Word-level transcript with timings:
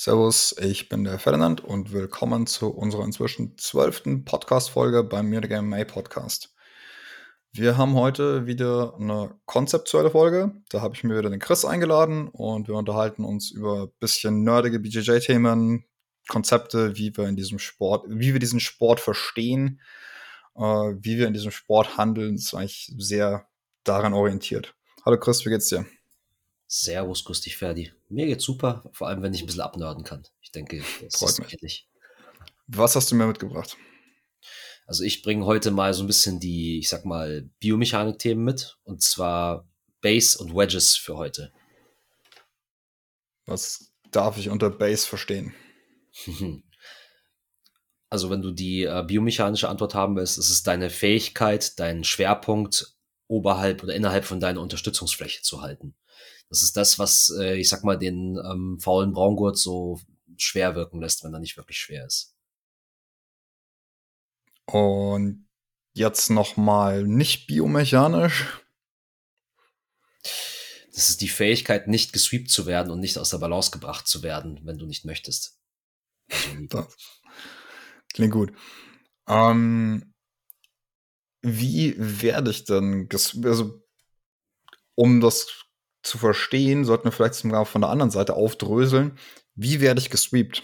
Servus, 0.00 0.54
ich 0.60 0.88
bin 0.88 1.02
der 1.02 1.18
Ferdinand 1.18 1.60
und 1.60 1.92
willkommen 1.92 2.46
zu 2.46 2.68
unserer 2.68 3.04
inzwischen 3.04 3.58
zwölften 3.58 4.24
Podcast-Folge 4.24 5.02
beim 5.02 5.26
Mir 5.26 5.40
the 5.42 5.48
Game 5.48 5.68
May 5.68 5.84
Podcast. 5.84 6.54
Wir 7.50 7.76
haben 7.76 7.94
heute 7.94 8.46
wieder 8.46 8.94
eine 8.94 9.34
konzeptuelle 9.44 10.12
Folge. 10.12 10.52
Da 10.68 10.82
habe 10.82 10.94
ich 10.94 11.02
mir 11.02 11.18
wieder 11.18 11.30
den 11.30 11.40
Chris 11.40 11.64
eingeladen 11.64 12.28
und 12.28 12.68
wir 12.68 12.76
unterhalten 12.76 13.24
uns 13.24 13.50
über 13.50 13.86
ein 13.86 13.92
bisschen 13.98 14.44
nerdige 14.44 14.78
BJJ-Themen, 14.78 15.84
Konzepte, 16.28 16.96
wie 16.96 17.16
wir 17.16 17.26
in 17.26 17.34
diesem 17.34 17.58
Sport, 17.58 18.04
wie 18.08 18.32
wir 18.32 18.38
diesen 18.38 18.60
Sport 18.60 19.00
verstehen, 19.00 19.80
äh, 20.54 20.60
wie 20.60 21.18
wir 21.18 21.26
in 21.26 21.34
diesem 21.34 21.50
Sport 21.50 21.98
handeln. 21.98 22.36
Das 22.36 22.44
ist 22.44 22.54
eigentlich 22.54 22.94
sehr 22.98 23.48
daran 23.82 24.14
orientiert. 24.14 24.76
Hallo 25.04 25.18
Chris, 25.18 25.44
wie 25.44 25.50
geht's 25.50 25.70
dir? 25.70 25.86
Servus, 26.68 27.24
grüß 27.24 27.40
dich, 27.40 27.56
Ferdi. 27.56 27.92
Mir 28.10 28.26
geht's 28.26 28.44
super, 28.44 28.84
vor 28.92 29.08
allem 29.08 29.22
wenn 29.22 29.32
ich 29.32 29.42
ein 29.42 29.46
bisschen 29.46 29.62
abnörden 29.62 30.04
kann. 30.04 30.24
Ich 30.42 30.52
denke, 30.52 30.82
das 31.02 31.16
Freut 31.16 31.38
ist 31.38 31.62
mich. 31.62 31.88
Was 32.66 32.94
hast 32.94 33.10
du 33.10 33.14
mir 33.14 33.26
mitgebracht? 33.26 33.78
Also 34.86 35.02
ich 35.02 35.22
bringe 35.22 35.46
heute 35.46 35.70
mal 35.70 35.94
so 35.94 36.02
ein 36.02 36.06
bisschen 36.06 36.40
die, 36.40 36.78
ich 36.78 36.90
sag 36.90 37.06
mal, 37.06 37.48
Biomechanik-Themen 37.60 38.44
mit. 38.44 38.76
Und 38.84 39.02
zwar 39.02 39.66
Base 40.02 40.38
und 40.38 40.54
Wedges 40.54 40.94
für 40.94 41.16
heute. 41.16 41.52
Was 43.46 43.92
darf 44.10 44.36
ich 44.36 44.50
unter 44.50 44.70
Base 44.70 45.06
verstehen? 45.06 45.54
Also 48.10 48.30
wenn 48.30 48.40
du 48.40 48.52
die 48.52 48.84
äh, 48.84 49.04
biomechanische 49.06 49.68
Antwort 49.68 49.94
haben 49.94 50.16
willst, 50.16 50.38
ist 50.38 50.48
es 50.48 50.62
deine 50.62 50.88
Fähigkeit, 50.88 51.78
deinen 51.78 52.04
Schwerpunkt 52.04 52.96
oberhalb 53.26 53.82
oder 53.82 53.94
innerhalb 53.94 54.24
von 54.24 54.40
deiner 54.40 54.62
Unterstützungsfläche 54.62 55.42
zu 55.42 55.60
halten. 55.60 55.94
Das 56.50 56.62
ist 56.62 56.76
das, 56.76 56.98
was, 56.98 57.32
äh, 57.38 57.56
ich 57.56 57.68
sag 57.68 57.84
mal, 57.84 57.98
den 57.98 58.38
ähm, 58.38 58.78
faulen 58.80 59.12
Braungurt 59.12 59.58
so 59.58 60.00
schwer 60.36 60.74
wirken 60.74 61.00
lässt, 61.00 61.24
wenn 61.24 61.34
er 61.34 61.40
nicht 61.40 61.56
wirklich 61.56 61.78
schwer 61.78 62.06
ist. 62.06 62.34
Und 64.66 65.46
jetzt 65.94 66.30
noch 66.30 66.56
mal 66.56 67.04
nicht 67.06 67.46
biomechanisch. 67.46 68.62
Das 70.94 71.10
ist 71.10 71.20
die 71.20 71.28
Fähigkeit, 71.28 71.86
nicht 71.86 72.12
gesweept 72.12 72.50
zu 72.50 72.66
werden 72.66 72.90
und 72.90 73.00
nicht 73.00 73.18
aus 73.18 73.30
der 73.30 73.38
Balance 73.38 73.70
gebracht 73.70 74.08
zu 74.08 74.22
werden, 74.22 74.60
wenn 74.64 74.78
du 74.78 74.86
nicht 74.86 75.04
möchtest. 75.04 75.58
Also 76.30 76.66
Das 76.68 76.96
klingt 78.14 78.32
gut. 78.32 78.52
Ähm, 79.28 80.12
wie 81.42 81.94
werde 81.98 82.50
ich 82.50 82.64
denn, 82.64 83.08
also 83.44 83.82
um 84.94 85.20
das 85.20 85.46
zu 86.08 86.18
verstehen, 86.18 86.84
sollten 86.84 87.04
wir 87.04 87.12
vielleicht 87.12 87.34
sogar 87.34 87.66
von 87.66 87.80
der 87.82 87.90
anderen 87.90 88.10
Seite 88.10 88.34
aufdröseln. 88.34 89.18
Wie 89.54 89.80
werde 89.80 90.00
ich 90.00 90.10
gesweept? 90.10 90.62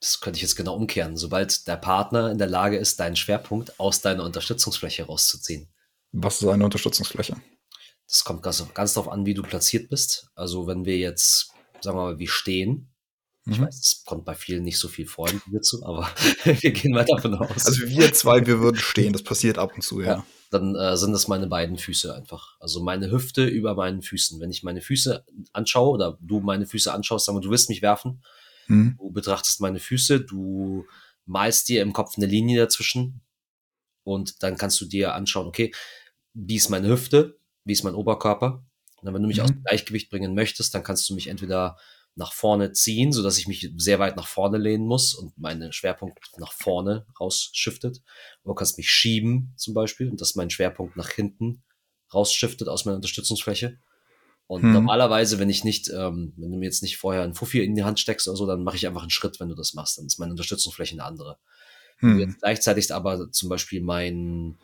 Das 0.00 0.20
könnte 0.20 0.36
ich 0.36 0.42
jetzt 0.42 0.56
genau 0.56 0.74
umkehren. 0.74 1.16
Sobald 1.16 1.66
der 1.66 1.76
Partner 1.76 2.30
in 2.30 2.38
der 2.38 2.46
Lage 2.46 2.76
ist, 2.76 3.00
deinen 3.00 3.16
Schwerpunkt 3.16 3.80
aus 3.80 4.00
deiner 4.02 4.24
Unterstützungsfläche 4.24 5.04
rauszuziehen. 5.04 5.68
Was 6.12 6.42
ist 6.42 6.48
eine 6.48 6.64
Unterstützungsfläche? 6.64 7.36
Das 8.06 8.22
kommt 8.24 8.42
ganz, 8.42 8.62
ganz 8.74 8.92
darauf 8.94 9.10
an, 9.10 9.24
wie 9.24 9.34
du 9.34 9.42
platziert 9.42 9.88
bist. 9.88 10.28
Also 10.34 10.66
wenn 10.66 10.84
wir 10.84 10.98
jetzt, 10.98 11.52
sagen 11.80 11.96
wir 11.96 12.02
mal, 12.02 12.18
wie 12.18 12.28
stehen. 12.28 12.90
Ich 13.46 13.58
Mhm. 13.58 13.66
weiß, 13.66 13.78
es 13.78 14.04
kommt 14.04 14.24
bei 14.24 14.34
vielen 14.34 14.62
nicht 14.64 14.78
so 14.78 14.88
viel 14.88 15.06
vor 15.06 15.28
in 15.30 15.40
hierzu, 15.50 15.84
aber 15.84 16.08
wir 16.44 16.70
gehen 16.72 16.92
mal 16.92 17.04
davon 17.04 17.34
aus. 17.34 17.66
Also 17.66 17.86
wir 17.88 18.12
zwei, 18.14 18.46
wir 18.46 18.60
würden 18.60 18.78
stehen. 18.78 19.12
Das 19.12 19.22
passiert 19.22 19.58
ab 19.58 19.72
und 19.74 19.82
zu, 19.82 20.00
ja. 20.00 20.06
Ja. 20.16 20.26
Dann 20.54 20.74
äh, 20.76 20.96
sind 20.96 21.12
das 21.12 21.28
meine 21.28 21.46
beiden 21.48 21.76
Füße 21.76 22.14
einfach. 22.14 22.56
Also 22.60 22.82
meine 22.82 23.10
Hüfte 23.10 23.44
über 23.44 23.74
meinen 23.74 24.00
Füßen. 24.02 24.40
Wenn 24.40 24.50
ich 24.50 24.62
meine 24.62 24.80
Füße 24.80 25.24
anschaue 25.52 25.90
oder 25.94 26.18
du 26.20 26.40
meine 26.40 26.66
Füße 26.66 26.92
anschaust, 26.92 27.26
sagen 27.26 27.36
wir, 27.36 27.42
du 27.42 27.50
willst 27.50 27.68
mich 27.68 27.82
werfen, 27.82 28.22
Mhm. 28.66 28.96
du 28.98 29.10
betrachtest 29.10 29.60
meine 29.60 29.78
Füße, 29.78 30.20
du 30.20 30.86
malst 31.26 31.68
dir 31.68 31.82
im 31.82 31.92
Kopf 31.92 32.16
eine 32.16 32.24
Linie 32.26 32.58
dazwischen 32.60 33.20
und 34.04 34.42
dann 34.42 34.56
kannst 34.56 34.80
du 34.80 34.86
dir 34.86 35.14
anschauen, 35.14 35.46
okay, 35.46 35.70
wie 36.32 36.56
ist 36.56 36.70
meine 36.70 36.88
Hüfte, 36.88 37.38
wie 37.64 37.72
ist 37.72 37.84
mein 37.84 37.94
Oberkörper. 37.94 38.64
Und 38.96 39.04
dann, 39.04 39.12
wenn 39.14 39.22
du 39.22 39.28
mich 39.28 39.36
Mhm. 39.38 39.42
aus 39.44 39.50
dem 39.50 39.62
Gleichgewicht 39.64 40.08
bringen 40.10 40.34
möchtest, 40.34 40.74
dann 40.74 40.82
kannst 40.82 41.08
du 41.10 41.14
mich 41.14 41.26
entweder 41.26 41.76
nach 42.16 42.32
vorne 42.32 42.72
ziehen, 42.72 43.12
so 43.12 43.22
dass 43.22 43.38
ich 43.38 43.48
mich 43.48 43.70
sehr 43.76 43.98
weit 43.98 44.16
nach 44.16 44.26
vorne 44.28 44.58
lehnen 44.58 44.86
muss 44.86 45.14
und 45.14 45.36
meine 45.38 45.72
Schwerpunkt 45.72 46.18
nach 46.38 46.52
vorne 46.52 47.06
rausschiftet. 47.20 48.02
Oder 48.44 48.52
du 48.52 48.54
kannst 48.54 48.78
mich 48.78 48.88
schieben 48.90 49.52
zum 49.56 49.74
Beispiel 49.74 50.08
und 50.08 50.20
dass 50.20 50.34
mein 50.36 50.50
Schwerpunkt 50.50 50.96
nach 50.96 51.10
hinten 51.10 51.62
rausschiftet 52.12 52.68
aus 52.68 52.84
meiner 52.84 52.96
Unterstützungsfläche. 52.96 53.78
Und 54.46 54.62
Hm. 54.62 54.72
normalerweise, 54.72 55.38
wenn 55.38 55.48
ich 55.50 55.64
nicht, 55.64 55.88
ähm, 55.90 56.34
wenn 56.36 56.52
du 56.52 56.58
mir 56.58 56.66
jetzt 56.66 56.82
nicht 56.82 56.98
vorher 56.98 57.22
einen 57.22 57.34
Fuffi 57.34 57.64
in 57.64 57.74
die 57.74 57.84
Hand 57.84 57.98
steckst 57.98 58.28
oder 58.28 58.36
so, 58.36 58.46
dann 58.46 58.62
mache 58.62 58.76
ich 58.76 58.86
einfach 58.86 59.00
einen 59.02 59.10
Schritt, 59.10 59.40
wenn 59.40 59.48
du 59.48 59.54
das 59.54 59.74
machst. 59.74 59.98
Dann 59.98 60.06
ist 60.06 60.18
meine 60.18 60.32
Unterstützungsfläche 60.32 60.94
eine 60.94 61.04
andere. 61.04 61.38
Wenn 62.02 62.12
du 62.12 62.18
Hm. 62.18 62.20
jetzt 62.20 62.40
gleichzeitig 62.40 62.92
aber 62.92 63.30
zum 63.32 63.48
Beispiel 63.48 63.80
mein 63.80 64.58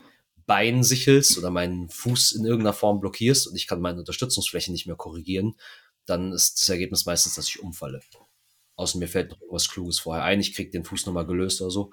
Bein 0.47 0.83
sichelst 0.85 1.39
oder 1.39 1.51
meinen 1.51 1.89
Fuß 1.89 2.33
in 2.33 2.45
irgendeiner 2.45 2.75
Form 2.75 3.01
blockierst 3.01 3.47
und 3.49 3.57
ich 3.57 3.67
kann 3.67 3.81
meine 3.81 4.01
Unterstützungsfläche 4.01 4.73
nicht 4.73 4.87
mehr 4.87 4.97
korrigieren, 4.97 5.55
dann 6.11 6.33
ist 6.33 6.61
das 6.61 6.69
Ergebnis 6.69 7.07
meistens, 7.07 7.35
dass 7.35 7.49
ich 7.49 7.61
umfalle. 7.61 8.01
Außer 8.77 8.99
mir 8.99 9.09
fällt 9.09 9.31
noch 9.31 9.41
irgendwas 9.41 9.69
Kluges 9.69 10.01
vorher 10.01 10.25
ein, 10.25 10.41
ich 10.41 10.55
krieg 10.55 10.73
den 10.73 10.85
Fuß 10.85 11.07
nochmal 11.07 11.27
gelöst 11.27 11.61
oder 11.61 11.71
so. 11.71 11.93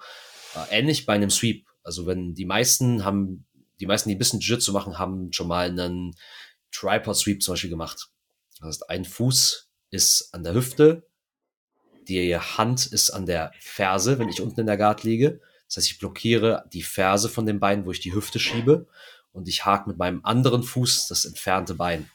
Äh, 0.56 0.80
ähnlich 0.80 1.06
bei 1.06 1.14
einem 1.14 1.30
Sweep. 1.30 1.68
Also 1.84 2.06
wenn 2.06 2.34
die 2.34 2.46
meisten 2.46 3.06
haben, 3.06 3.46
die 3.80 3.86
meisten, 3.86 4.10
die 4.10 4.16
ein 4.16 4.20
bisschen 4.20 4.40
Jiu-Jitsu 4.40 4.72
machen, 4.72 4.98
haben 4.98 5.32
schon 5.32 5.48
mal 5.48 5.70
einen 5.70 6.16
Tripod 6.72 7.16
Sweep 7.16 7.44
zum 7.44 7.54
Beispiel 7.54 7.70
gemacht. 7.70 8.10
Das 8.60 8.68
heißt, 8.68 8.90
ein 8.90 9.06
Fuß 9.06 9.70
ist 9.92 10.34
an 10.34 10.44
der 10.44 10.54
Hüfte, 10.54 11.08
die 12.08 12.36
Hand 12.38 12.88
ist 12.88 13.10
an 13.10 13.26
der 13.26 13.52
Ferse, 13.60 14.18
wenn 14.18 14.30
ich 14.30 14.42
unten 14.42 14.62
in 14.62 14.66
der 14.66 14.78
Guard 14.78 15.04
liege. 15.04 15.42
Das 15.68 15.78
heißt, 15.78 15.92
ich 15.92 16.00
blockiere 16.00 16.66
die 16.72 16.84
Ferse 16.84 17.30
von 17.30 17.46
dem 17.46 17.60
Bein, 17.60 17.86
wo 17.86 17.92
ich 17.92 18.00
die 18.00 18.14
Hüfte 18.14 18.40
schiebe 18.40 18.88
und 19.32 19.48
ich 19.48 19.66
hake 19.66 19.90
mit 19.90 19.98
meinem 19.98 20.22
anderen 20.24 20.64
Fuß 20.64 21.08
das 21.08 21.26
entfernte 21.26 21.76
Bein. 21.76 22.10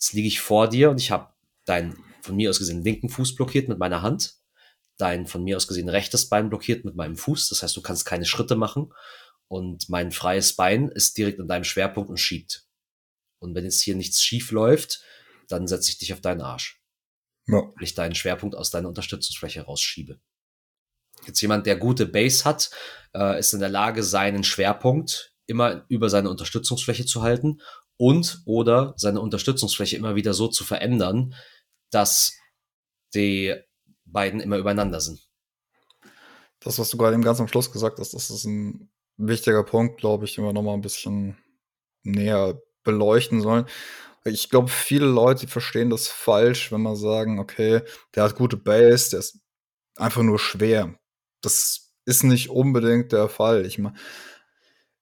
Jetzt 0.00 0.14
liege 0.14 0.28
ich 0.28 0.40
vor 0.40 0.68
dir 0.68 0.90
und 0.90 0.98
ich 0.98 1.10
habe 1.10 1.34
deinen 1.66 2.02
von 2.22 2.34
mir 2.34 2.48
aus 2.48 2.58
gesehen 2.58 2.82
linken 2.82 3.10
Fuß 3.10 3.34
blockiert 3.34 3.68
mit 3.68 3.78
meiner 3.78 4.00
Hand, 4.00 4.36
dein 4.96 5.26
von 5.26 5.44
mir 5.44 5.56
aus 5.58 5.68
gesehen 5.68 5.90
rechtes 5.90 6.28
Bein 6.28 6.48
blockiert 6.48 6.86
mit 6.86 6.96
meinem 6.96 7.16
Fuß. 7.16 7.50
Das 7.50 7.62
heißt, 7.62 7.76
du 7.76 7.82
kannst 7.82 8.06
keine 8.06 8.24
Schritte 8.24 8.56
machen 8.56 8.94
und 9.48 9.90
mein 9.90 10.10
freies 10.10 10.56
Bein 10.56 10.88
ist 10.88 11.18
direkt 11.18 11.38
an 11.38 11.48
deinem 11.48 11.64
Schwerpunkt 11.64 12.08
und 12.08 12.16
schiebt. 12.16 12.66
Und 13.40 13.54
wenn 13.54 13.64
jetzt 13.64 13.80
hier 13.82 13.94
nichts 13.94 14.22
schief 14.22 14.52
läuft, 14.52 15.02
dann 15.48 15.66
setze 15.66 15.90
ich 15.90 15.98
dich 15.98 16.12
auf 16.14 16.20
deinen 16.22 16.40
Arsch 16.40 16.80
Ja. 17.46 17.58
weil 17.58 17.82
ich 17.82 17.94
deinen 17.94 18.14
Schwerpunkt 18.14 18.54
aus 18.56 18.70
deiner 18.70 18.88
Unterstützungsfläche 18.88 19.62
rausschiebe. 19.62 20.18
Jetzt 21.26 21.42
jemand, 21.42 21.66
der 21.66 21.76
gute 21.76 22.06
Base 22.06 22.44
hat, 22.46 22.70
äh, 23.14 23.38
ist 23.38 23.52
in 23.52 23.60
der 23.60 23.68
Lage, 23.68 24.02
seinen 24.02 24.44
Schwerpunkt 24.44 25.34
immer 25.46 25.84
über 25.88 26.08
seine 26.08 26.30
Unterstützungsfläche 26.30 27.04
zu 27.04 27.22
halten 27.22 27.60
und 28.00 28.40
oder 28.46 28.94
seine 28.96 29.20
Unterstützungsfläche 29.20 29.96
immer 29.96 30.14
wieder 30.14 30.32
so 30.32 30.48
zu 30.48 30.64
verändern, 30.64 31.34
dass 31.90 32.32
die 33.14 33.54
beiden 34.06 34.40
immer 34.40 34.56
übereinander 34.56 35.02
sind. 35.02 35.28
Das, 36.60 36.78
was 36.78 36.88
du 36.88 36.96
gerade 36.96 37.12
eben 37.12 37.22
ganz 37.22 37.40
am 37.40 37.48
Schluss 37.48 37.70
gesagt 37.70 37.98
hast, 37.98 38.14
das 38.14 38.30
ist 38.30 38.46
ein 38.46 38.90
wichtiger 39.18 39.62
Punkt, 39.64 40.00
glaube 40.00 40.24
ich, 40.24 40.34
den 40.34 40.44
wir 40.44 40.54
nochmal 40.54 40.74
ein 40.74 40.80
bisschen 40.80 41.36
näher 42.02 42.58
beleuchten 42.84 43.42
sollen. 43.42 43.66
Ich 44.24 44.48
glaube, 44.48 44.68
viele 44.68 45.06
Leute 45.06 45.46
verstehen 45.46 45.90
das 45.90 46.08
falsch, 46.08 46.72
wenn 46.72 46.80
man 46.80 46.96
sagen, 46.96 47.38
okay, 47.38 47.82
der 48.14 48.22
hat 48.24 48.34
gute 48.34 48.56
Base, 48.56 49.10
der 49.10 49.18
ist 49.18 49.40
einfach 49.96 50.22
nur 50.22 50.38
schwer. 50.38 50.98
Das 51.42 51.92
ist 52.06 52.24
nicht 52.24 52.48
unbedingt 52.48 53.12
der 53.12 53.28
Fall. 53.28 53.66
Ich 53.66 53.78
meine, 53.78 53.96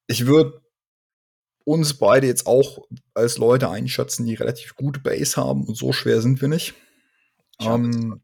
ich 0.08 0.26
würde 0.26 0.60
uns 1.68 1.94
beide 1.98 2.26
jetzt 2.26 2.46
auch 2.46 2.78
als 3.12 3.36
Leute 3.36 3.68
einschätzen, 3.68 4.24
die 4.24 4.34
relativ 4.34 4.74
gute 4.74 5.00
Base 5.00 5.36
haben 5.36 5.66
und 5.66 5.76
so 5.76 5.92
schwer 5.92 6.22
sind 6.22 6.40
wir 6.40 6.48
nicht. 6.48 6.74
Ähm, 7.60 8.22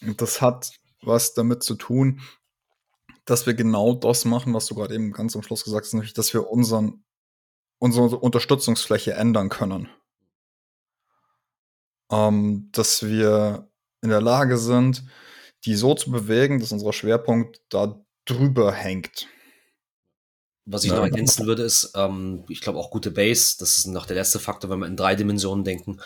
das 0.00 0.42
hat 0.42 0.70
was 1.00 1.32
damit 1.32 1.62
zu 1.62 1.76
tun, 1.76 2.20
dass 3.24 3.46
wir 3.46 3.54
genau 3.54 3.94
das 3.94 4.26
machen, 4.26 4.52
was 4.52 4.66
du 4.66 4.74
gerade 4.74 4.94
eben 4.94 5.12
ganz 5.12 5.34
am 5.34 5.42
Schluss 5.42 5.64
gesagt 5.64 5.86
hast, 5.86 5.94
nämlich, 5.94 6.12
dass 6.12 6.34
wir 6.34 6.50
unseren, 6.50 7.04
unsere 7.78 8.18
Unterstützungsfläche 8.18 9.14
ändern 9.14 9.48
können. 9.48 9.88
Ähm, 12.10 12.68
dass 12.72 13.02
wir 13.02 13.70
in 14.02 14.10
der 14.10 14.20
Lage 14.20 14.58
sind, 14.58 15.04
die 15.64 15.74
so 15.74 15.94
zu 15.94 16.10
bewegen, 16.10 16.60
dass 16.60 16.72
unser 16.72 16.92
Schwerpunkt 16.92 17.62
da 17.70 17.98
drüber 18.26 18.72
hängt. 18.72 19.26
Was 20.70 20.84
ich 20.84 20.90
Ja. 20.90 20.96
noch 20.96 21.04
ergänzen 21.04 21.46
würde, 21.46 21.62
ist, 21.62 21.92
ähm, 21.94 22.44
ich 22.48 22.60
glaube 22.60 22.78
auch 22.78 22.90
gute 22.90 23.10
Base, 23.10 23.56
das 23.58 23.78
ist 23.78 23.86
noch 23.86 24.04
der 24.04 24.16
letzte 24.16 24.38
Faktor, 24.38 24.68
wenn 24.70 24.80
wir 24.80 24.86
in 24.86 24.96
drei 24.96 25.14
Dimensionen 25.14 25.64
denken. 25.64 25.98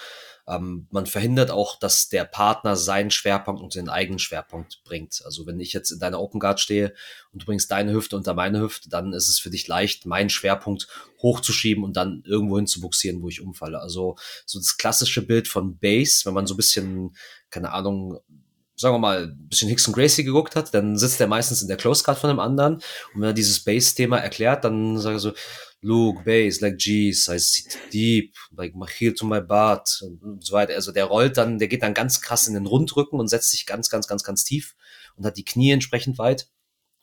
Ähm, 0.47 0.87
man 0.91 1.07
verhindert 1.07 1.51
auch, 1.51 1.79
dass 1.79 2.09
der 2.09 2.25
Partner 2.25 2.77
seinen 2.77 3.11
Schwerpunkt 3.11 3.61
und 3.63 3.75
den 3.75 3.89
eigenen 3.89 4.19
Schwerpunkt 4.19 4.83
bringt. 4.85 5.23
Also 5.25 5.47
wenn 5.47 5.61
ich 5.61 5.73
jetzt 5.73 5.91
in 5.93 5.99
deiner 6.01 6.21
Open 6.21 6.41
Guard 6.41 6.59
stehe 6.61 6.95
und 7.33 7.43
du 7.43 7.47
bringst 7.47 7.71
deine 7.71 7.93
Hüfte 7.93 8.17
unter 8.17 8.35
meine 8.35 8.61
Hüfte, 8.61 8.89
dann 8.89 9.13
ist 9.13 9.29
es 9.29 9.39
für 9.39 9.51
dich 9.51 9.69
leicht, 9.69 10.05
meinen 10.07 10.31
Schwerpunkt 10.31 10.89
hochzuschieben 11.23 11.85
und 11.85 11.97
dann 11.97 12.23
irgendwo 12.27 12.57
hin 12.57 12.67
zu 12.67 12.81
buxieren, 12.81 13.23
wo 13.23 13.29
ich 13.29 13.41
umfalle. 13.41 13.81
Also 13.81 14.17
so 14.45 14.59
das 14.59 14.77
klassische 14.77 15.23
Bild 15.23 15.47
von 15.47 15.79
Base, 15.79 16.25
wenn 16.25 16.35
man 16.35 16.47
so 16.47 16.55
ein 16.55 16.57
bisschen, 16.57 17.17
keine 17.51 17.73
Ahnung, 17.73 18.19
sagen 18.83 18.97
wir 18.97 18.99
mal, 18.99 19.23
ein 19.29 19.49
bisschen 19.49 19.69
Hicks 19.69 19.87
und 19.87 19.95
Gracie 19.95 20.25
geguckt 20.25 20.57
hat, 20.57 20.75
dann 20.75 20.99
sitzt 20.99 21.21
er 21.21 21.29
meistens 21.29 21.63
in 21.63 21.69
der 21.69 21.77
Close 21.77 22.03
Card 22.03 22.19
von 22.19 22.29
dem 22.29 22.41
anderen. 22.41 22.75
Und 22.75 23.21
wenn 23.21 23.31
er 23.31 23.33
dieses 23.33 23.61
Base-Thema 23.61 24.19
erklärt, 24.19 24.65
dann 24.65 24.99
sagt 24.99 25.15
er 25.15 25.21
so, 25.21 25.33
Luke, 25.81 26.25
Base, 26.25 26.61
like 26.61 26.79
G's, 26.79 27.29
I 27.29 27.39
sit 27.39 27.79
deep, 27.93 28.35
like 28.57 28.75
Machil 28.75 29.15
to 29.15 29.25
my 29.25 29.41
butt 29.41 30.03
und 30.03 30.45
so 30.45 30.53
weiter. 30.53 30.75
Also 30.75 30.91
der 30.91 31.05
rollt 31.05 31.37
dann, 31.37 31.59
der 31.59 31.69
geht 31.69 31.83
dann 31.83 31.95
ganz 31.95 32.21
krass 32.21 32.49
in 32.49 32.55
den 32.55 32.67
Rundrücken 32.67 33.21
und 33.21 33.29
setzt 33.29 33.51
sich 33.51 33.67
ganz, 33.67 33.89
ganz, 33.89 34.09
ganz, 34.09 34.25
ganz 34.25 34.43
tief 34.43 34.75
und 35.17 35.25
hat 35.25 35.37
die 35.37 35.45
Knie 35.45 35.71
entsprechend 35.71 36.19
weit. 36.19 36.49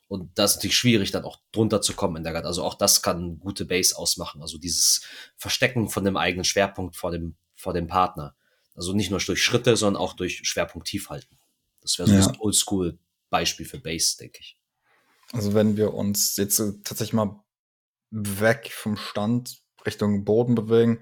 Und 0.09 0.37
das 0.37 0.51
ist 0.51 0.57
natürlich 0.57 0.77
schwierig, 0.77 1.11
dann 1.11 1.23
auch 1.23 1.39
drunter 1.53 1.81
zu 1.81 1.93
kommen 1.93 2.17
in 2.17 2.23
der 2.23 2.33
Guard. 2.33 2.45
Also 2.45 2.63
auch 2.63 2.73
das 2.73 3.01
kann 3.01 3.39
gute 3.39 3.63
Base 3.63 3.97
ausmachen. 3.97 4.41
Also 4.41 4.57
dieses 4.57 5.01
Verstecken 5.37 5.87
von 5.87 6.03
dem 6.03 6.17
eigenen 6.17 6.43
Schwerpunkt 6.43 6.97
vor 6.97 7.11
dem, 7.11 7.37
vor 7.55 7.73
dem 7.73 7.87
Partner. 7.87 8.35
Also 8.75 8.93
nicht 8.93 9.11
nur 9.11 9.19
durch 9.19 9.41
Schritte, 9.41 9.77
sondern 9.77 10.01
auch 10.01 10.13
durch 10.13 10.41
Schwerpunkt 10.43 10.87
tief 10.87 11.09
halten. 11.09 11.38
Das 11.97 12.07
wäre 12.07 12.21
so 12.21 12.29
ja. 12.29 12.33
ein 12.33 12.39
Oldschool-Beispiel 12.39 13.65
für 13.65 13.79
Base, 13.79 14.17
denke 14.17 14.39
ich. 14.39 14.57
Also 15.31 15.53
wenn 15.53 15.77
wir 15.77 15.93
uns 15.93 16.37
jetzt 16.37 16.57
tatsächlich 16.83 17.13
mal 17.13 17.43
weg 18.11 18.71
vom 18.73 18.97
Stand 18.97 19.61
Richtung 19.85 20.25
Boden 20.25 20.55
bewegen. 20.55 20.99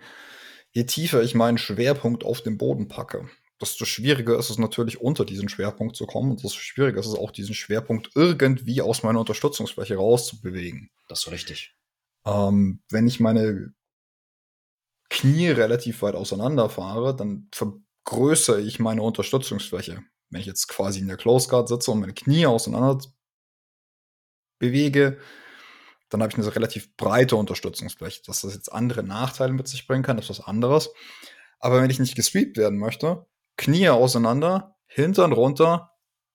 Je 0.71 0.85
tiefer 0.85 1.23
ich 1.23 1.35
meinen 1.35 1.57
Schwerpunkt 1.57 2.23
auf 2.23 2.41
den 2.41 2.57
Boden 2.57 2.87
packe, 2.87 3.29
desto 3.61 3.85
schwieriger 3.85 4.37
ist 4.37 4.49
es 4.49 4.57
natürlich, 4.57 5.01
unter 5.01 5.25
diesen 5.25 5.49
Schwerpunkt 5.49 5.95
zu 5.95 6.05
kommen. 6.05 6.31
Und 6.31 6.43
desto 6.43 6.59
schwieriger 6.59 6.99
ist 6.99 7.07
es 7.07 7.15
auch, 7.15 7.31
diesen 7.31 7.55
Schwerpunkt 7.55 8.11
irgendwie 8.15 8.81
aus 8.81 9.03
meiner 9.03 9.19
Unterstützungsfläche 9.19 9.95
rauszubewegen. 9.95 10.91
Das 11.07 11.25
ist 11.25 11.31
richtig. 11.31 11.75
Ähm, 12.25 12.81
wenn 12.89 13.07
ich 13.07 13.19
meine 13.19 13.73
Knie 15.09 15.47
relativ 15.47 16.01
weit 16.01 16.15
auseinander 16.15 16.69
fahre, 16.69 17.15
dann 17.15 17.49
vergrößere 17.51 18.61
ich 18.61 18.79
meine 18.79 19.01
Unterstützungsfläche. 19.01 20.03
Wenn 20.29 20.41
ich 20.41 20.47
jetzt 20.47 20.67
quasi 20.67 20.99
in 20.99 21.07
der 21.07 21.17
Close 21.17 21.47
Guard 21.47 21.69
sitze 21.69 21.91
und 21.91 21.99
meine 21.99 22.13
Knie 22.13 22.45
auseinander 22.45 22.99
bewege, 24.59 25.19
dann 26.09 26.21
habe 26.21 26.31
ich 26.31 26.37
eine 26.37 26.55
relativ 26.55 26.95
breite 26.95 27.35
Unterstützungsfläche. 27.35 28.21
Dass 28.25 28.41
das 28.41 28.53
jetzt 28.53 28.71
andere 28.71 29.03
Nachteile 29.03 29.53
mit 29.53 29.67
sich 29.67 29.87
bringen 29.87 30.03
kann, 30.03 30.17
ist 30.17 30.29
was 30.29 30.41
anderes. 30.41 30.89
Aber 31.59 31.81
wenn 31.81 31.89
ich 31.89 31.99
nicht 31.99 32.15
gesweept 32.15 32.57
werden 32.57 32.77
möchte, 32.77 33.25
Knie 33.57 33.89
auseinander, 33.89 34.75
Hintern 34.85 35.31
runter 35.31 35.91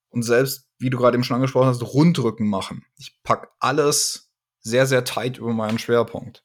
und 0.09 0.23
selbst, 0.23 0.69
wie 0.77 0.89
du 0.89 0.97
gerade 0.97 1.15
eben 1.15 1.23
schon 1.23 1.35
angesprochen 1.35 1.67
hast, 1.67 1.81
Rundrücken 1.81 2.47
machen. 2.47 2.85
Ich 2.97 3.19
packe 3.23 3.49
alles 3.59 4.31
sehr, 4.59 4.85
sehr 4.85 5.03
tight 5.03 5.37
über 5.37 5.53
meinen 5.53 5.79
Schwerpunkt. 5.79 6.43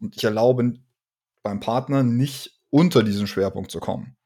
Und 0.00 0.16
ich 0.16 0.24
erlaube 0.24 0.74
beim 1.42 1.60
Partner 1.60 2.02
nicht 2.02 2.60
unter 2.70 3.02
diesen 3.02 3.26
Schwerpunkt 3.26 3.70
zu 3.70 3.80
kommen 3.80 4.16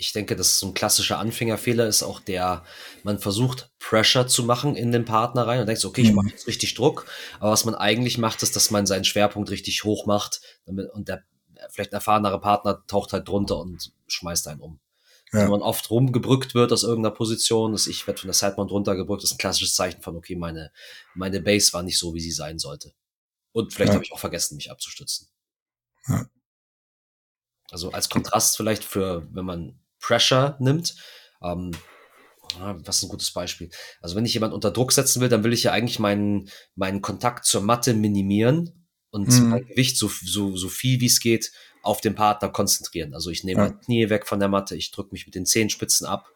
ich 0.00 0.14
denke, 0.14 0.34
dass 0.34 0.58
so 0.58 0.66
ein 0.66 0.74
klassischer 0.74 1.18
Anfängerfehler 1.18 1.86
ist 1.86 2.02
auch 2.02 2.20
der, 2.20 2.64
man 3.02 3.18
versucht 3.18 3.70
Pressure 3.78 4.26
zu 4.26 4.44
machen 4.44 4.74
in 4.74 4.92
den 4.92 5.04
Partner 5.04 5.46
rein 5.46 5.60
und 5.60 5.66
denkt, 5.66 5.84
okay, 5.84 6.00
ich 6.00 6.12
mache 6.12 6.24
mhm. 6.24 6.30
jetzt 6.30 6.46
richtig 6.46 6.74
Druck, 6.74 7.06
aber 7.38 7.50
was 7.50 7.66
man 7.66 7.74
eigentlich 7.74 8.16
macht, 8.16 8.42
ist, 8.42 8.56
dass 8.56 8.70
man 8.70 8.86
seinen 8.86 9.04
Schwerpunkt 9.04 9.50
richtig 9.50 9.84
hoch 9.84 10.06
macht 10.06 10.40
damit, 10.64 10.90
und 10.90 11.08
der 11.08 11.22
vielleicht 11.68 11.92
erfahrenere 11.92 12.40
Partner 12.40 12.82
taucht 12.86 13.12
halt 13.12 13.28
drunter 13.28 13.58
und 13.58 13.92
schmeißt 14.08 14.48
einen 14.48 14.60
um. 14.60 14.80
Ja. 15.32 15.40
Wenn 15.42 15.50
man 15.50 15.62
oft 15.62 15.90
rumgebrückt 15.90 16.54
wird 16.54 16.72
aus 16.72 16.82
irgendeiner 16.82 17.14
Position, 17.14 17.72
dass 17.72 17.86
ich 17.86 18.06
werde 18.06 18.18
von 18.18 18.28
der 18.28 18.34
Sidemount 18.34 18.72
runtergebrückt, 18.72 19.22
ist 19.22 19.32
ein 19.32 19.38
klassisches 19.38 19.74
Zeichen 19.74 20.00
von, 20.00 20.16
okay, 20.16 20.34
meine, 20.34 20.72
meine 21.14 21.42
Base 21.42 21.74
war 21.74 21.82
nicht 21.82 21.98
so, 21.98 22.14
wie 22.14 22.20
sie 22.20 22.32
sein 22.32 22.58
sollte. 22.58 22.94
Und 23.52 23.74
vielleicht 23.74 23.90
ja. 23.90 23.94
habe 23.96 24.04
ich 24.04 24.12
auch 24.12 24.18
vergessen, 24.18 24.56
mich 24.56 24.70
abzustützen. 24.70 25.28
Ja. 26.08 26.26
Also 27.70 27.92
als 27.92 28.08
Kontrast 28.08 28.56
vielleicht 28.56 28.82
für, 28.82 29.28
wenn 29.32 29.44
man 29.44 29.78
Pressure 30.00 30.56
nimmt. 30.60 30.94
Ähm, 31.42 31.72
was 32.58 32.96
ist 32.96 33.04
ein 33.04 33.08
gutes 33.08 33.30
Beispiel? 33.32 33.70
Also 34.00 34.16
wenn 34.16 34.24
ich 34.24 34.34
jemanden 34.34 34.54
unter 34.54 34.70
Druck 34.70 34.92
setzen 34.92 35.20
will, 35.20 35.28
dann 35.28 35.44
will 35.44 35.52
ich 35.52 35.62
ja 35.62 35.72
eigentlich 35.72 35.98
meinen, 35.98 36.50
meinen 36.74 37.00
Kontakt 37.00 37.44
zur 37.44 37.62
Matte 37.62 37.94
minimieren 37.94 38.86
und 39.10 39.28
mhm. 39.28 39.48
mein 39.50 39.66
Gewicht 39.66 39.96
so, 39.96 40.08
so, 40.08 40.56
so 40.56 40.68
viel 40.68 41.00
wie 41.00 41.06
es 41.06 41.20
geht 41.20 41.52
auf 41.82 42.00
den 42.00 42.14
Partner 42.14 42.48
konzentrieren. 42.48 43.14
Also 43.14 43.30
ich 43.30 43.44
nehme 43.44 43.60
ja. 43.60 43.68
meine 43.68 43.80
Knie 43.80 44.10
weg 44.10 44.26
von 44.26 44.40
der 44.40 44.48
Matte, 44.48 44.76
ich 44.76 44.90
drücke 44.90 45.10
mich 45.12 45.26
mit 45.26 45.34
den 45.34 45.46
Zehenspitzen 45.46 46.06
ab, 46.06 46.28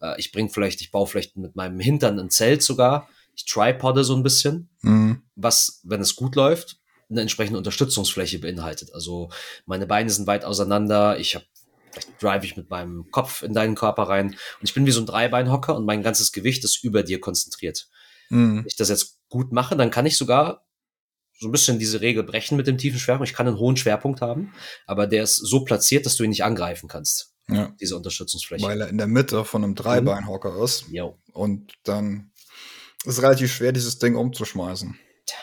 äh, 0.00 0.18
ich 0.18 0.32
bringe 0.32 0.50
vielleicht, 0.50 0.80
ich 0.80 0.90
baue 0.90 1.06
vielleicht 1.06 1.36
mit 1.36 1.56
meinem 1.56 1.80
Hintern 1.80 2.18
ein 2.18 2.30
Zelt 2.30 2.62
sogar, 2.62 3.08
ich 3.34 3.44
tripodde 3.46 4.04
so 4.04 4.14
ein 4.14 4.22
bisschen, 4.22 4.68
mhm. 4.82 5.22
was, 5.36 5.80
wenn 5.84 6.00
es 6.00 6.16
gut 6.16 6.36
läuft, 6.36 6.78
eine 7.08 7.22
entsprechende 7.22 7.58
Unterstützungsfläche 7.58 8.38
beinhaltet. 8.38 8.92
Also 8.94 9.30
meine 9.66 9.86
Beine 9.86 10.10
sind 10.10 10.26
weit 10.26 10.44
auseinander, 10.44 11.18
ich 11.18 11.34
habe 11.34 11.46
drive 12.20 12.44
ich 12.44 12.56
mit 12.56 12.70
meinem 12.70 13.10
Kopf 13.10 13.42
in 13.42 13.52
deinen 13.52 13.74
Körper 13.74 14.04
rein. 14.04 14.28
Und 14.28 14.38
ich 14.62 14.74
bin 14.74 14.86
wie 14.86 14.90
so 14.90 15.00
ein 15.00 15.06
Dreibeinhocker 15.06 15.76
und 15.76 15.84
mein 15.84 16.02
ganzes 16.02 16.32
Gewicht 16.32 16.64
ist 16.64 16.82
über 16.84 17.02
dir 17.02 17.20
konzentriert. 17.20 17.88
Mhm. 18.28 18.58
Wenn 18.58 18.66
ich 18.66 18.76
das 18.76 18.88
jetzt 18.88 19.18
gut 19.28 19.52
mache, 19.52 19.76
dann 19.76 19.90
kann 19.90 20.06
ich 20.06 20.16
sogar 20.16 20.66
so 21.38 21.48
ein 21.48 21.52
bisschen 21.52 21.78
diese 21.78 22.00
Regel 22.00 22.22
brechen 22.22 22.56
mit 22.56 22.66
dem 22.66 22.78
tiefen 22.78 22.98
Schwerpunkt. 22.98 23.30
Ich 23.30 23.36
kann 23.36 23.48
einen 23.48 23.58
hohen 23.58 23.76
Schwerpunkt 23.76 24.20
haben, 24.20 24.52
aber 24.86 25.06
der 25.06 25.22
ist 25.22 25.36
so 25.36 25.64
platziert, 25.64 26.04
dass 26.04 26.16
du 26.16 26.24
ihn 26.24 26.30
nicht 26.30 26.44
angreifen 26.44 26.88
kannst. 26.88 27.34
Ja. 27.48 27.74
Diese 27.80 27.96
Unterstützungsfläche. 27.96 28.64
Weil 28.64 28.82
er 28.82 28.88
in 28.88 28.98
der 28.98 29.06
Mitte 29.06 29.44
von 29.44 29.64
einem 29.64 29.74
Dreibeinhocker 29.74 30.52
mhm. 30.52 30.64
ist. 30.64 30.84
Jo. 30.90 31.18
Und 31.32 31.72
dann 31.84 32.30
ist 33.04 33.16
es 33.16 33.22
relativ 33.22 33.52
schwer, 33.52 33.72
dieses 33.72 33.98
Ding 33.98 34.14
umzuschmeißen. 34.14 34.96
Tja, 35.26 35.38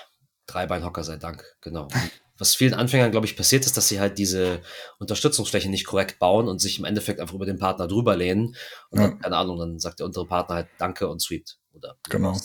Dreibeinhocker 0.45 1.03
sei 1.03 1.17
Dank, 1.17 1.44
genau 1.61 1.88
was 2.38 2.56
vielen 2.56 2.74
Anfängern, 2.74 3.12
glaube 3.12 3.25
ich, 3.25 3.36
passiert 3.36 3.66
ist, 3.66 3.78
dass 3.78 3.88
sie 3.88 4.00
halt 4.00 4.18
diese 4.18 4.62
Unterstützungsfläche 5.00 5.69
nicht 5.69 5.86
korrekt 5.86 6.19
bauen 6.19 6.48
und 6.48 6.60
sich 6.60 6.80
im 6.80 6.86
Endeffekt 6.86 7.19
einfach 7.19 7.36
über 7.36 7.45
den 7.45 7.57
Partner 7.60 7.88
drüber 7.88 8.16
lehnen. 8.16 8.56
Und 8.89 9.00
ja. 9.00 9.07
dann, 9.07 9.19
keine 9.19 9.38
Ahnung, 9.38 9.60
dann 9.60 9.80
sagt 9.80 10.00
der 10.00 10.06
untere 10.06 10.25
Partner 10.25 10.56
halt 10.56 10.68
Danke 10.78 11.07
und 11.07 11.22
sweept. 11.22 11.60
Oder 11.74 11.98
genau. 12.10 12.38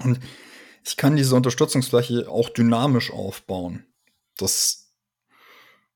Und 0.00 0.20
ich 0.84 0.96
kann 0.96 1.16
diese 1.16 1.36
Unterstützungsfläche 1.36 2.28
auch 2.28 2.48
dynamisch 2.48 3.12
aufbauen. 3.12 3.86
Das, 4.36 4.92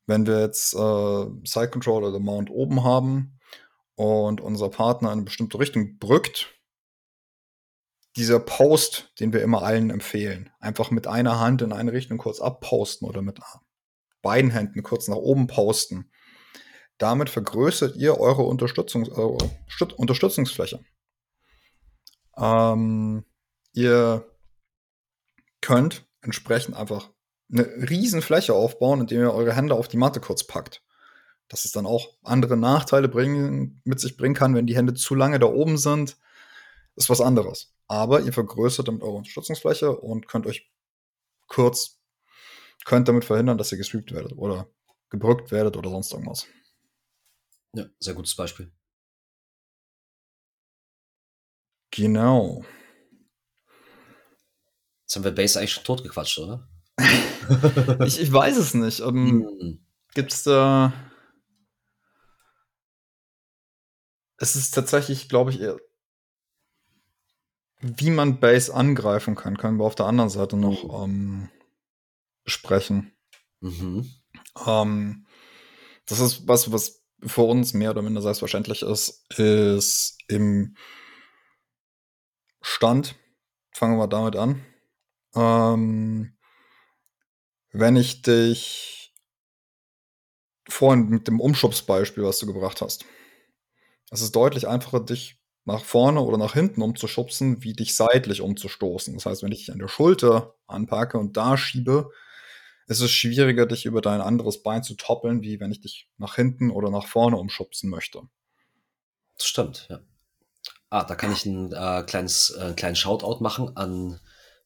wenn 0.06 0.26
wir 0.26 0.40
jetzt 0.40 0.74
äh, 0.74 1.26
Side 1.44 1.70
Control 1.70 2.04
oder 2.04 2.18
Mount 2.18 2.50
oben 2.50 2.84
haben 2.84 3.38
und 3.94 4.40
unser 4.40 4.68
Partner 4.70 5.08
in 5.08 5.18
eine 5.18 5.22
bestimmte 5.22 5.58
Richtung 5.58 5.98
brückt, 5.98 6.54
dieser 8.16 8.40
Post, 8.40 9.12
den 9.20 9.32
wir 9.32 9.42
immer 9.42 9.62
allen 9.62 9.90
empfehlen. 9.90 10.50
Einfach 10.60 10.90
mit 10.90 11.06
einer 11.06 11.40
Hand 11.40 11.62
in 11.62 11.72
eine 11.72 11.92
Richtung 11.92 12.18
kurz 12.18 12.40
abposten 12.40 13.08
oder 13.08 13.22
mit 13.22 13.40
beiden 14.20 14.50
Händen 14.50 14.82
kurz 14.82 15.08
nach 15.08 15.16
oben 15.16 15.46
posten. 15.46 16.10
Damit 16.98 17.30
vergrößert 17.30 17.96
ihr 17.96 18.20
eure 18.20 18.42
Unterstützungs 18.42 19.08
eure 19.08 19.38
Unterstützungsfläche. 19.96 20.80
Ähm, 22.36 23.24
ihr 23.72 24.30
könnt 25.60 26.06
entsprechend 26.20 26.76
einfach 26.76 27.10
eine 27.50 27.64
riesen 27.90 28.22
Fläche 28.22 28.54
aufbauen, 28.54 29.00
indem 29.00 29.22
ihr 29.22 29.32
eure 29.32 29.56
Hände 29.56 29.74
auf 29.74 29.88
die 29.88 29.96
Matte 29.96 30.20
kurz 30.20 30.44
packt. 30.44 30.82
Dass 31.48 31.64
es 31.64 31.72
dann 31.72 31.86
auch 31.86 32.14
andere 32.22 32.56
Nachteile 32.56 33.08
bringen, 33.08 33.80
mit 33.84 34.00
sich 34.00 34.16
bringen 34.16 34.34
kann, 34.34 34.54
wenn 34.54 34.66
die 34.66 34.76
Hände 34.76 34.94
zu 34.94 35.14
lange 35.14 35.38
da 35.38 35.46
oben 35.46 35.76
sind, 35.76 36.16
ist 36.94 37.10
was 37.10 37.20
anderes 37.20 37.71
aber 37.88 38.20
ihr 38.20 38.32
vergrößert 38.32 38.88
damit 38.88 39.02
eure 39.02 39.16
Unterstützungsfläche 39.16 39.96
und 39.96 40.28
könnt 40.28 40.46
euch 40.46 40.70
kurz, 41.48 42.00
könnt 42.84 43.08
damit 43.08 43.24
verhindern, 43.24 43.58
dass 43.58 43.72
ihr 43.72 43.78
gesweept 43.78 44.12
werdet 44.12 44.32
oder 44.32 44.68
gebrückt 45.10 45.50
werdet 45.50 45.76
oder 45.76 45.90
sonst 45.90 46.12
irgendwas. 46.12 46.46
Ja, 47.74 47.86
sehr 48.00 48.14
gutes 48.14 48.34
Beispiel. 48.34 48.72
Genau. 51.90 52.64
Jetzt 55.02 55.16
haben 55.16 55.24
wir 55.24 55.34
Base 55.34 55.58
eigentlich 55.58 55.72
schon 55.72 55.84
totgequatscht, 55.84 56.38
oder? 56.38 56.68
ich, 58.06 58.20
ich, 58.20 58.32
weiß 58.32 58.56
es 58.56 58.74
nicht. 58.74 59.00
Ähm, 59.00 59.46
hm. 59.60 59.86
Gibt 60.14 60.32
es 60.32 60.42
da. 60.42 60.92
Es 64.38 64.56
ist 64.56 64.72
tatsächlich, 64.72 65.28
glaube 65.28 65.50
ich, 65.50 65.60
eher 65.60 65.78
wie 67.82 68.10
man 68.10 68.38
Base 68.38 68.72
angreifen 68.72 69.34
kann, 69.34 69.58
können 69.58 69.78
wir 69.78 69.84
auf 69.84 69.96
der 69.96 70.06
anderen 70.06 70.30
Seite 70.30 70.56
noch 70.56 70.84
oh. 70.84 71.04
ähm, 71.04 71.50
besprechen. 72.44 73.12
Mhm. 73.60 74.08
Ähm, 74.66 75.26
das 76.06 76.20
ist 76.20 76.46
was, 76.46 76.72
was 76.72 77.02
für 77.24 77.42
uns 77.42 77.74
mehr 77.74 77.90
oder 77.90 78.02
minder 78.02 78.22
selbstverständlich 78.22 78.82
ist, 78.82 79.28
ist 79.38 80.16
im 80.28 80.76
Stand. 82.60 83.16
Fangen 83.72 83.98
wir 83.98 84.08
damit 84.08 84.36
an. 84.36 84.64
Ähm, 85.34 86.36
wenn 87.72 87.96
ich 87.96 88.22
dich 88.22 89.14
vorhin 90.68 91.08
mit 91.08 91.26
dem 91.26 91.40
Umschubsbeispiel, 91.40 92.22
was 92.22 92.38
du 92.38 92.46
gebracht 92.46 92.80
hast. 92.80 93.04
Es 94.10 94.20
ist 94.20 94.36
deutlich 94.36 94.68
einfacher, 94.68 95.00
dich 95.00 95.41
nach 95.64 95.84
vorne 95.84 96.20
oder 96.20 96.38
nach 96.38 96.54
hinten 96.54 96.82
umzuschubsen, 96.82 97.62
wie 97.62 97.72
dich 97.72 97.94
seitlich 97.94 98.40
umzustoßen. 98.40 99.14
Das 99.14 99.26
heißt, 99.26 99.42
wenn 99.42 99.52
ich 99.52 99.60
dich 99.60 99.72
an 99.72 99.78
der 99.78 99.88
Schulter 99.88 100.54
anpacke 100.66 101.18
und 101.18 101.36
da 101.36 101.56
schiebe, 101.56 102.10
ist 102.88 103.00
es 103.00 103.10
schwieriger, 103.10 103.66
dich 103.66 103.86
über 103.86 104.00
dein 104.00 104.20
anderes 104.20 104.62
Bein 104.62 104.82
zu 104.82 104.94
toppeln, 104.94 105.42
wie 105.42 105.60
wenn 105.60 105.70
ich 105.70 105.80
dich 105.80 106.08
nach 106.18 106.34
hinten 106.34 106.70
oder 106.70 106.90
nach 106.90 107.06
vorne 107.06 107.36
umschubsen 107.36 107.88
möchte. 107.88 108.22
Das 109.36 109.46
stimmt, 109.46 109.86
ja. 109.88 110.00
Ah, 110.90 111.04
da 111.04 111.14
kann 111.14 111.32
ich 111.32 111.46
ein 111.46 111.72
äh, 111.72 112.02
kleines, 112.06 112.50
äh, 112.50 112.74
kleinen 112.74 112.96
Shoutout 112.96 113.42
machen 113.42 113.76
an 113.76 114.20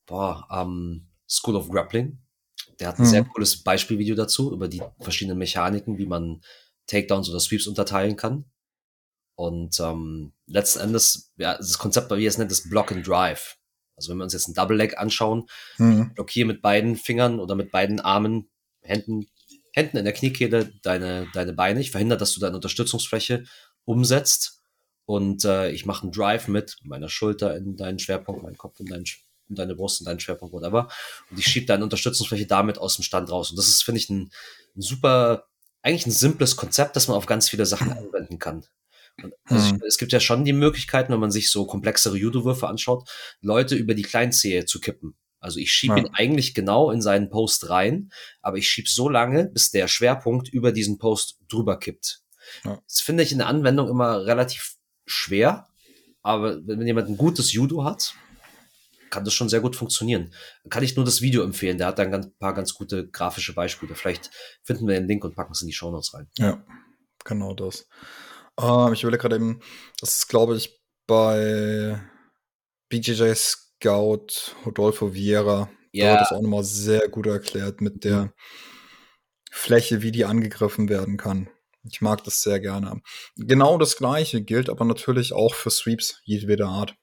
boah, 0.06 0.46
um, 0.50 1.06
School 1.28 1.56
of 1.56 1.68
Grappling. 1.68 2.18
Der 2.80 2.88
hat 2.88 2.98
ein 2.98 3.02
mhm. 3.02 3.10
sehr 3.10 3.24
cooles 3.24 3.62
Beispielvideo 3.62 4.14
dazu 4.14 4.52
über 4.52 4.68
die 4.68 4.82
verschiedenen 5.00 5.38
Mechaniken, 5.38 5.98
wie 5.98 6.06
man 6.06 6.40
Takedowns 6.86 7.28
oder 7.28 7.40
Sweeps 7.40 7.66
unterteilen 7.66 8.16
kann. 8.16 8.44
Und 9.36 9.78
ähm, 9.80 10.32
letzten 10.46 10.80
Endes, 10.80 11.32
ja, 11.36 11.56
das 11.56 11.78
Konzept, 11.78 12.10
wie 12.10 12.24
er 12.24 12.28
es 12.28 12.38
nennt, 12.38 12.50
ist 12.50 12.68
Block 12.68 12.90
and 12.90 13.06
Drive. 13.06 13.56
Also 13.96 14.10
wenn 14.10 14.18
wir 14.18 14.24
uns 14.24 14.32
jetzt 14.32 14.48
ein 14.48 14.54
Double 14.54 14.76
Leg 14.76 14.98
anschauen, 14.98 15.46
mhm. 15.78 16.12
blockiere 16.14 16.46
mit 16.46 16.62
beiden 16.62 16.96
Fingern 16.96 17.38
oder 17.38 17.54
mit 17.54 17.70
beiden 17.70 18.00
Armen, 18.00 18.48
Händen, 18.82 19.26
Händen 19.72 19.98
in 19.98 20.04
der 20.04 20.14
Kniekehle 20.14 20.72
deine, 20.82 21.28
deine 21.32 21.52
Beine. 21.52 21.80
Ich 21.80 21.90
verhindere, 21.90 22.18
dass 22.18 22.32
du 22.32 22.40
deine 22.40 22.56
Unterstützungsfläche 22.56 23.44
umsetzt. 23.84 24.62
Und 25.04 25.44
äh, 25.44 25.70
ich 25.70 25.86
mache 25.86 26.02
einen 26.02 26.12
Drive 26.12 26.48
mit 26.48 26.78
meiner 26.82 27.08
Schulter 27.08 27.56
in 27.56 27.76
deinen 27.76 27.98
Schwerpunkt, 27.98 28.42
meinen 28.42 28.58
Kopf 28.58 28.80
in 28.80 28.86
deinen 28.86 29.04
in 29.48 29.54
deine 29.54 29.74
Brust, 29.74 30.00
in 30.00 30.06
deinen 30.06 30.20
Schwerpunkt, 30.20 30.52
whatever. 30.52 30.88
Und 31.30 31.38
ich 31.38 31.46
schiebe 31.46 31.66
deine 31.66 31.84
Unterstützungsfläche 31.84 32.46
damit 32.46 32.78
aus 32.78 32.96
dem 32.96 33.04
Stand 33.04 33.30
raus. 33.30 33.50
Und 33.50 33.56
das 33.56 33.68
ist, 33.68 33.84
finde 33.84 34.00
ich, 34.00 34.10
ein, 34.10 34.30
ein 34.76 34.82
super, 34.82 35.46
eigentlich 35.82 36.06
ein 36.06 36.12
simples 36.12 36.56
Konzept, 36.56 36.96
das 36.96 37.08
man 37.08 37.16
auf 37.16 37.26
ganz 37.26 37.48
viele 37.48 37.66
Sachen 37.66 37.92
anwenden 37.96 38.38
kann. 38.38 38.64
Also 39.44 39.70
hm. 39.70 39.82
Es 39.86 39.98
gibt 39.98 40.12
ja 40.12 40.20
schon 40.20 40.44
die 40.44 40.52
Möglichkeiten, 40.52 41.12
wenn 41.12 41.20
man 41.20 41.30
sich 41.30 41.50
so 41.50 41.66
komplexere 41.66 42.16
Judo-Würfe 42.16 42.68
anschaut, 42.68 43.08
Leute 43.40 43.74
über 43.74 43.94
die 43.94 44.02
Kleinzehe 44.02 44.66
zu 44.66 44.80
kippen. 44.80 45.16
Also 45.40 45.58
ich 45.58 45.72
schiebe 45.72 45.94
ja. 45.96 46.04
ihn 46.04 46.10
eigentlich 46.12 46.54
genau 46.54 46.90
in 46.90 47.00
seinen 47.00 47.30
Post 47.30 47.70
rein, 47.70 48.10
aber 48.42 48.56
ich 48.58 48.68
schiebe 48.68 48.88
so 48.88 49.08
lange, 49.08 49.48
bis 49.48 49.70
der 49.70 49.88
Schwerpunkt 49.88 50.48
über 50.48 50.72
diesen 50.72 50.98
Post 50.98 51.38
drüber 51.48 51.78
kippt. 51.78 52.22
Ja. 52.64 52.80
Das 52.86 53.00
finde 53.00 53.22
ich 53.22 53.32
in 53.32 53.38
der 53.38 53.46
Anwendung 53.46 53.88
immer 53.88 54.26
relativ 54.26 54.76
schwer, 55.04 55.68
aber 56.22 56.58
wenn 56.66 56.86
jemand 56.86 57.08
ein 57.08 57.16
gutes 57.16 57.52
Judo 57.52 57.84
hat, 57.84 58.14
kann 59.10 59.24
das 59.24 59.34
schon 59.34 59.48
sehr 59.48 59.60
gut 59.60 59.76
funktionieren. 59.76 60.34
Kann 60.68 60.82
ich 60.82 60.96
nur 60.96 61.04
das 61.04 61.20
Video 61.20 61.44
empfehlen. 61.44 61.78
Der 61.78 61.86
hat 61.86 61.98
da 61.98 62.02
ein 62.02 62.32
paar 62.38 62.54
ganz 62.54 62.74
gute 62.74 63.08
grafische 63.08 63.54
Beispiele. 63.54 63.94
Vielleicht 63.94 64.30
finden 64.64 64.88
wir 64.88 64.98
den 64.98 65.06
Link 65.06 65.24
und 65.24 65.36
packen 65.36 65.52
es 65.52 65.62
in 65.62 65.68
die 65.68 65.72
Show 65.72 65.90
Notes 65.90 66.12
rein. 66.12 66.28
Ja, 66.38 66.64
genau 67.24 67.54
das. 67.54 67.86
Ähm, 68.58 68.92
ich 68.92 69.02
überlege 69.02 69.22
gerade 69.22 69.36
eben, 69.36 69.60
das 70.00 70.16
ist, 70.16 70.28
glaube 70.28 70.56
ich, 70.56 70.80
bei 71.06 72.00
BJJ 72.88 73.34
Scout 73.34 74.54
Rodolfo 74.64 75.14
Vieira. 75.14 75.70
Ja. 75.92 76.06
Da 76.06 76.10
wird 76.12 76.20
das 76.22 76.32
auch 76.32 76.42
nochmal 76.42 76.64
sehr 76.64 77.08
gut 77.08 77.26
erklärt 77.26 77.80
mit 77.80 78.04
der 78.04 78.24
mhm. 78.24 78.32
Fläche, 79.50 80.02
wie 80.02 80.12
die 80.12 80.24
angegriffen 80.24 80.88
werden 80.88 81.16
kann. 81.16 81.48
Ich 81.90 82.00
mag 82.00 82.24
das 82.24 82.42
sehr 82.42 82.60
gerne. 82.60 83.00
Genau 83.36 83.78
das 83.78 83.96
gleiche 83.96 84.42
gilt 84.42 84.68
aber 84.68 84.84
natürlich 84.84 85.32
auch 85.32 85.54
für 85.54 85.70
Sweeps 85.70 86.20
jedweder 86.24 86.68
Art. 86.68 86.96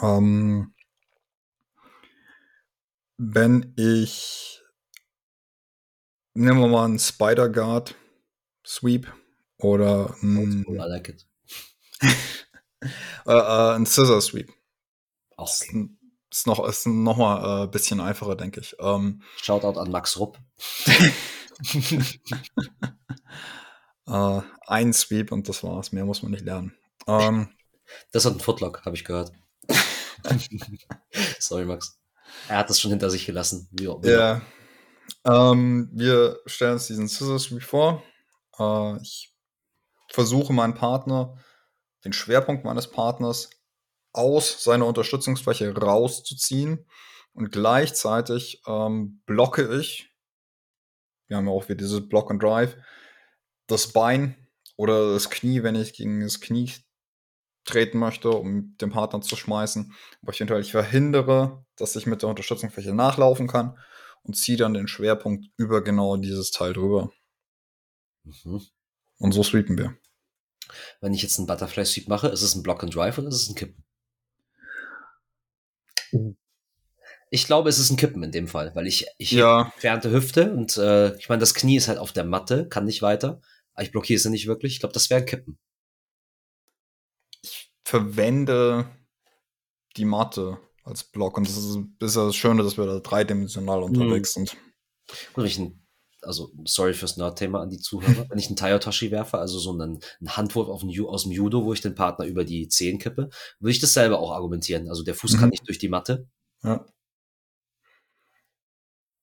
Ähm, 0.00 0.74
wenn 3.18 3.74
ich, 3.76 4.62
nehmen 6.34 6.60
wir 6.60 6.68
mal 6.68 6.86
einen 6.86 6.98
Spider 6.98 7.48
Guard 7.48 7.94
Sweep 8.66 9.12
oder 9.62 10.14
ein, 10.22 10.64
I 10.68 10.74
like 10.74 11.08
it. 11.08 11.26
äh, 13.26 13.32
äh, 13.32 13.74
ein 13.74 13.86
Scissor 13.86 14.20
Sweep. 14.20 14.52
Auch 15.36 15.50
okay. 15.60 15.88
Ist 16.32 16.46
noch, 16.46 16.66
ist 16.66 16.86
noch 16.86 17.18
mal 17.18 17.62
ein 17.62 17.64
äh, 17.64 17.70
bisschen 17.70 18.00
einfacher, 18.00 18.36
denke 18.36 18.60
ich. 18.60 18.74
Ähm, 18.80 19.22
Shoutout 19.36 19.78
an 19.78 19.90
Max 19.90 20.18
Rupp. 20.18 20.38
äh, 24.06 24.40
ein 24.66 24.92
Sweep 24.94 25.30
und 25.30 25.46
das 25.48 25.62
war's. 25.62 25.92
Mehr 25.92 26.06
muss 26.06 26.22
man 26.22 26.32
nicht 26.32 26.44
lernen. 26.44 26.74
Ähm, 27.06 27.48
das 28.12 28.24
hat 28.24 28.32
ein 28.32 28.40
Footlock, 28.40 28.82
habe 28.86 28.96
ich 28.96 29.04
gehört. 29.04 29.32
Sorry, 31.38 31.66
Max. 31.66 31.98
Er 32.48 32.56
hat 32.58 32.70
das 32.70 32.80
schon 32.80 32.92
hinter 32.92 33.10
sich 33.10 33.26
gelassen. 33.26 33.68
Ja. 34.02 34.40
Ähm, 35.24 35.90
wir 35.92 36.40
stellen 36.46 36.74
uns 36.74 36.86
diesen 36.86 37.08
Scissor 37.08 37.38
Sweep 37.38 37.62
vor. 37.62 38.02
Äh, 38.58 39.02
ich 39.02 39.31
versuche 40.12 40.52
meinen 40.52 40.74
Partner, 40.74 41.38
den 42.04 42.12
Schwerpunkt 42.12 42.64
meines 42.64 42.90
Partners 42.90 43.50
aus 44.12 44.62
seiner 44.62 44.86
Unterstützungsfläche 44.86 45.74
rauszuziehen 45.74 46.86
und 47.32 47.50
gleichzeitig 47.50 48.62
ähm, 48.66 49.22
blocke 49.24 49.78
ich, 49.78 50.10
wir 51.28 51.38
haben 51.38 51.46
ja 51.46 51.52
auch 51.52 51.64
wieder 51.64 51.76
dieses 51.76 52.08
Block 52.08 52.30
and 52.30 52.42
Drive, 52.42 52.76
das 53.66 53.92
Bein 53.92 54.36
oder 54.76 55.14
das 55.14 55.30
Knie, 55.30 55.62
wenn 55.62 55.76
ich 55.76 55.94
gegen 55.94 56.20
das 56.20 56.40
Knie 56.40 56.72
treten 57.64 57.98
möchte, 57.98 58.30
um 58.30 58.76
den 58.76 58.90
Partner 58.90 59.22
zu 59.22 59.36
schmeißen. 59.36 59.94
Aber 60.20 60.32
ich 60.32 60.40
ich 60.40 60.72
verhindere, 60.72 61.64
dass 61.76 61.96
ich 61.96 62.06
mit 62.06 62.20
der 62.20 62.28
Unterstützungsfläche 62.28 62.92
nachlaufen 62.92 63.46
kann 63.46 63.78
und 64.24 64.36
ziehe 64.36 64.58
dann 64.58 64.74
den 64.74 64.88
Schwerpunkt 64.88 65.46
über 65.56 65.82
genau 65.82 66.16
dieses 66.16 66.50
Teil 66.50 66.74
drüber. 66.74 67.10
Mhm. 68.24 68.60
Und 69.18 69.32
so 69.32 69.42
sweepen 69.42 69.78
wir. 69.78 69.96
Wenn 71.00 71.14
ich 71.14 71.22
jetzt 71.22 71.38
einen 71.38 71.46
Butterfly 71.46 71.84
Sweep 71.84 72.08
mache, 72.08 72.28
ist 72.28 72.42
es 72.42 72.54
ein 72.54 72.62
Block 72.62 72.82
and 72.82 72.94
Drive 72.94 73.18
oder 73.18 73.28
ist 73.28 73.42
es 73.42 73.48
ein 73.48 73.54
Kippen? 73.54 73.84
Ich 77.30 77.46
glaube, 77.46 77.68
es 77.70 77.78
ist 77.78 77.90
ein 77.90 77.96
Kippen 77.96 78.22
in 78.22 78.32
dem 78.32 78.48
Fall, 78.48 78.74
weil 78.74 78.86
ich, 78.86 79.06
ich 79.16 79.32
ja. 79.32 79.70
entfernte 79.72 80.10
Hüfte 80.10 80.52
und 80.52 80.76
äh, 80.76 81.16
ich 81.16 81.28
meine, 81.28 81.40
das 81.40 81.54
Knie 81.54 81.76
ist 81.76 81.88
halt 81.88 81.98
auf 81.98 82.12
der 82.12 82.24
Matte, 82.24 82.68
kann 82.68 82.84
nicht 82.84 83.02
weiter. 83.02 83.40
Aber 83.74 83.84
ich 83.84 83.90
blockiere 83.90 84.18
es 84.18 84.24
nicht 84.26 84.46
wirklich. 84.46 84.74
Ich 84.74 84.80
glaube, 84.80 84.92
das 84.92 85.08
wäre 85.08 85.20
ein 85.20 85.26
Kippen. 85.26 85.58
Ich 87.42 87.72
verwende 87.84 88.86
die 89.96 90.04
Matte 90.04 90.58
als 90.84 91.04
Block 91.04 91.38
und 91.38 91.48
das 91.48 91.56
ist, 91.56 91.78
ist 92.00 92.16
ja 92.16 92.26
das 92.26 92.36
Schöne, 92.36 92.62
dass 92.62 92.76
wir 92.76 92.86
da 92.86 92.98
dreidimensional 92.98 93.82
unterwegs 93.82 94.36
mhm. 94.36 94.46
sind. 94.46 94.56
Gut, 95.32 95.36
wenn 95.36 95.46
ich 95.46 95.58
einen 95.58 95.81
also 96.22 96.52
sorry 96.64 96.94
fürs 96.94 97.16
Nerd-Thema 97.16 97.60
an 97.60 97.70
die 97.70 97.78
Zuhörer, 97.78 98.26
wenn 98.30 98.38
ich 98.38 98.46
einen 98.46 98.56
Tayotoshi 98.56 99.10
werfe, 99.10 99.38
also 99.38 99.58
so 99.58 99.72
einen, 99.72 100.00
einen 100.20 100.36
Handwurf 100.36 100.68
auf 100.68 100.80
den, 100.80 101.06
aus 101.06 101.24
dem 101.24 101.32
Judo, 101.32 101.64
wo 101.64 101.72
ich 101.72 101.80
den 101.80 101.94
Partner 101.94 102.24
über 102.24 102.44
die 102.44 102.68
Zehen 102.68 102.98
kippe, 102.98 103.28
würde 103.58 103.72
ich 103.72 103.80
das 103.80 103.92
selber 103.92 104.18
auch 104.18 104.30
argumentieren. 104.30 104.88
Also 104.88 105.02
der 105.02 105.14
Fuß 105.14 105.34
mhm. 105.34 105.38
kann 105.38 105.48
nicht 105.50 105.66
durch 105.68 105.78
die 105.78 105.88
Matte. 105.88 106.28
Ja. 106.62 106.86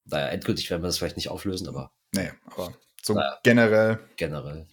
Naja, 0.05 0.27
endgültig 0.27 0.69
werden 0.69 0.81
wir 0.81 0.87
das 0.87 0.97
vielleicht 0.97 1.17
nicht 1.17 1.29
auflösen, 1.29 1.67
aber. 1.67 1.91
Nee, 2.13 2.31
aber 2.47 2.73
so 3.01 3.13
naja, 3.13 3.39
generell. 3.43 3.99
Generell. 4.17 4.67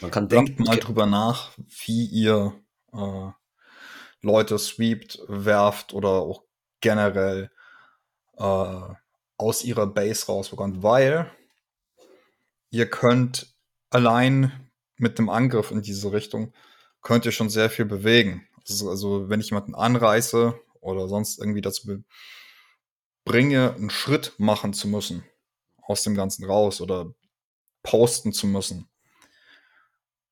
Man 0.00 0.10
kann 0.10 0.28
denken. 0.28 0.64
mal 0.64 0.76
drüber 0.78 1.06
nach, 1.06 1.52
wie 1.86 2.06
ihr 2.06 2.54
äh, 2.92 3.30
Leute 4.20 4.58
sweept, 4.58 5.20
werft 5.28 5.92
oder 5.92 6.08
auch 6.08 6.44
generell 6.80 7.50
äh, 8.36 8.80
aus 9.36 9.64
ihrer 9.64 9.86
Base 9.86 10.26
rausbekommt, 10.26 10.82
weil 10.82 11.30
ihr 12.70 12.88
könnt 12.88 13.54
allein 13.90 14.70
mit 14.96 15.18
dem 15.18 15.28
Angriff 15.28 15.70
in 15.70 15.82
diese 15.82 16.12
Richtung, 16.12 16.52
könnt 17.02 17.24
ihr 17.24 17.32
schon 17.32 17.50
sehr 17.50 17.70
viel 17.70 17.84
bewegen. 17.84 18.46
Also, 18.68 18.90
also 18.90 19.28
wenn 19.28 19.40
ich 19.40 19.50
jemanden 19.50 19.74
anreiße 19.74 20.58
oder 20.80 21.08
sonst 21.08 21.38
irgendwie 21.38 21.60
dazu 21.60 22.02
bringe, 23.24 23.74
einen 23.74 23.90
Schritt 23.90 24.34
machen 24.38 24.72
zu 24.72 24.88
müssen, 24.88 25.24
aus 25.82 26.02
dem 26.02 26.14
Ganzen 26.14 26.44
raus 26.44 26.80
oder 26.80 27.14
posten 27.82 28.32
zu 28.32 28.46
müssen, 28.46 28.88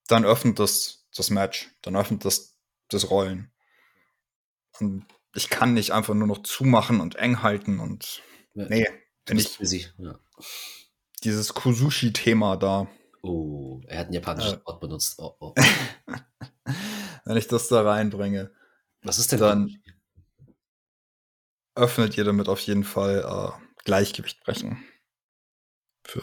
dann 0.09 0.25
öffnet 0.25 0.59
das 0.59 1.07
das 1.14 1.31
Match, 1.31 1.71
dann 1.83 1.97
öffnet 1.97 2.25
das 2.25 2.59
das 2.88 3.11
Rollen. 3.11 3.50
Und 4.81 5.07
ich 5.35 5.49
kann 5.49 5.75
nicht 5.75 5.93
einfach 5.93 6.14
nur 6.14 6.26
noch 6.26 6.43
zumachen 6.43 7.00
und 7.00 7.16
eng 7.16 7.43
halten 7.43 7.81
und 7.81 8.23
ja. 8.55 8.66
nee, 8.69 8.87
wenn 9.26 9.38
ich 9.38 9.59
ja 9.99 10.19
dieses 11.26 11.52
Kusushi-Thema 11.52 12.56
da. 12.56 12.87
Oh, 13.23 13.80
er 13.88 13.99
hat 13.99 14.06
ein 14.09 14.12
japanisches 14.12 14.54
äh, 14.54 14.64
Wort 14.64 14.80
benutzt. 14.80 15.18
Oh, 15.18 15.35
oh. 15.40 15.54
Wenn 17.25 17.37
ich 17.37 17.49
das 17.49 17.68
da 17.68 17.83
reinbringe. 17.83 18.52
Was 19.02 19.18
ist 19.18 19.33
denn 19.33 19.40
dann? 19.40 19.83
Öffnet 21.75 22.16
ihr 22.16 22.25
damit 22.25 22.49
auf 22.49 22.61
jeden 22.61 22.85
Fall 22.85 23.25
äh, 23.26 23.83
Gleichgewicht 23.85 24.42
brechen. 24.45 24.83
Für, 26.04 26.23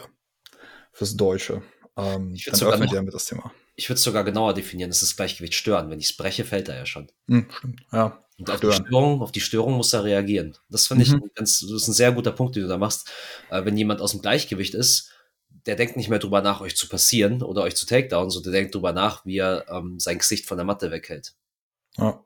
fürs 0.93 1.15
Deutsche. 1.15 1.61
Ähm, 1.97 2.35
dann 2.45 2.61
öffnet 2.63 2.91
ihr 2.91 2.95
damit 2.95 3.13
das 3.13 3.25
Thema. 3.25 3.53
Ich 3.75 3.89
würde 3.89 3.97
es 3.97 4.03
sogar 4.03 4.23
genauer 4.23 4.53
definieren. 4.53 4.91
Es 4.91 5.01
ist 5.01 5.15
Gleichgewicht 5.15 5.55
stören. 5.55 5.89
Wenn 5.89 5.99
ich 5.99 6.11
es 6.11 6.17
breche, 6.17 6.45
fällt 6.45 6.69
er 6.69 6.77
ja 6.77 6.85
schon. 6.85 7.11
Hm, 7.27 7.47
stimmt, 7.49 7.81
ja. 7.91 8.23
Und 8.37 8.49
auf 8.49 8.59
die, 8.59 8.71
Störung, 8.71 9.21
auf 9.21 9.31
die 9.31 9.41
Störung 9.41 9.73
muss 9.73 9.93
er 9.93 10.03
reagieren. 10.03 10.57
Das 10.69 10.87
finde 10.87 11.03
ich 11.03 11.11
mhm. 11.11 11.29
ganz, 11.35 11.59
das 11.59 11.71
ist 11.71 11.87
ein 11.87 11.93
sehr 11.93 12.11
guter 12.11 12.31
Punkt, 12.31 12.55
den 12.55 12.63
du 12.63 12.69
da 12.69 12.77
machst. 12.77 13.11
Äh, 13.49 13.63
wenn 13.65 13.77
jemand 13.77 14.01
aus 14.01 14.11
dem 14.11 14.21
Gleichgewicht 14.21 14.73
ist, 14.73 15.11
der 15.65 15.75
denkt 15.75 15.95
nicht 15.95 16.09
mehr 16.09 16.19
drüber 16.19 16.41
nach, 16.41 16.61
euch 16.61 16.75
zu 16.75 16.89
passieren 16.89 17.41
oder 17.41 17.61
euch 17.61 17.75
zu 17.75 17.85
takedown, 17.85 18.29
sondern 18.29 18.51
der 18.51 18.61
denkt 18.61 18.75
drüber 18.75 18.91
nach, 18.91 19.25
wie 19.25 19.37
er 19.37 19.65
ähm, 19.69 19.99
sein 19.99 20.17
Gesicht 20.17 20.45
von 20.45 20.57
der 20.57 20.65
Matte 20.65 20.91
weghält. 20.91 21.35
Ja. 21.97 22.23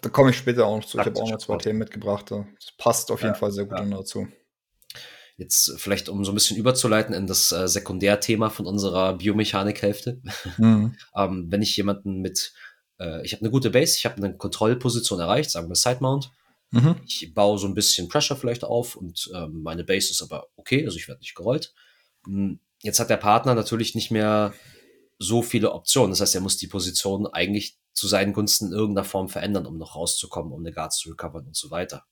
Da 0.00 0.08
komme 0.08 0.30
ich 0.30 0.38
später 0.38 0.66
auch 0.66 0.76
noch 0.76 0.84
zu. 0.84 0.98
Ich 0.98 1.04
habe 1.04 1.20
auch 1.20 1.30
noch 1.30 1.38
zwei 1.38 1.56
Themen 1.58 1.78
mitgebracht. 1.78 2.30
Das 2.30 2.72
passt 2.76 3.10
auf 3.10 3.20
jeden 3.20 3.34
ja, 3.34 3.38
Fall 3.38 3.52
sehr 3.52 3.66
gut 3.66 3.78
ja. 3.78 3.84
dazu. 3.84 4.28
Jetzt 5.42 5.72
vielleicht, 5.76 6.08
um 6.08 6.24
so 6.24 6.30
ein 6.30 6.34
bisschen 6.36 6.56
überzuleiten 6.56 7.14
in 7.14 7.26
das 7.26 7.50
äh, 7.50 7.66
Sekundärthema 7.66 8.48
von 8.48 8.64
unserer 8.64 9.14
Biomechanikhälfte. 9.14 10.22
Mhm. 10.56 10.94
ähm, 11.16 11.46
wenn 11.50 11.62
ich 11.62 11.76
jemanden 11.76 12.20
mit, 12.20 12.52
äh, 13.00 13.24
ich 13.24 13.32
habe 13.32 13.42
eine 13.42 13.50
gute 13.50 13.70
Base, 13.70 13.96
ich 13.98 14.04
habe 14.04 14.18
eine 14.18 14.36
Kontrollposition 14.36 15.18
erreicht, 15.18 15.50
sagen 15.50 15.68
wir 15.68 15.74
Side 15.74 15.98
Mount. 16.00 16.30
Mhm. 16.70 16.94
Ich 17.04 17.34
baue 17.34 17.58
so 17.58 17.66
ein 17.66 17.74
bisschen 17.74 18.08
Pressure 18.08 18.36
vielleicht 18.36 18.62
auf 18.62 18.94
und 18.94 19.28
ähm, 19.34 19.62
meine 19.62 19.82
Base 19.82 20.12
ist 20.12 20.22
aber 20.22 20.46
okay, 20.54 20.84
also 20.84 20.96
ich 20.96 21.08
werde 21.08 21.20
nicht 21.20 21.34
gerollt. 21.34 21.74
Hm, 22.24 22.60
jetzt 22.80 23.00
hat 23.00 23.10
der 23.10 23.16
Partner 23.16 23.56
natürlich 23.56 23.96
nicht 23.96 24.12
mehr 24.12 24.54
so 25.18 25.42
viele 25.42 25.72
Optionen. 25.72 26.10
Das 26.10 26.20
heißt, 26.20 26.36
er 26.36 26.40
muss 26.40 26.56
die 26.56 26.68
Position 26.68 27.26
eigentlich 27.26 27.78
zu 27.94 28.06
seinen 28.06 28.32
Gunsten 28.32 28.68
in 28.68 28.72
irgendeiner 28.72 29.04
Form 29.04 29.28
verändern, 29.28 29.66
um 29.66 29.76
noch 29.76 29.96
rauszukommen, 29.96 30.52
um 30.52 30.60
eine 30.60 30.72
Guard 30.72 30.92
zu 30.92 31.10
recovern 31.10 31.46
und 31.46 31.56
so 31.56 31.70
weiter. 31.72 32.04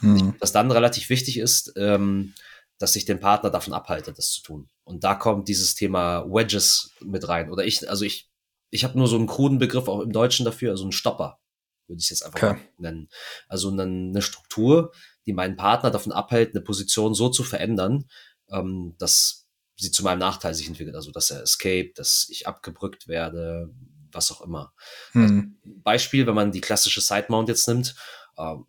Mhm. 0.00 0.34
Was 0.38 0.52
dann 0.52 0.70
relativ 0.70 1.08
wichtig 1.10 1.38
ist, 1.38 1.72
ähm, 1.76 2.34
dass 2.78 2.92
sich 2.92 3.04
den 3.04 3.20
Partner 3.20 3.50
davon 3.50 3.74
abhalte, 3.74 4.12
das 4.12 4.30
zu 4.30 4.42
tun. 4.42 4.68
Und 4.84 5.04
da 5.04 5.14
kommt 5.14 5.48
dieses 5.48 5.74
Thema 5.74 6.24
Wedges 6.26 6.92
mit 7.00 7.28
rein. 7.28 7.50
Oder 7.50 7.64
ich, 7.64 7.88
also 7.88 8.04
ich, 8.04 8.30
ich 8.70 8.84
habe 8.84 8.96
nur 8.96 9.08
so 9.08 9.16
einen 9.16 9.26
kruden 9.26 9.58
Begriff 9.58 9.88
auch 9.88 10.00
im 10.00 10.12
Deutschen 10.12 10.44
dafür, 10.44 10.70
also 10.70 10.86
ein 10.86 10.92
Stopper, 10.92 11.40
würde 11.88 12.00
ich 12.00 12.10
jetzt 12.10 12.24
einfach 12.24 12.52
okay. 12.52 12.60
nennen. 12.78 13.08
Also 13.48 13.70
eine, 13.70 13.82
eine, 13.82 14.22
Struktur, 14.22 14.92
die 15.26 15.32
meinen 15.32 15.56
Partner 15.56 15.90
davon 15.90 16.12
abhält, 16.12 16.54
eine 16.54 16.62
Position 16.62 17.14
so 17.14 17.28
zu 17.28 17.42
verändern, 17.42 18.04
ähm, 18.50 18.94
dass 18.98 19.46
sie 19.76 19.90
zu 19.90 20.02
meinem 20.02 20.18
Nachteil 20.18 20.54
sich 20.54 20.68
entwickelt. 20.68 20.94
Also 20.94 21.10
dass 21.10 21.30
er 21.30 21.42
escape, 21.42 21.92
dass 21.94 22.28
ich 22.30 22.46
abgebrückt 22.46 23.08
werde, 23.08 23.72
was 24.12 24.30
auch 24.30 24.40
immer. 24.40 24.72
Hm. 25.12 25.22
Also 25.22 25.80
Beispiel, 25.82 26.26
wenn 26.26 26.34
man 26.34 26.52
die 26.52 26.60
klassische 26.60 27.00
Side 27.00 27.26
Mount 27.28 27.48
jetzt 27.48 27.66
nimmt, 27.68 27.94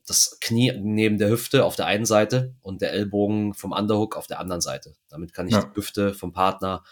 das 0.08 0.40
Knie 0.42 0.74
neben 0.82 1.20
der 1.20 1.30
Hüfte 1.30 1.64
auf 1.64 1.76
der 1.76 1.86
einen 1.86 2.06
Seite 2.06 2.56
und 2.62 2.82
der 2.82 2.92
Ellbogen 2.92 3.54
vom 3.54 3.72
Underhook 3.72 4.18
auf 4.18 4.26
der 4.26 4.40
anderen 4.40 4.62
Seite. 4.62 4.96
Damit 5.10 5.34
kann 5.34 5.48
ich 5.48 5.54
ja. 5.54 5.64
die 5.64 5.76
Hüfte 5.76 6.14
vom 6.14 6.34
Partner 6.34 6.84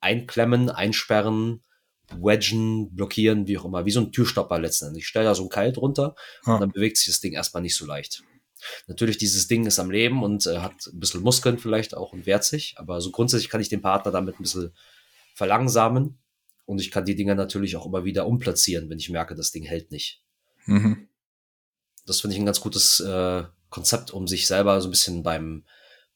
einklemmen, 0.00 0.68
einsperren, 0.68 1.62
wedgen, 2.10 2.94
blockieren, 2.94 3.46
wie 3.46 3.56
auch 3.56 3.64
immer, 3.64 3.86
wie 3.86 3.92
so 3.92 4.00
ein 4.00 4.10
Türstopper 4.10 4.58
letztendlich. 4.58 5.04
Ich 5.04 5.08
stelle 5.08 5.26
da 5.26 5.34
so 5.34 5.44
ein 5.44 5.48
Keil 5.48 5.72
drunter 5.72 6.16
ja. 6.44 6.54
und 6.54 6.60
dann 6.60 6.72
bewegt 6.72 6.96
sich 6.96 7.06
das 7.06 7.20
Ding 7.20 7.32
erstmal 7.32 7.62
nicht 7.62 7.76
so 7.76 7.86
leicht. 7.86 8.24
Natürlich, 8.88 9.18
dieses 9.18 9.46
Ding 9.46 9.66
ist 9.66 9.78
am 9.78 9.90
Leben 9.90 10.22
und 10.22 10.46
äh, 10.46 10.58
hat 10.58 10.86
ein 10.92 10.98
bisschen 10.98 11.22
Muskeln 11.22 11.58
vielleicht 11.58 11.96
auch 11.96 12.12
und 12.12 12.26
wehrt 12.26 12.44
sich, 12.44 12.74
aber 12.78 13.00
so 13.00 13.10
grundsätzlich 13.10 13.48
kann 13.48 13.60
ich 13.60 13.68
den 13.68 13.82
Partner 13.82 14.10
damit 14.10 14.40
ein 14.40 14.42
bisschen 14.42 14.72
verlangsamen 15.34 16.18
und 16.64 16.80
ich 16.80 16.90
kann 16.90 17.04
die 17.04 17.14
Dinger 17.14 17.34
natürlich 17.34 17.76
auch 17.76 17.86
immer 17.86 18.04
wieder 18.04 18.26
umplatzieren, 18.26 18.90
wenn 18.90 18.98
ich 18.98 19.10
merke, 19.10 19.34
das 19.34 19.52
Ding 19.52 19.64
hält 19.64 19.90
nicht. 19.90 20.22
Mhm. 20.66 21.08
Das 22.06 22.20
finde 22.20 22.36
ich 22.36 22.42
ein 22.42 22.46
ganz 22.46 22.60
gutes 22.60 23.00
äh, 23.00 23.44
Konzept, 23.70 24.12
um 24.12 24.26
sich 24.26 24.46
selber 24.46 24.80
so 24.80 24.88
ein 24.88 24.90
bisschen 24.90 25.22
beim, 25.22 25.64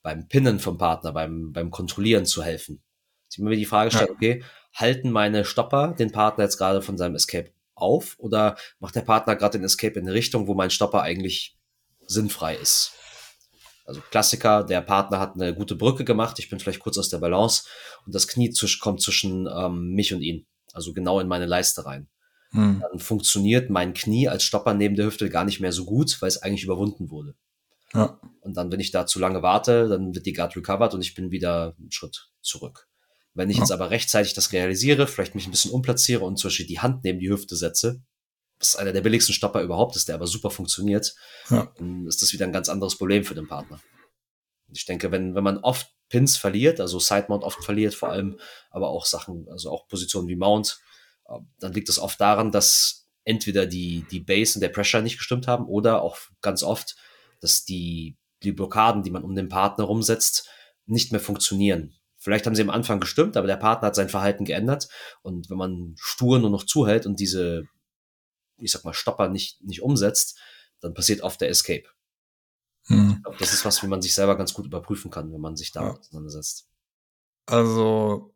beim 0.02 0.28
Pinnen 0.28 0.59
vom 0.59 0.78
Partner, 0.78 1.12
beim, 1.12 1.52
beim 1.52 1.71
Kontrollieren 1.71 2.26
zu 2.26 2.42
helfen. 2.42 2.83
Ich 3.30 3.38
mir 3.38 3.57
die 3.57 3.66
Frage 3.66 3.90
stellen, 3.90 4.09
ja. 4.09 4.14
okay, 4.14 4.45
halten 4.75 5.11
meine 5.11 5.45
Stopper 5.45 5.95
den 5.99 6.12
Partner 6.12 6.45
jetzt 6.45 6.57
gerade 6.57 6.83
von 6.83 6.97
seinem 6.97 7.14
Escape 7.14 7.52
auf 7.75 8.16
oder 8.18 8.57
macht 8.80 8.95
der 8.95 9.02
Partner 9.02 9.37
gerade 9.37 9.59
den 9.59 9.64
Escape 9.64 9.99
in 9.99 10.07
eine 10.07 10.14
Richtung, 10.14 10.47
wo 10.47 10.54
mein 10.54 10.71
Stopper 10.71 11.02
eigentlich 11.02 11.57
sinnfrei 12.07 12.54
ist? 12.57 12.92
Also 13.85 14.02
Klassiker, 14.11 14.64
der 14.64 14.83
Partner 14.83 15.18
hat 15.18 15.35
eine 15.35 15.54
gute 15.54 15.75
Brücke 15.75 16.04
gemacht, 16.04 16.38
ich 16.38 16.50
bin 16.50 16.61
vielleicht 16.61 16.80
kurz 16.80 16.99
aus 16.99 17.09
der 17.09 17.18
Balance 17.18 17.64
und 18.04 18.14
das 18.14 18.28
Knie 18.28 18.52
kommt 18.80 19.00
zwischen 19.00 19.47
ähm, 19.47 19.95
mich 19.95 20.12
und 20.12 20.21
ihn, 20.21 20.47
also 20.73 20.92
genau 20.92 21.21
in 21.21 21.28
meine 21.28 21.47
Leiste 21.47 21.87
rein. 21.87 22.09
Hm. 22.52 22.81
Dann 22.81 22.99
funktioniert 22.99 23.71
mein 23.71 23.95
Knie 23.95 24.28
als 24.28 24.43
Stopper 24.43 24.75
neben 24.75 24.97
der 24.97 25.07
Hüfte 25.07 25.28
gar 25.28 25.45
nicht 25.45 25.61
mehr 25.61 25.73
so 25.73 25.85
gut, 25.85 26.21
weil 26.21 26.28
es 26.28 26.43
eigentlich 26.43 26.64
überwunden 26.64 27.11
wurde. 27.11 27.35
Ja. 27.95 28.21
Und 28.40 28.57
dann, 28.57 28.71
wenn 28.71 28.81
ich 28.81 28.90
da 28.90 29.07
zu 29.07 29.19
lange 29.19 29.43
warte, 29.43 29.88
dann 29.88 30.14
wird 30.14 30.26
die 30.26 30.33
Guard 30.33 30.57
recovered 30.57 30.95
und 30.95 31.00
ich 31.00 31.14
bin 31.14 31.31
wieder 31.31 31.75
einen 31.78 31.90
Schritt 31.90 32.31
zurück. 32.40 32.88
Wenn 33.35 33.50
ich 33.50 33.57
ja. 33.57 33.62
jetzt 33.62 33.73
aber 33.73 33.90
rechtzeitig 33.90 34.35
das 34.35 34.52
realisiere, 34.52 35.07
vielleicht 35.07 35.35
mich 35.35 35.47
ein 35.47 35.50
bisschen 35.50 35.71
umplatziere 35.71 36.25
und 36.25 36.38
zum 36.38 36.49
Beispiel 36.49 36.67
die 36.67 36.81
Hand 36.81 37.05
neben 37.05 37.21
die 37.21 37.31
Hüfte 37.31 37.57
setze, 37.57 38.03
was 38.59 38.77
einer 38.77 38.92
der 38.92 39.03
billigsten 39.03 39.35
Stopper 39.35 39.62
überhaupt 39.62 39.96
ist, 39.96 40.09
der 40.09 40.16
aber 40.16 40.27
super 40.27 40.51
funktioniert, 40.51 41.14
ja. 41.49 41.73
dann 41.79 42.07
ist 42.07 42.23
das 42.23 42.33
wieder 42.33 42.46
ein 42.46 42.53
ganz 42.53 42.68
anderes 42.68 42.96
Problem 42.96 43.25
für 43.25 43.35
den 43.35 43.46
Partner. 43.46 43.81
Ich 44.73 44.85
denke, 44.85 45.12
wenn, 45.12 45.35
wenn 45.35 45.44
man 45.44 45.59
oft 45.59 45.88
Pins 46.09 46.37
verliert, 46.37 46.81
also 46.81 46.99
Side 46.99 47.27
Mount 47.29 47.44
oft 47.44 47.62
verliert, 47.64 47.94
vor 47.94 48.11
allem, 48.11 48.38
aber 48.70 48.88
auch 48.88 49.07
Sachen, 49.07 49.46
also 49.51 49.70
auch 49.70 49.87
Positionen 49.88 50.29
wie 50.29 50.37
Mount, 50.37 50.81
dann 51.59 51.73
liegt 51.73 51.88
es 51.88 51.99
oft 51.99 52.21
daran, 52.21 52.53
dass 52.53 53.07
entweder 53.25 53.67
die, 53.67 54.07
die 54.11 54.21
Base 54.21 54.57
und 54.57 54.62
der 54.62 54.71
Pressure 54.71 55.03
nicht 55.03 55.19
gestimmt 55.19 55.47
haben 55.47 55.67
oder 55.67 56.03
auch 56.03 56.19
ganz 56.41 56.62
oft, 56.62 56.97
dass 57.41 57.64
die, 57.64 58.17
die 58.43 58.53
Blockaden, 58.53 59.03
die 59.03 59.11
man 59.11 59.23
um 59.23 59.35
den 59.35 59.49
Partner 59.49 59.85
rumsetzt, 59.85 60.49
nicht 60.87 61.12
mehr 61.12 61.21
funktionieren. 61.21 61.95
Vielleicht 62.17 62.47
haben 62.47 62.55
sie 62.55 62.62
am 62.62 62.71
Anfang 62.71 62.99
gestimmt, 62.99 63.37
aber 63.37 63.47
der 63.47 63.57
Partner 63.57 63.88
hat 63.88 63.95
sein 63.95 64.09
Verhalten 64.09 64.45
geändert. 64.45 64.88
Und 65.23 65.51
wenn 65.51 65.59
man 65.59 65.95
stur 65.99 66.38
nur 66.38 66.51
noch 66.51 66.64
zuhält 66.64 67.07
und 67.07 67.21
diese, 67.21 67.64
ich 68.57 68.73
sag 68.73 68.85
mal, 68.85 68.95
Stopper 68.95 69.29
nicht, 69.29 69.62
nicht 69.62 69.83
umsetzt, 69.83 70.38
dann 70.81 70.95
passiert 70.95 71.21
oft 71.21 71.41
der 71.41 71.51
Escape. 71.51 71.85
Hm. 72.87 73.17
Ich 73.17 73.23
glaub, 73.23 73.38
das 73.38 73.53
ist 73.53 73.64
was, 73.64 73.83
wie 73.83 73.87
man 73.87 74.03
sich 74.03 74.14
selber 74.14 74.37
ganz 74.37 74.55
gut 74.55 74.67
überprüfen 74.67 75.11
kann, 75.11 75.33
wenn 75.33 75.41
man 75.41 75.57
sich 75.57 75.71
da 75.71 75.83
ja. 75.83 75.97
auseinandersetzt. 75.97 76.69
Also, 77.47 78.35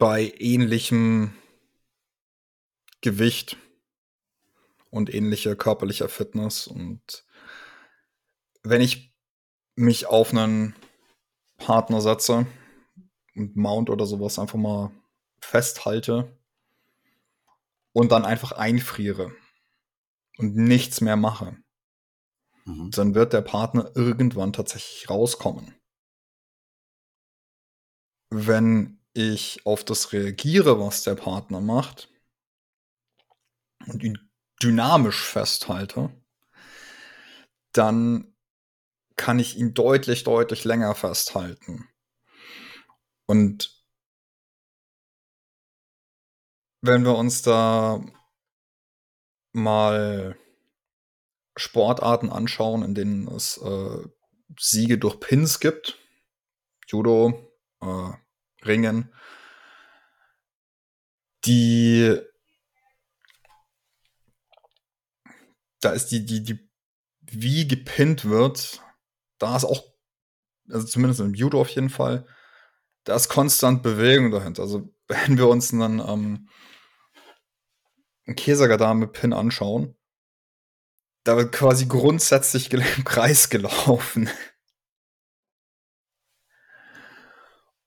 bei 0.00 0.32
ähnlichem 0.38 1.36
Gewicht 3.02 3.58
und 4.88 5.12
ähnlicher 5.12 5.54
körperlicher 5.54 6.08
Fitness. 6.08 6.66
Und 6.66 7.26
wenn 8.62 8.80
ich 8.80 9.14
mich 9.76 10.06
auf 10.06 10.30
einen 10.30 10.74
Partner 11.58 12.00
setze 12.00 12.46
und 13.34 13.56
Mount 13.56 13.90
oder 13.90 14.06
sowas 14.06 14.38
einfach 14.38 14.58
mal 14.58 14.90
festhalte 15.42 16.34
und 17.92 18.10
dann 18.10 18.24
einfach 18.24 18.52
einfriere 18.52 19.32
und 20.38 20.56
nichts 20.56 21.02
mehr 21.02 21.16
mache, 21.16 21.58
mhm. 22.64 22.90
dann 22.90 23.14
wird 23.14 23.34
der 23.34 23.42
Partner 23.42 23.92
irgendwann 23.94 24.54
tatsächlich 24.54 25.10
rauskommen. 25.10 25.74
Wenn 28.30 28.99
ich 29.12 29.64
auf 29.66 29.84
das 29.84 30.12
reagiere, 30.12 30.78
was 30.78 31.02
der 31.02 31.14
Partner 31.14 31.60
macht 31.60 32.08
und 33.86 34.02
ihn 34.02 34.30
dynamisch 34.62 35.24
festhalte, 35.24 36.10
dann 37.72 38.34
kann 39.16 39.38
ich 39.38 39.58
ihn 39.58 39.74
deutlich, 39.74 40.24
deutlich 40.24 40.64
länger 40.64 40.94
festhalten. 40.94 41.88
Und 43.26 43.84
wenn 46.82 47.04
wir 47.04 47.14
uns 47.16 47.42
da 47.42 48.04
mal 49.52 50.38
Sportarten 51.56 52.30
anschauen, 52.30 52.82
in 52.82 52.94
denen 52.94 53.28
es 53.28 53.58
äh, 53.58 54.08
Siege 54.58 54.98
durch 54.98 55.20
Pins 55.20 55.60
gibt, 55.60 55.98
Judo, 56.86 57.52
äh, 57.82 58.12
Ringen, 58.64 59.12
die 61.44 62.20
da 65.80 65.90
ist 65.90 66.08
die, 66.08 66.24
die, 66.24 66.42
die, 66.42 66.70
wie 67.22 67.66
gepinnt 67.66 68.26
wird, 68.26 68.82
da 69.38 69.56
ist 69.56 69.64
auch, 69.64 69.84
also 70.68 70.86
zumindest 70.86 71.20
im 71.20 71.34
Judo 71.34 71.60
auf 71.60 71.70
jeden 71.70 71.90
Fall, 71.90 72.26
da 73.04 73.16
ist 73.16 73.28
konstant 73.28 73.82
Bewegung 73.82 74.30
dahinter. 74.30 74.62
Also 74.62 74.94
wenn 75.08 75.38
wir 75.38 75.48
uns 75.48 75.70
dann 75.70 75.98
ähm, 76.00 76.48
einen 78.26 78.36
Käsergadame-Pin 78.36 79.32
anschauen, 79.32 79.96
da 81.24 81.36
wird 81.36 81.52
quasi 81.52 81.86
grundsätzlich 81.86 82.72
im 82.72 83.04
Kreis 83.04 83.48
gelaufen. 83.48 84.28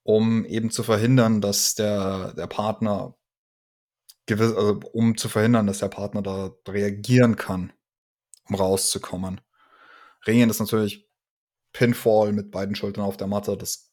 Um 0.03 0.45
eben 0.45 0.69
zu 0.69 0.83
verhindern, 0.83 1.41
dass 1.41 1.75
der, 1.75 2.33
der 2.33 2.47
Partner 2.47 3.15
gewiss, 4.25 4.53
also 4.53 4.79
um 4.91 5.17
zu 5.17 5.29
verhindern, 5.29 5.67
dass 5.67 5.79
der 5.79 5.89
Partner 5.89 6.21
da 6.21 6.51
reagieren 6.67 7.35
kann, 7.35 7.73
um 8.47 8.55
rauszukommen. 8.55 9.41
Ringen 10.27 10.49
ist 10.49 10.59
natürlich 10.59 11.09
Pinfall 11.73 12.33
mit 12.33 12.51
beiden 12.51 12.75
Schultern 12.75 13.03
auf 13.03 13.17
der 13.17 13.27
Matte. 13.27 13.57
Das 13.57 13.91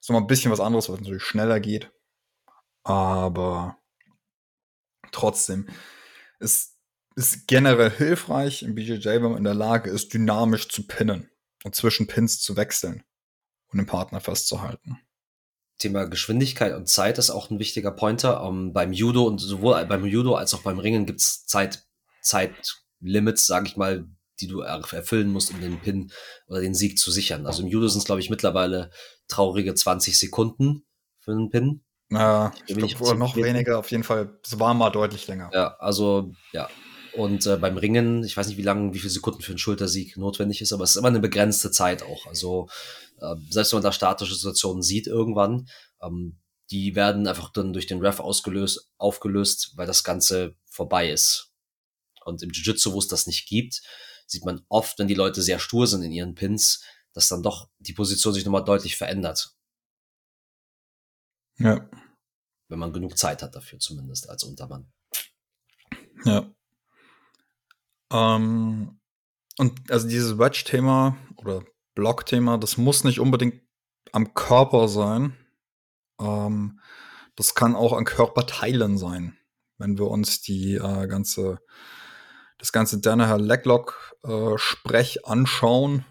ist 0.00 0.08
nochmal 0.08 0.22
ein 0.22 0.26
bisschen 0.26 0.50
was 0.50 0.60
anderes, 0.60 0.88
was 0.88 1.00
natürlich 1.00 1.22
schneller 1.22 1.60
geht. 1.60 1.92
Aber 2.82 3.78
trotzdem 5.12 5.68
ist, 6.40 6.78
ist 7.16 7.46
generell 7.46 7.90
hilfreich 7.90 8.62
im 8.62 8.74
BJJ, 8.74 9.06
wenn 9.06 9.22
man 9.22 9.38
in 9.38 9.44
der 9.44 9.54
Lage 9.54 9.90
ist, 9.90 10.12
dynamisch 10.12 10.68
zu 10.68 10.86
pinnen. 10.86 11.30
und 11.64 11.74
zwischen 11.74 12.06
Pins 12.06 12.40
zu 12.40 12.56
wechseln 12.56 13.04
und 13.74 13.78
den 13.78 13.86
Partner 13.86 14.20
festzuhalten. 14.20 14.98
Thema 15.78 16.04
Geschwindigkeit 16.04 16.74
und 16.74 16.88
Zeit 16.88 17.18
ist 17.18 17.30
auch 17.30 17.50
ein 17.50 17.58
wichtiger 17.58 17.90
Pointer. 17.90 18.44
Um, 18.44 18.66
ähm, 18.66 18.72
beim 18.72 18.92
Judo 18.92 19.24
und 19.24 19.38
sowohl 19.38 19.84
beim 19.86 20.06
Judo 20.06 20.36
als 20.36 20.54
auch 20.54 20.62
beim 20.62 20.78
Ringen 20.78 21.04
gibt's 21.06 21.46
Zeit, 21.46 21.86
Zeitlimits, 22.22 23.46
sage 23.46 23.66
ich 23.66 23.76
mal, 23.76 24.06
die 24.40 24.46
du 24.46 24.60
erfüllen 24.60 25.30
musst, 25.30 25.52
um 25.52 25.60
den 25.60 25.80
Pin 25.80 26.12
oder 26.46 26.60
den 26.60 26.74
Sieg 26.74 26.98
zu 26.98 27.10
sichern. 27.10 27.46
Also 27.46 27.62
im 27.62 27.68
Judo 27.68 27.88
sind 27.88 27.98
es, 27.98 28.04
glaube 28.04 28.20
ich, 28.20 28.30
mittlerweile 28.30 28.90
traurige 29.28 29.74
20 29.74 30.18
Sekunden 30.18 30.84
für 31.18 31.32
einen 31.32 31.50
Pin. 31.50 31.82
Ja, 32.10 32.52
ich, 32.66 32.76
ich 32.76 32.96
glaube, 32.96 33.18
noch 33.18 33.36
weniger, 33.36 33.78
auf 33.78 33.90
jeden 33.90 34.04
Fall. 34.04 34.38
Es 34.44 34.58
war 34.60 34.74
mal 34.74 34.90
deutlich 34.90 35.26
länger. 35.26 35.50
Ja, 35.52 35.76
also, 35.78 36.32
ja. 36.52 36.68
Und 37.16 37.46
äh, 37.46 37.56
beim 37.56 37.76
Ringen, 37.76 38.24
ich 38.24 38.36
weiß 38.36 38.48
nicht, 38.48 38.56
wie 38.56 38.62
lange, 38.62 38.92
wie 38.92 38.98
viele 38.98 39.10
Sekunden 39.10 39.40
für 39.40 39.52
einen 39.52 39.58
Schultersieg 39.58 40.16
notwendig 40.16 40.60
ist, 40.60 40.72
aber 40.72 40.84
es 40.84 40.90
ist 40.90 40.96
immer 40.96 41.08
eine 41.08 41.20
begrenzte 41.20 41.70
Zeit 41.70 42.02
auch. 42.02 42.26
Also, 42.26 42.68
äh, 43.24 43.36
selbst 43.50 43.72
wenn 43.72 43.78
man 43.78 43.84
da 43.84 43.92
statische 43.92 44.34
Situationen 44.34 44.82
sieht 44.82 45.06
irgendwann, 45.06 45.68
ähm, 46.02 46.38
die 46.70 46.94
werden 46.94 47.26
einfach 47.26 47.52
dann 47.52 47.72
durch 47.72 47.86
den 47.86 48.00
Ref 48.00 48.20
ausgelöst, 48.20 48.90
aufgelöst, 48.96 49.72
weil 49.76 49.86
das 49.86 50.04
Ganze 50.04 50.56
vorbei 50.66 51.10
ist. 51.10 51.52
Und 52.24 52.42
im 52.42 52.50
Jiu-Jitsu, 52.50 52.92
wo 52.92 52.98
es 52.98 53.08
das 53.08 53.26
nicht 53.26 53.46
gibt, 53.46 53.82
sieht 54.26 54.44
man 54.44 54.64
oft, 54.68 54.98
wenn 54.98 55.08
die 55.08 55.14
Leute 55.14 55.42
sehr 55.42 55.58
stur 55.58 55.86
sind 55.86 56.02
in 56.02 56.12
ihren 56.12 56.34
Pins, 56.34 56.82
dass 57.12 57.28
dann 57.28 57.42
doch 57.42 57.68
die 57.78 57.92
Position 57.92 58.32
sich 58.32 58.44
nochmal 58.44 58.64
deutlich 58.64 58.96
verändert. 58.96 59.54
Ja. 61.58 61.88
Wenn 62.68 62.78
man 62.78 62.92
genug 62.92 63.18
Zeit 63.18 63.42
hat 63.42 63.54
dafür, 63.54 63.78
zumindest 63.78 64.28
als 64.28 64.42
Untermann. 64.42 64.90
Ja. 66.24 66.50
Ähm, 68.10 69.00
und 69.58 69.90
also 69.90 70.08
dieses 70.08 70.38
Wedge-Thema 70.38 71.16
oder 71.36 71.64
Block-Thema, 71.94 72.58
das 72.58 72.76
muss 72.76 73.04
nicht 73.04 73.20
unbedingt 73.20 73.62
am 74.12 74.34
Körper 74.34 74.88
sein. 74.88 75.36
Ähm, 76.20 76.80
das 77.36 77.54
kann 77.54 77.74
auch 77.74 77.92
an 77.92 78.04
Körperteilen 78.04 78.98
sein, 78.98 79.36
wenn 79.78 79.98
wir 79.98 80.08
uns 80.08 80.40
die 80.40 80.74
äh, 80.74 81.06
ganze 81.06 81.58
das 82.58 82.72
ganze 82.72 82.98
Danaher 83.00 83.38
Leglock 83.38 84.16
äh, 84.24 84.56
Sprech 84.56 85.26
anschauen. 85.26 86.06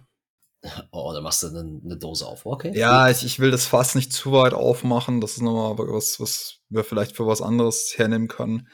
Oh, 0.91 1.11
da 1.13 1.19
machst 1.19 1.43
du 1.43 1.47
eine, 1.47 1.81
eine 1.83 1.97
Dose 1.97 2.25
auf, 2.25 2.45
okay? 2.45 2.71
Ja, 2.75 3.09
ich, 3.09 3.25
ich 3.25 3.39
will 3.39 3.51
das 3.51 3.65
fast 3.65 3.95
nicht 3.95 4.13
zu 4.13 4.31
weit 4.31 4.53
aufmachen. 4.53 5.19
Das 5.19 5.33
ist 5.33 5.41
nochmal 5.41 5.77
was, 5.89 6.19
was 6.19 6.59
wir 6.69 6.83
vielleicht 6.83 7.15
für 7.15 7.27
was 7.27 7.41
anderes 7.41 7.93
hernehmen 7.97 8.27
können. 8.27 8.69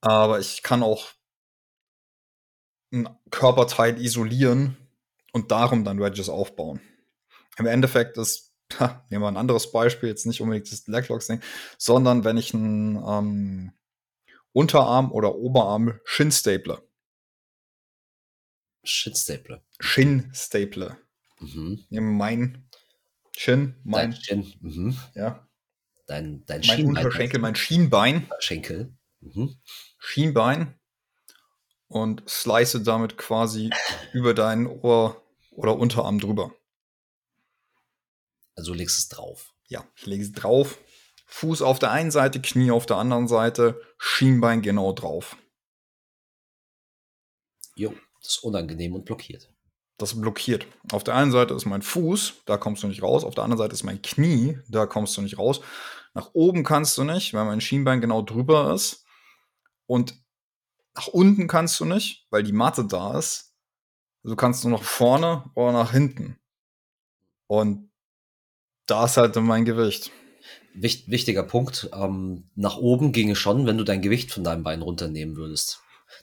Aber 0.00 0.40
ich 0.40 0.62
kann 0.62 0.82
auch 0.82 1.10
ein 2.92 3.08
Körperteil 3.30 4.00
isolieren 4.00 4.76
und 5.36 5.50
darum 5.50 5.84
dann 5.84 6.00
Wedges 6.00 6.30
aufbauen. 6.30 6.80
Im 7.58 7.66
Endeffekt 7.66 8.16
ist, 8.16 8.54
ha, 8.80 9.04
nehmen 9.10 9.22
wir 9.22 9.28
ein 9.28 9.36
anderes 9.36 9.70
Beispiel, 9.70 10.08
jetzt 10.08 10.24
nicht 10.24 10.40
unbedingt 10.40 10.72
das 10.72 10.86
Leglocks-Ding, 10.86 11.40
sondern 11.76 12.24
wenn 12.24 12.38
ich 12.38 12.54
einen 12.54 12.96
ähm, 12.96 13.72
Unterarm- 14.52 15.12
oder 15.12 15.34
Oberarm 15.34 16.00
Shin-Stapler 16.04 16.82
Shin-Staple. 18.82 19.62
Shin-Staple. 19.80 20.96
Mhm. 21.40 21.84
Mein 21.90 22.66
Shin, 23.36 23.74
mein 23.84 24.12
dein 24.12 24.22
Shin. 24.22 24.54
Mhm. 24.60 24.96
Ja. 25.14 25.46
Dein, 26.06 26.46
dein 26.46 26.60
mein 26.60 26.76
Schienbein. 26.76 27.04
Unterschenkel, 27.04 27.40
mein 27.40 27.56
Schienbein. 27.56 28.30
Schenkel. 28.38 28.96
Mhm. 29.20 29.56
Schienbein. 29.98 30.78
Und 31.88 32.22
slice 32.26 32.82
damit 32.82 33.18
quasi 33.18 33.70
über 34.14 34.32
dein 34.32 34.66
Ohr 34.66 35.25
oder 35.56 35.76
Unterarm 35.76 36.20
drüber. 36.20 36.54
Also 38.54 38.72
du 38.72 38.78
legst 38.78 38.98
es 38.98 39.08
drauf. 39.08 39.52
Ja, 39.68 39.84
ich 39.96 40.06
lege 40.06 40.22
es 40.22 40.32
drauf. 40.32 40.78
Fuß 41.26 41.62
auf 41.62 41.78
der 41.78 41.90
einen 41.90 42.10
Seite, 42.10 42.40
Knie 42.40 42.70
auf 42.70 42.86
der 42.86 42.96
anderen 42.96 43.28
Seite, 43.28 43.80
Schienbein 43.98 44.62
genau 44.62 44.92
drauf. 44.92 45.36
Jo. 47.74 47.92
Das 48.20 48.36
ist 48.36 48.44
unangenehm 48.44 48.94
und 48.94 49.04
blockiert. 49.04 49.52
Das 49.98 50.20
blockiert. 50.20 50.66
Auf 50.92 51.04
der 51.04 51.14
einen 51.14 51.30
Seite 51.30 51.54
ist 51.54 51.64
mein 51.64 51.82
Fuß, 51.82 52.42
da 52.44 52.56
kommst 52.56 52.82
du 52.82 52.88
nicht 52.88 53.02
raus. 53.02 53.24
Auf 53.24 53.34
der 53.34 53.44
anderen 53.44 53.58
Seite 53.58 53.74
ist 53.74 53.84
mein 53.84 54.02
Knie, 54.02 54.58
da 54.68 54.86
kommst 54.86 55.16
du 55.16 55.22
nicht 55.22 55.38
raus. 55.38 55.60
Nach 56.12 56.30
oben 56.32 56.64
kannst 56.64 56.98
du 56.98 57.04
nicht, 57.04 57.34
weil 57.34 57.44
mein 57.44 57.60
Schienbein 57.60 58.00
genau 58.00 58.22
drüber 58.22 58.74
ist. 58.74 59.04
Und 59.86 60.14
nach 60.94 61.06
unten 61.08 61.46
kannst 61.46 61.78
du 61.78 61.84
nicht, 61.84 62.26
weil 62.30 62.42
die 62.42 62.52
Matte 62.52 62.86
da 62.86 63.18
ist. 63.18 63.45
Du 64.26 64.34
kannst 64.34 64.64
nur 64.64 64.76
nach 64.76 64.84
vorne 64.84 65.44
oder 65.54 65.70
nach 65.72 65.92
hinten. 65.92 66.36
Und 67.46 67.92
da 68.86 69.04
ist 69.04 69.16
halt 69.16 69.36
mein 69.36 69.64
Gewicht. 69.64 70.10
wichtiger 70.74 71.44
Punkt. 71.44 71.88
Ähm, 71.92 72.50
nach 72.56 72.76
oben 72.76 73.12
ginge 73.12 73.36
schon, 73.36 73.66
wenn 73.66 73.78
du 73.78 73.84
dein 73.84 74.02
Gewicht 74.02 74.32
von 74.32 74.42
deinem 74.42 74.64
Bein 74.64 74.82
runternehmen 74.82 75.36
würdest. 75.36 75.80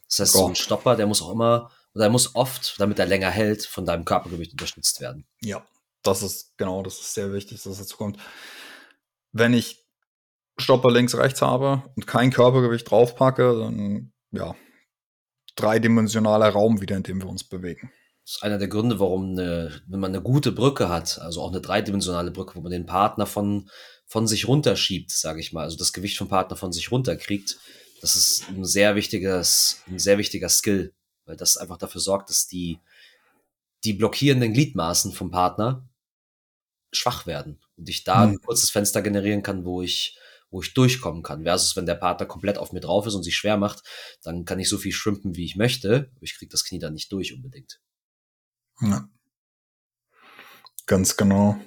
Das 0.07 0.19
heißt, 0.19 0.33
so 0.33 0.47
ein 0.47 0.55
Stopper, 0.55 0.97
der 0.97 1.07
muss 1.07 1.21
auch 1.21 1.31
immer 1.31 1.71
und 1.93 2.01
er 2.01 2.09
muss 2.09 2.35
oft, 2.35 2.75
damit 2.79 2.99
er 2.99 3.05
länger 3.05 3.29
hält, 3.29 3.65
von 3.65 3.85
deinem 3.85 4.03
Körpergewicht 4.03 4.51
unterstützt 4.51 4.99
werden. 4.99 5.25
Ja, 5.41 5.65
das 6.01 6.23
ist 6.23 6.57
genau, 6.57 6.83
das 6.83 6.99
ist 6.99 7.13
sehr 7.13 7.31
wichtig, 7.31 7.63
dass 7.63 7.77
dazu 7.77 7.95
kommt. 7.95 8.17
Wenn 9.31 9.53
ich 9.53 9.85
Stopper 10.57 10.91
links, 10.91 11.15
rechts 11.15 11.41
habe 11.41 11.83
und 11.95 12.05
kein 12.05 12.31
Körpergewicht 12.31 12.89
draufpacke, 12.89 13.59
dann 13.59 14.11
ja, 14.31 14.55
dreidimensionaler 15.55 16.49
Raum 16.49 16.81
wieder, 16.81 16.95
in 16.95 17.03
dem 17.03 17.21
wir 17.21 17.29
uns 17.29 17.43
bewegen. 17.43 17.91
Das 18.25 18.35
ist 18.35 18.43
einer 18.43 18.57
der 18.57 18.69
Gründe, 18.69 18.99
warum 18.99 19.31
eine, 19.31 19.81
wenn 19.87 19.99
man 19.99 20.11
eine 20.11 20.21
gute 20.21 20.51
Brücke 20.51 20.87
hat, 20.87 21.19
also 21.19 21.41
auch 21.41 21.51
eine 21.51 21.59
dreidimensionale 21.59 22.31
Brücke, 22.31 22.55
wo 22.55 22.61
man 22.61 22.71
den 22.71 22.85
Partner 22.85 23.25
von, 23.25 23.69
von 24.05 24.27
sich 24.27 24.47
runterschiebt, 24.47 25.11
sage 25.11 25.41
ich 25.41 25.51
mal, 25.51 25.63
also 25.63 25.77
das 25.77 25.91
Gewicht 25.91 26.17
vom 26.17 26.29
Partner 26.29 26.55
von 26.55 26.71
sich 26.71 26.91
runterkriegt, 26.91 27.59
das 27.99 28.15
ist 28.15 28.49
ein 28.49 28.65
sehr 28.65 28.95
wichtiges, 28.95 29.81
ein 29.87 29.99
sehr 29.99 30.17
wichtiger 30.17 30.49
Skill, 30.49 30.93
weil 31.25 31.35
das 31.35 31.57
einfach 31.57 31.77
dafür 31.77 32.01
sorgt, 32.01 32.29
dass 32.29 32.47
die, 32.47 32.79
die 33.83 33.93
blockierenden 33.93 34.53
Gliedmaßen 34.53 35.11
vom 35.11 35.31
Partner 35.31 35.87
schwach 36.93 37.25
werden 37.25 37.59
und 37.77 37.89
ich 37.89 38.03
da 38.03 38.23
ein 38.23 38.33
hm. 38.33 38.41
kurzes 38.41 38.69
Fenster 38.69 39.01
generieren 39.01 39.43
kann, 39.43 39.65
wo 39.65 39.81
ich, 39.81 40.17
wo 40.53 40.61
ich 40.61 40.73
durchkommen 40.73 41.23
kann. 41.23 41.43
Versus 41.43 41.75
wenn 41.75 41.87
der 41.87 41.95
Partner 41.95 42.27
komplett 42.27 42.57
auf 42.57 42.71
mir 42.71 42.79
drauf 42.79 43.07
ist 43.07 43.15
und 43.15 43.23
sich 43.23 43.35
schwer 43.35 43.57
macht, 43.57 43.81
dann 44.21 44.45
kann 44.45 44.59
ich 44.59 44.69
so 44.69 44.77
viel 44.77 44.91
schrimpen, 44.91 45.35
wie 45.35 45.45
ich 45.45 45.55
möchte, 45.55 46.11
aber 46.15 46.23
ich 46.23 46.37
kriege 46.37 46.51
das 46.51 46.63
Knie 46.63 46.79
dann 46.79 46.93
nicht 46.93 47.11
durch 47.11 47.33
unbedingt. 47.33 47.81
Ja. 48.79 49.09
Ganz 50.85 51.17
genau. 51.17 51.59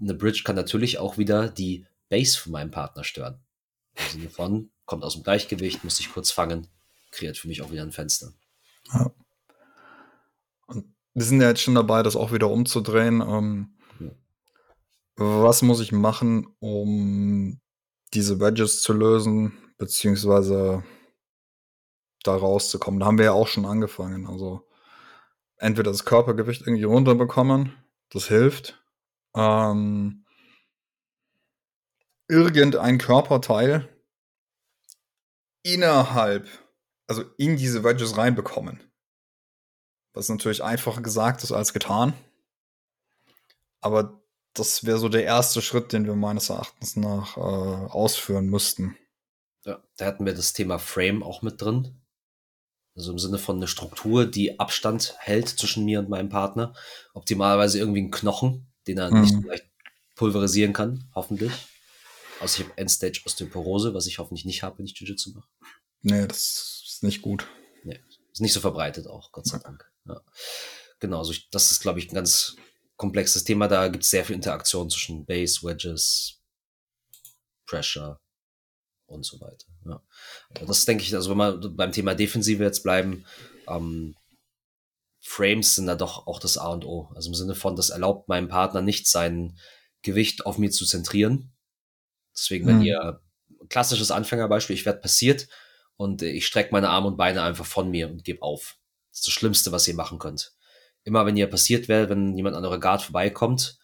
Eine 0.00 0.14
Bridge 0.14 0.42
kann 0.44 0.54
natürlich 0.54 0.98
auch 0.98 1.18
wieder 1.18 1.48
die 1.48 1.86
Base 2.08 2.38
von 2.38 2.52
meinem 2.52 2.70
Partner 2.70 3.02
stören. 3.02 3.40
Im 3.96 4.12
Sinne 4.12 4.30
von, 4.30 4.70
kommt 4.84 5.02
aus 5.02 5.14
dem 5.14 5.24
Gleichgewicht, 5.24 5.82
muss 5.82 5.96
sich 5.96 6.12
kurz 6.12 6.30
fangen, 6.30 6.68
kreiert 7.10 7.38
für 7.38 7.48
mich 7.48 7.60
auch 7.62 7.72
wieder 7.72 7.82
ein 7.82 7.92
Fenster. 7.92 8.32
Ja. 8.92 9.10
Und 10.66 10.94
wir 11.14 11.24
sind 11.24 11.40
ja 11.40 11.48
jetzt 11.48 11.62
schon 11.62 11.74
dabei, 11.74 12.04
das 12.04 12.14
auch 12.14 12.32
wieder 12.32 12.50
umzudrehen. 12.50 13.20
Ähm, 13.20 13.74
was 15.16 15.62
muss 15.62 15.80
ich 15.80 15.90
machen, 15.90 16.46
um 16.60 17.60
diese 18.14 18.40
Wedges 18.40 18.82
zu 18.82 18.92
lösen, 18.92 19.52
beziehungsweise 19.78 20.84
da 22.22 22.36
rauszukommen? 22.36 23.00
Da 23.00 23.06
haben 23.06 23.18
wir 23.18 23.26
ja 23.26 23.32
auch 23.32 23.48
schon 23.48 23.66
angefangen. 23.66 24.26
Also 24.26 24.66
entweder 25.56 25.90
das 25.90 26.04
Körpergewicht 26.04 26.62
irgendwie 26.62 26.84
runterbekommen, 26.84 27.76
das 28.10 28.28
hilft. 28.28 28.82
Ähm, 29.34 30.24
irgendein 32.28 32.98
Körperteil 32.98 33.88
innerhalb 35.62 36.48
also 37.08 37.24
in 37.38 37.56
diese 37.56 37.82
Wedges 37.82 38.16
reinbekommen. 38.16 38.80
Was 40.12 40.28
natürlich 40.28 40.62
einfacher 40.62 41.00
gesagt 41.00 41.42
ist 41.42 41.52
als 41.52 41.72
getan. 41.72 42.12
Aber 43.80 44.17
das 44.58 44.84
wäre 44.84 44.98
so 44.98 45.08
der 45.08 45.24
erste 45.24 45.62
Schritt, 45.62 45.92
den 45.92 46.06
wir 46.06 46.14
meines 46.14 46.50
Erachtens 46.50 46.96
nach 46.96 47.36
äh, 47.36 47.40
ausführen 47.40 48.46
müssten. 48.46 48.96
Ja, 49.64 49.82
da 49.96 50.06
hatten 50.06 50.26
wir 50.26 50.34
das 50.34 50.52
Thema 50.52 50.78
Frame 50.78 51.22
auch 51.22 51.42
mit 51.42 51.60
drin. 51.60 52.00
Also 52.96 53.12
im 53.12 53.18
Sinne 53.18 53.38
von 53.38 53.56
einer 53.56 53.68
Struktur, 53.68 54.26
die 54.26 54.58
Abstand 54.58 55.14
hält 55.18 55.48
zwischen 55.48 55.84
mir 55.84 56.00
und 56.00 56.08
meinem 56.08 56.28
Partner. 56.28 56.74
Optimalerweise 57.14 57.78
irgendwie 57.78 58.02
ein 58.02 58.10
Knochen, 58.10 58.72
den 58.86 58.98
er 58.98 59.10
mhm. 59.10 59.20
nicht 59.20 59.44
leicht 59.44 59.66
pulverisieren 60.16 60.72
kann, 60.72 61.08
hoffentlich. 61.14 61.52
Außer 62.40 62.60
ich 62.60 62.66
habe 62.66 62.78
Endstage 62.78 63.22
Osteoporose, 63.24 63.94
was 63.94 64.06
ich 64.06 64.18
hoffentlich 64.18 64.44
nicht 64.44 64.62
habe, 64.62 64.78
wenn 64.78 64.86
ich 64.86 64.98
Jiu-Jitsu 64.98 65.32
mache. 65.32 65.48
Nee, 66.02 66.26
das 66.26 66.82
ist 66.86 67.02
nicht 67.02 67.22
gut. 67.22 67.46
Nee, 67.84 68.00
ist 68.32 68.40
nicht 68.40 68.52
so 68.52 68.60
verbreitet 68.60 69.06
auch, 69.06 69.30
Gott 69.32 69.46
sei 69.46 69.58
Dank. 69.58 69.90
Ja. 70.06 70.20
Genau, 71.00 71.18
also 71.18 71.32
ich, 71.32 71.50
das 71.50 71.70
ist, 71.70 71.80
glaube 71.80 72.00
ich, 72.00 72.10
ein 72.10 72.14
ganz 72.14 72.56
komplexes 72.98 73.44
Thema. 73.44 73.68
Da 73.68 73.88
gibt 73.88 74.04
es 74.04 74.10
sehr 74.10 74.26
viel 74.26 74.36
Interaktion 74.36 74.90
zwischen 74.90 75.24
Base, 75.24 75.62
Wedges, 75.62 76.42
Pressure 77.66 78.20
und 79.06 79.24
so 79.24 79.40
weiter. 79.40 79.66
Ja. 79.86 80.02
Das 80.66 80.84
denke 80.84 81.04
ich, 81.04 81.14
also 81.14 81.30
wenn 81.30 81.38
wir 81.38 81.70
beim 81.70 81.92
Thema 81.92 82.14
Defensive 82.14 82.62
jetzt 82.62 82.82
bleiben, 82.82 83.24
ähm, 83.66 84.14
Frames 85.22 85.74
sind 85.74 85.86
da 85.86 85.94
doch 85.94 86.26
auch 86.26 86.40
das 86.40 86.58
A 86.58 86.68
und 86.68 86.84
O. 86.84 87.10
Also 87.14 87.30
im 87.30 87.34
Sinne 87.34 87.54
von, 87.54 87.76
das 87.76 87.90
erlaubt 87.90 88.28
meinem 88.28 88.48
Partner 88.48 88.82
nicht 88.82 89.06
sein 89.08 89.58
Gewicht 90.02 90.46
auf 90.46 90.58
mir 90.58 90.70
zu 90.70 90.84
zentrieren. 90.86 91.52
Deswegen, 92.34 92.66
wenn 92.66 92.78
Mhm. 92.78 92.84
ihr 92.84 93.20
klassisches 93.68 94.10
Anfängerbeispiel, 94.10 94.74
ich 94.74 94.86
werde 94.86 95.00
passiert 95.00 95.48
und 95.96 96.22
ich 96.22 96.46
strecke 96.46 96.72
meine 96.72 96.88
Arme 96.90 97.08
und 97.08 97.16
Beine 97.16 97.42
einfach 97.42 97.66
von 97.66 97.90
mir 97.90 98.08
und 98.08 98.24
gebe 98.24 98.42
auf. 98.42 98.78
Das 99.10 99.20
ist 99.20 99.26
das 99.26 99.34
Schlimmste, 99.34 99.72
was 99.72 99.88
ihr 99.88 99.94
machen 99.94 100.18
könnt. 100.18 100.52
Immer 101.08 101.24
wenn 101.24 101.38
ihr 101.38 101.46
passiert 101.46 101.88
werdet, 101.88 102.10
wenn 102.10 102.36
jemand 102.36 102.54
an 102.54 102.66
eurer 102.66 102.78
Guard 102.78 103.00
vorbeikommt, 103.00 103.78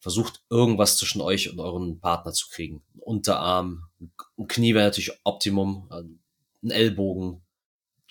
versucht 0.00 0.42
irgendwas 0.48 0.96
zwischen 0.96 1.20
euch 1.20 1.50
und 1.50 1.60
euren 1.60 2.00
Partner 2.00 2.32
zu 2.32 2.48
kriegen. 2.48 2.82
Ein 2.94 3.00
Unterarm, 3.00 3.88
ein 4.00 4.48
Knie 4.48 4.72
wäre 4.72 4.86
natürlich 4.86 5.12
Optimum, 5.22 5.86
ein 5.90 6.70
Ellbogen, 6.70 7.42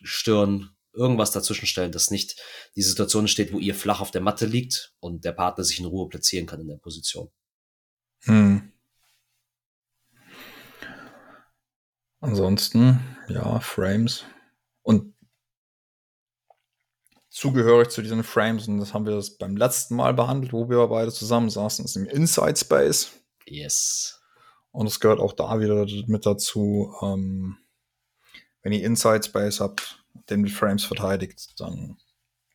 Stirn, 0.04 0.70
irgendwas 0.94 1.32
dazwischen 1.32 1.66
stellen, 1.66 1.92
dass 1.92 2.12
nicht 2.12 2.40
die 2.76 2.84
Situation 2.84 3.24
entsteht, 3.24 3.52
wo 3.52 3.58
ihr 3.58 3.74
flach 3.74 4.00
auf 4.00 4.12
der 4.12 4.22
Matte 4.22 4.46
liegt 4.46 4.94
und 5.00 5.26
der 5.26 5.32
Partner 5.32 5.64
sich 5.64 5.80
in 5.80 5.86
Ruhe 5.86 6.08
platzieren 6.08 6.46
kann 6.46 6.62
in 6.62 6.68
der 6.68 6.78
Position. 6.78 7.32
Hm. 8.26 8.72
Ansonsten, 12.20 13.00
ja, 13.28 13.60
Frames. 13.60 14.24
Und 14.84 15.16
zugehörig 17.32 17.90
zu 17.90 18.02
diesen 18.02 18.24
Frames, 18.24 18.68
und 18.68 18.78
das 18.78 18.94
haben 18.94 19.06
wir 19.06 19.16
das 19.16 19.38
beim 19.38 19.56
letzten 19.56 19.96
Mal 19.96 20.14
behandelt, 20.14 20.54
wo 20.54 20.70
wir 20.70 20.86
beide 20.88 21.12
zusammensaßen, 21.12 21.86
ist 21.86 21.96
im 21.96 22.06
Inside 22.06 22.58
Space. 22.58 23.12
Yes. 23.46 24.22
Und 24.72 24.86
es 24.86 25.00
gehört 25.00 25.20
auch 25.20 25.34
da 25.34 25.60
wieder 25.60 25.86
mit 26.08 26.26
dazu, 26.26 26.94
ähm, 27.02 27.58
wenn 28.62 28.74
ihr 28.74 28.86
Inside 28.86 29.24
Space 29.24 29.62
habt, 29.62 30.04
den 30.30 30.42
mit 30.42 30.52
Frames 30.52 30.84
verteidigt, 30.84 31.60
dann 31.60 31.98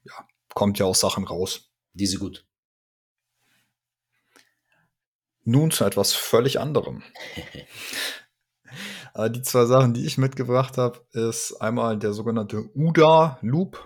ja, 0.05 0.13
kommt 0.55 0.79
ja 0.79 0.87
auch 0.87 0.95
Sachen 0.95 1.25
raus. 1.25 1.71
Diese 1.95 2.19
gut. 2.19 2.47
Nun 5.45 5.71
zu 5.71 5.85
etwas 5.85 6.13
völlig 6.13 6.61
anderem. 6.61 7.03
Äh, 9.15 9.31
die 9.31 9.41
zwei 9.41 9.65
Sachen, 9.65 9.95
die 9.95 10.05
ich 10.05 10.19
mitgebracht 10.19 10.77
habe, 10.77 11.01
ist 11.13 11.55
einmal 11.63 11.99
der 11.99 12.13
sogenannte 12.13 12.69
UDA 12.75 13.39
Loop, 13.41 13.83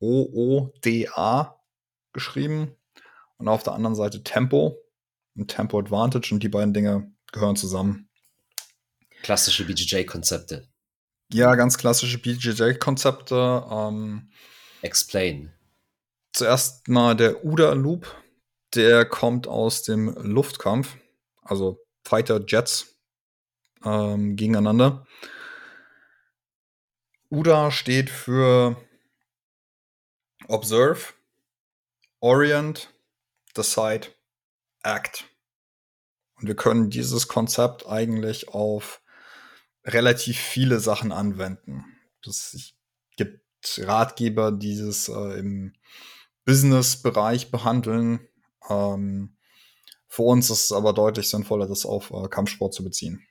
O-O-D-A 0.00 1.60
geschrieben, 2.12 2.76
und 3.40 3.48
auf 3.48 3.62
der 3.62 3.72
anderen 3.72 3.96
Seite 3.96 4.22
Tempo 4.22 4.78
und 5.34 5.48
Tempo 5.48 5.78
Advantage 5.78 6.32
und 6.34 6.42
die 6.42 6.48
beiden 6.48 6.74
Dinge 6.74 7.10
gehören 7.32 7.56
zusammen. 7.56 8.08
Klassische 9.22 9.64
BJJ-Konzepte. 9.64 10.68
Ja, 11.32 11.54
ganz 11.54 11.78
klassische 11.78 12.18
BJJ-Konzepte. 12.18 13.66
Ähm, 13.70 14.30
Explain. 14.82 15.52
zuerst 16.32 16.88
mal 16.88 17.16
der 17.16 17.44
UDA 17.44 17.72
Loop, 17.72 18.14
der 18.74 19.04
kommt 19.04 19.46
aus 19.46 19.82
dem 19.82 20.14
Luftkampf, 20.22 20.96
also 21.42 21.80
Fighter 22.04 22.44
Jets 22.46 22.96
ähm, 23.84 24.36
gegeneinander. 24.36 25.06
UDA 27.30 27.70
steht 27.70 28.10
für 28.10 28.76
Observe, 30.50 31.14
Orient, 32.18 32.92
Decide, 33.56 34.08
Act. 34.82 35.24
Und 36.34 36.48
wir 36.48 36.56
können 36.56 36.90
dieses 36.90 37.28
Konzept 37.28 37.86
eigentlich 37.86 38.48
auf 38.48 39.00
relativ 39.84 40.38
viele 40.38 40.80
Sachen 40.80 41.12
anwenden. 41.12 41.84
Es 42.26 42.74
gibt 43.16 43.44
Ratgeber, 43.78 44.50
die 44.50 44.70
dieses 44.70 45.08
äh, 45.08 45.38
im 45.38 45.74
Business-Bereich 46.44 47.50
behandeln. 47.50 48.26
Ähm, 48.68 49.36
für 50.08 50.22
uns 50.22 50.50
ist 50.50 50.64
es 50.64 50.72
aber 50.72 50.92
deutlich 50.92 51.30
sinnvoller, 51.30 51.68
das 51.68 51.86
auf 51.86 52.10
äh, 52.10 52.28
Kampfsport 52.28 52.74
zu 52.74 52.82
beziehen. 52.82 53.24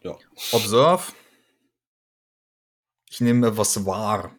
Ja. 0.00 0.16
Observe. 0.52 1.12
Ich 3.10 3.20
nehme 3.20 3.48
etwas 3.48 3.84
wahr. 3.84 4.34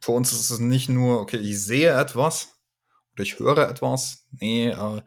Für 0.00 0.12
uns 0.12 0.32
ist 0.32 0.50
es 0.50 0.58
nicht 0.58 0.88
nur, 0.88 1.20
okay, 1.20 1.38
ich 1.38 1.62
sehe 1.62 1.92
etwas 1.92 2.58
oder 3.12 3.22
ich 3.22 3.38
höre 3.38 3.68
etwas. 3.68 4.26
Nee, 4.30 4.68
äh, 4.68 5.02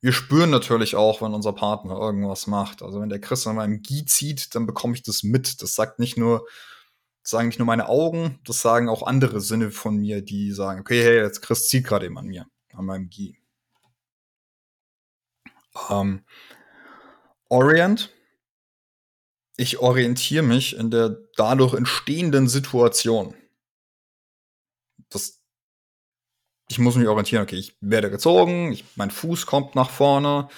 wir 0.00 0.12
spüren 0.12 0.50
natürlich 0.50 0.94
auch, 0.94 1.22
wenn 1.22 1.34
unser 1.34 1.52
Partner 1.52 1.96
irgendwas 1.96 2.46
macht. 2.46 2.82
Also 2.82 3.00
wenn 3.00 3.08
der 3.08 3.20
Chris 3.20 3.46
an 3.46 3.56
meinem 3.56 3.82
Gi 3.82 4.04
zieht, 4.04 4.54
dann 4.54 4.66
bekomme 4.66 4.94
ich 4.94 5.02
das 5.02 5.22
mit. 5.22 5.62
Das 5.62 5.74
sagt 5.74 5.98
nicht 5.98 6.16
nur, 6.16 6.46
sagen 7.22 7.48
nicht 7.48 7.58
nur 7.58 7.66
meine 7.66 7.88
Augen, 7.88 8.38
das 8.44 8.62
sagen 8.62 8.88
auch 8.88 9.02
andere 9.02 9.40
Sinne 9.40 9.70
von 9.70 9.96
mir, 9.96 10.22
die 10.22 10.52
sagen, 10.52 10.80
okay, 10.80 11.02
hey, 11.02 11.16
jetzt 11.16 11.42
Chris 11.42 11.68
zieht 11.68 11.84
gerade 11.84 12.06
eben 12.06 12.18
an 12.18 12.26
mir, 12.26 12.46
an 12.72 12.84
meinem 12.84 13.08
Gi. 13.08 13.36
Ähm, 15.90 16.24
Orient. 17.48 18.12
Ich 19.56 19.78
orientiere 19.78 20.42
mich 20.42 20.76
in 20.76 20.90
der 20.90 21.16
dadurch 21.36 21.74
entstehenden 21.74 22.48
Situation. 22.48 23.34
Das, 25.10 25.42
ich 26.68 26.78
muss 26.78 26.96
mich 26.96 27.08
orientieren, 27.08 27.42
okay, 27.42 27.56
ich 27.56 27.76
werde 27.80 28.10
gezogen, 28.10 28.72
ich, 28.72 28.84
mein 28.96 29.10
Fuß 29.10 29.46
kommt 29.46 29.74
nach 29.74 29.90
vorne. 29.90 30.48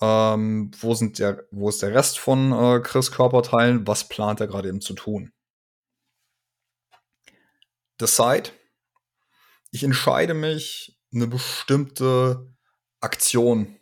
Ähm, 0.00 0.70
wo, 0.78 0.94
sind 0.94 1.18
der, 1.18 1.46
wo 1.52 1.68
ist 1.68 1.82
der 1.82 1.94
Rest 1.94 2.18
von 2.18 2.52
äh, 2.52 2.80
Chris 2.80 3.12
Körperteilen? 3.12 3.86
Was 3.86 4.08
plant 4.08 4.40
er 4.40 4.48
gerade 4.48 4.68
eben 4.68 4.80
zu 4.80 4.94
tun? 4.94 5.32
Decide. 8.00 8.50
Ich 9.70 9.84
entscheide 9.84 10.34
mich, 10.34 10.98
eine 11.14 11.26
bestimmte 11.26 12.52
Aktion 13.00 13.78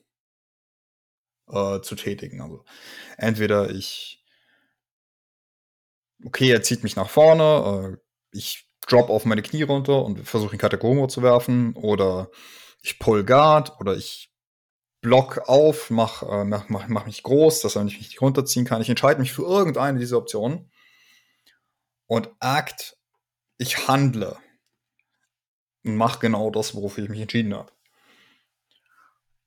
äh, 1.48 1.80
zu 1.80 1.94
tätigen. 1.94 2.40
Also 2.40 2.64
entweder 3.16 3.70
ich, 3.70 4.24
okay, 6.24 6.50
er 6.50 6.62
zieht 6.62 6.82
mich 6.82 6.96
nach 6.96 7.08
vorne, 7.08 7.98
äh, 7.98 8.36
ich 8.36 8.69
drop 8.86 9.10
auf 9.10 9.24
meine 9.24 9.42
Knie 9.42 9.62
runter 9.62 10.04
und 10.04 10.26
versuche 10.26 10.54
ihn 10.54 10.58
Katakombo 10.58 11.06
zu 11.06 11.22
werfen, 11.22 11.74
oder 11.74 12.30
ich 12.82 12.98
pull 12.98 13.24
guard, 13.24 13.78
oder 13.80 13.96
ich 13.96 14.30
block 15.00 15.38
auf, 15.48 15.90
mach, 15.90 16.22
äh, 16.22 16.44
mach, 16.44 16.68
mach, 16.68 16.88
mach 16.88 17.06
mich 17.06 17.22
groß, 17.22 17.60
dass 17.60 17.76
er 17.76 17.84
mich 17.84 17.98
nicht 17.98 18.20
runterziehen 18.20 18.66
kann. 18.66 18.82
Ich 18.82 18.88
entscheide 18.88 19.20
mich 19.20 19.32
für 19.32 19.42
irgendeine 19.42 19.98
dieser 19.98 20.18
Optionen. 20.18 20.70
Und 22.06 22.28
Act, 22.40 22.96
ich 23.56 23.88
handle 23.88 24.36
und 25.84 25.96
mache 25.96 26.18
genau 26.18 26.50
das, 26.50 26.74
wofür 26.74 27.04
ich 27.04 27.10
mich 27.10 27.20
entschieden 27.20 27.54
habe. 27.54 27.72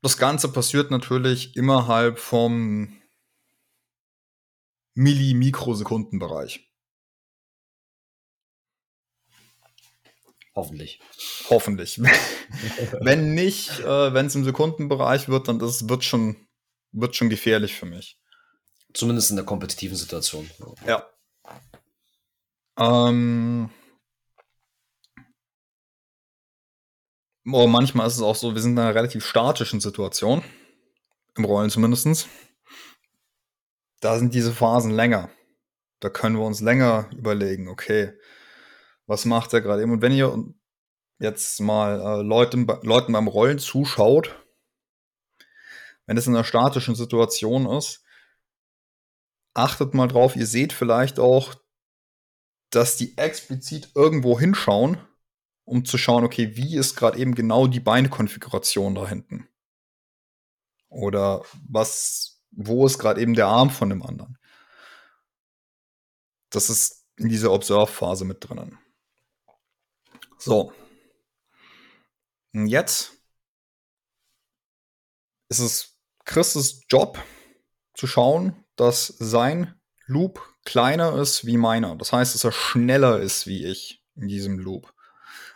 Das 0.01 0.17
Ganze 0.17 0.51
passiert 0.51 0.91
natürlich 0.91 1.55
innerhalb 1.55 2.19
vom 2.19 2.99
Milli-Mikrosekundenbereich. 4.95 6.72
Hoffentlich. 10.55 10.99
Hoffentlich. 11.49 11.99
wenn 13.01 13.33
nicht, 13.33 13.79
äh, 13.79 14.13
wenn 14.13 14.27
es 14.27 14.35
im 14.35 14.43
Sekundenbereich 14.43 15.27
wird, 15.27 15.47
dann 15.47 15.59
das 15.59 15.89
wird 15.89 16.03
schon, 16.03 16.35
wird 16.91 17.15
schon 17.15 17.29
gefährlich 17.29 17.73
für 17.73 17.87
mich. 17.87 18.19
Zumindest 18.93 19.31
in 19.31 19.37
der 19.37 19.45
kompetitiven 19.45 19.97
Situation. 19.97 20.49
Ja. 20.85 21.09
Ähm, 22.77 23.71
oh, 27.51 27.67
manchmal 27.67 28.07
ist 28.07 28.15
es 28.15 28.21
auch 28.21 28.35
so, 28.35 28.53
wir 28.53 28.61
sind 28.61 28.73
in 28.73 28.79
einer 28.79 28.93
relativ 28.93 29.25
statischen 29.25 29.79
Situation. 29.79 30.43
Im 31.35 31.45
Rollen 31.45 31.71
zumindest. 31.71 32.27
Da 34.01 34.19
sind 34.19 34.35
diese 34.35 34.53
Phasen 34.53 34.91
länger. 34.91 35.31
Da 35.99 36.09
können 36.09 36.35
wir 36.35 36.45
uns 36.45 36.61
länger 36.61 37.09
überlegen, 37.17 37.69
okay, 37.69 38.13
was 39.05 39.25
macht 39.25 39.53
er 39.53 39.61
gerade 39.61 39.81
eben? 39.81 39.91
Und 39.91 40.01
wenn 40.01 40.11
ihr 40.11 40.53
jetzt 41.19 41.59
mal 41.61 41.99
äh, 41.99 42.21
Leuten, 42.21 42.67
Leuten 42.83 43.13
beim 43.13 43.27
Rollen 43.27 43.59
zuschaut, 43.59 44.35
wenn 46.05 46.17
es 46.17 46.27
in 46.27 46.35
einer 46.35 46.43
statischen 46.43 46.95
Situation 46.95 47.65
ist, 47.65 48.03
achtet 49.53 49.93
mal 49.93 50.07
drauf, 50.07 50.35
ihr 50.35 50.47
seht 50.47 50.73
vielleicht 50.73 51.19
auch, 51.19 51.55
dass 52.69 52.97
die 52.97 53.17
explizit 53.17 53.91
irgendwo 53.95 54.39
hinschauen, 54.39 54.97
um 55.63 55.85
zu 55.85 55.97
schauen, 55.97 56.25
okay, 56.25 56.57
wie 56.57 56.75
ist 56.75 56.95
gerade 56.95 57.17
eben 57.19 57.35
genau 57.35 57.67
die 57.67 57.79
Beinkonfiguration 57.79 58.95
da 58.95 59.07
hinten? 59.07 59.47
Oder 60.89 61.43
was, 61.69 62.43
wo 62.51 62.85
ist 62.85 62.99
gerade 62.99 63.21
eben 63.21 63.33
der 63.33 63.47
Arm 63.47 63.69
von 63.69 63.89
dem 63.89 64.03
anderen? 64.03 64.37
Das 66.49 66.69
ist 66.69 67.07
in 67.15 67.29
dieser 67.29 67.51
Observe-Phase 67.51 68.25
mit 68.25 68.37
drinnen. 68.41 68.77
So. 70.43 70.73
Und 72.53 72.67
jetzt 72.67 73.13
ist 75.47 75.59
es 75.59 75.97
Chris' 76.25 76.81
Job 76.89 77.17
zu 77.93 78.07
schauen, 78.07 78.65
dass 78.75 79.07
sein 79.07 79.79
Loop 80.05 80.41
kleiner 80.65 81.15
ist 81.15 81.45
wie 81.45 81.55
meiner. 81.55 81.95
Das 81.95 82.11
heißt, 82.11 82.35
dass 82.35 82.43
er 82.43 82.51
schneller 82.51 83.21
ist 83.21 83.47
wie 83.47 83.65
ich 83.65 84.03
in 84.15 84.27
diesem 84.27 84.59
Loop. 84.59 84.93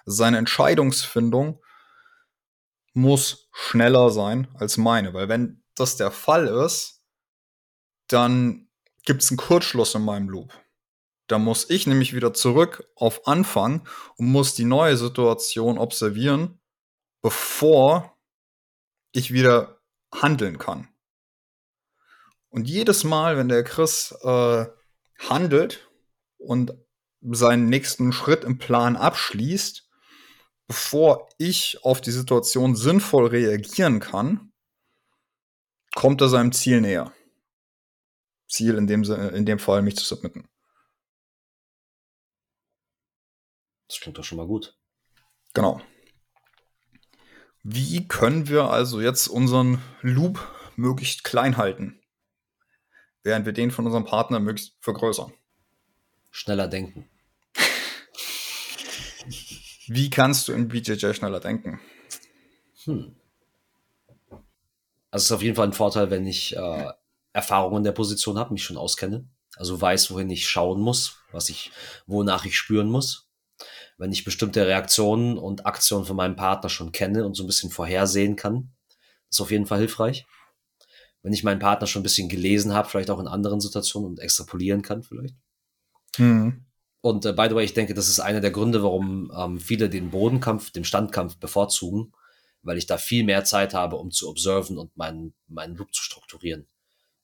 Seine 0.06 0.38
Entscheidungsfindung 0.38 1.62
muss 2.94 3.50
schneller 3.52 4.10
sein 4.10 4.48
als 4.56 4.78
meine, 4.78 5.14
weil 5.14 5.28
wenn 5.28 5.64
das 5.76 5.98
der 5.98 6.12
Fall 6.12 6.48
ist, 6.48 7.04
dann 8.08 8.70
gibt 9.04 9.22
es 9.22 9.32
einen 9.32 9.38
Kurzschluss 9.38 9.96
in 9.96 10.04
meinem 10.04 10.30
Loop. 10.30 10.54
Da 11.28 11.40
muss 11.40 11.70
ich 11.70 11.88
nämlich 11.88 12.14
wieder 12.16 12.34
zurück 12.34 12.90
auf 12.96 13.28
Anfang 13.28 13.88
und 14.16 14.28
muss 14.28 14.56
die 14.56 14.66
neue 14.66 14.96
Situation 14.98 15.78
observieren, 15.78 16.60
bevor 17.22 18.18
ich 19.12 19.34
wieder 19.34 19.82
handeln 20.14 20.58
kann. 20.58 20.88
Und 22.50 22.68
jedes 22.68 23.04
Mal, 23.04 23.38
wenn 23.38 23.50
der 23.50 23.64
Chris 23.64 24.14
äh, 24.24 24.66
handelt 25.20 25.90
und 26.38 26.74
seinen 27.22 27.68
nächsten 27.68 28.14
Schritt 28.14 28.46
im 28.46 28.58
Plan 28.58 28.96
abschließt, 28.96 29.90
bevor 30.68 31.30
ich 31.38 31.84
auf 31.84 32.00
die 32.00 32.12
Situation 32.12 32.76
sinnvoll 32.76 33.28
reagieren 33.28 34.00
kann, 34.00 34.54
kommt 35.96 36.22
er 36.22 36.30
seinem 36.30 36.52
Ziel 36.52 36.80
näher. 36.82 37.12
Ziel 38.48 38.76
in 38.76 38.88
dem, 38.88 39.04
in 39.04 39.46
dem 39.46 39.60
Fall, 39.60 39.82
mich 39.82 39.98
zu 39.98 40.06
submitten. 40.06 40.48
Das 43.88 44.00
klingt 44.00 44.18
doch 44.18 44.24
schon 44.24 44.38
mal 44.38 44.48
gut. 44.48 44.78
Genau. 45.54 45.82
Wie 47.64 48.08
können 48.08 48.48
wir 48.48 48.70
also 48.70 49.02
jetzt 49.02 49.28
unseren 49.28 49.82
Loop 50.02 50.40
möglichst 50.76 51.24
klein 51.24 51.58
halten, 51.58 52.00
während 53.24 53.46
wir 53.46 53.54
den 53.54 53.72
von 53.72 53.86
unserem 53.86 54.06
Partner 54.06 54.40
möglichst 54.40 54.76
vergrößern? 54.80 55.34
Schneller 56.32 56.68
denken. 56.68 57.10
Wie 59.88 60.10
kannst 60.10 60.48
du 60.48 60.54
in 60.54 60.68
BJJ 60.68 61.14
schneller 61.14 61.40
denken? 61.40 61.80
Hm. 62.84 63.16
Also 65.10 65.24
es 65.24 65.26
ist 65.26 65.32
auf 65.32 65.42
jeden 65.42 65.56
Fall 65.56 65.68
ein 65.68 65.74
Vorteil, 65.74 66.10
wenn 66.10 66.28
ich 66.28 66.56
äh, 66.56 66.92
Erfahrung 67.34 67.78
in 67.78 67.84
der 67.84 67.92
Position 67.92 68.38
habe, 68.38 68.54
mich 68.54 68.64
schon 68.64 68.78
auskenne. 68.78 69.28
Also 69.56 69.80
weiß, 69.80 70.12
wohin 70.12 70.30
ich 70.30 70.48
schauen 70.48 70.82
muss, 70.82 71.18
was 71.32 71.50
ich, 71.50 71.72
wonach 72.06 72.46
ich 72.46 72.58
spüren 72.58 72.90
muss. 72.90 73.27
Wenn 73.98 74.12
ich 74.12 74.24
bestimmte 74.24 74.66
Reaktionen 74.66 75.38
und 75.38 75.66
Aktionen 75.66 76.06
von 76.06 76.16
meinem 76.16 76.36
Partner 76.36 76.70
schon 76.70 76.92
kenne 76.92 77.26
und 77.26 77.36
so 77.36 77.44
ein 77.44 77.48
bisschen 77.48 77.72
vorhersehen 77.72 78.36
kann, 78.36 78.72
ist 79.30 79.42
auf 79.42 79.52
jeden 79.52 79.66
Fall 79.66 79.80
hilfreich. 79.80 80.26
Wenn 81.24 81.34
ich 81.34 81.44
meinen 81.44 81.60
Partner 81.60 81.88
schon 81.88 82.02
ein 82.02 82.04
bisschen 82.04 82.30
gelesen 82.30 82.74
habe, 82.74 82.88
vielleicht 82.88 83.10
auch 83.10 83.20
in 83.20 83.28
anderen 83.28 83.60
Situationen 83.60 84.10
und 84.10 84.20
extrapolieren 84.20 84.82
kann, 84.82 85.04
vielleicht. 85.04 85.36
Mhm. 86.18 86.66
Und 87.02 87.26
äh, 87.26 87.34
by 87.34 87.48
the 87.50 87.56
way, 87.56 87.66
ich 87.66 87.74
denke, 87.74 87.94
das 87.94 88.08
ist 88.08 88.20
einer 88.20 88.42
der 88.42 88.52
Gründe, 88.52 88.84
warum 88.84 89.32
ähm, 89.36 89.60
viele 89.60 89.90
den 89.90 90.12
Bodenkampf, 90.12 90.72
den 90.72 90.84
Standkampf 90.84 91.38
bevorzugen, 91.38 92.14
weil 92.64 92.78
ich 92.78 92.86
da 92.86 92.98
viel 92.98 93.24
mehr 93.24 93.44
Zeit 93.44 93.74
habe, 93.74 93.98
um 93.98 94.12
zu 94.12 94.30
observen 94.30 94.78
und 94.78 94.96
meinen, 94.98 95.34
meinen 95.48 95.76
Loop 95.76 95.94
zu 95.94 96.02
strukturieren. 96.02 96.68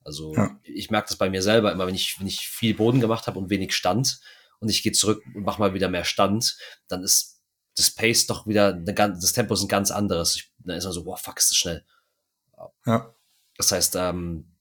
Also 0.04 0.34
ja. 0.36 0.60
ich 0.64 0.92
merke 0.92 1.10
das 1.10 1.18
bei 1.18 1.30
mir 1.30 1.42
selber 1.42 1.72
immer, 1.72 1.88
wenn 1.88 1.96
ich, 1.96 2.20
wenn 2.20 2.28
ich 2.28 2.48
viel 2.48 2.74
Boden 2.74 3.00
gemacht 3.00 3.28
habe 3.28 3.40
und 3.40 3.50
wenig 3.50 3.74
Stand 3.74 4.20
und 4.64 4.70
ich 4.70 4.82
gehe 4.82 4.94
zurück 4.94 5.22
und 5.36 5.44
mache 5.44 5.60
mal 5.60 5.74
wieder 5.74 5.90
mehr 5.90 6.06
Stand, 6.06 6.58
dann 6.88 7.04
ist 7.04 7.42
das 7.76 7.92
Pace 7.92 8.28
doch 8.28 8.48
wieder, 8.48 8.74
eine, 8.74 8.94
das 8.94 9.34
Tempo 9.34 9.54
ist 9.54 9.62
ein 9.62 9.68
ganz 9.68 9.92
anderes. 9.92 10.36
Ich, 10.36 10.52
dann 10.60 10.78
ist 10.78 10.86
man 10.86 10.94
so, 10.94 11.04
boah, 11.04 11.18
fuck, 11.18 11.38
ist 11.38 11.52
das 11.52 11.58
schnell. 11.58 11.86
Ja. 12.86 13.14
Das 13.58 13.72
heißt, 13.72 13.96
ähm, 13.96 14.56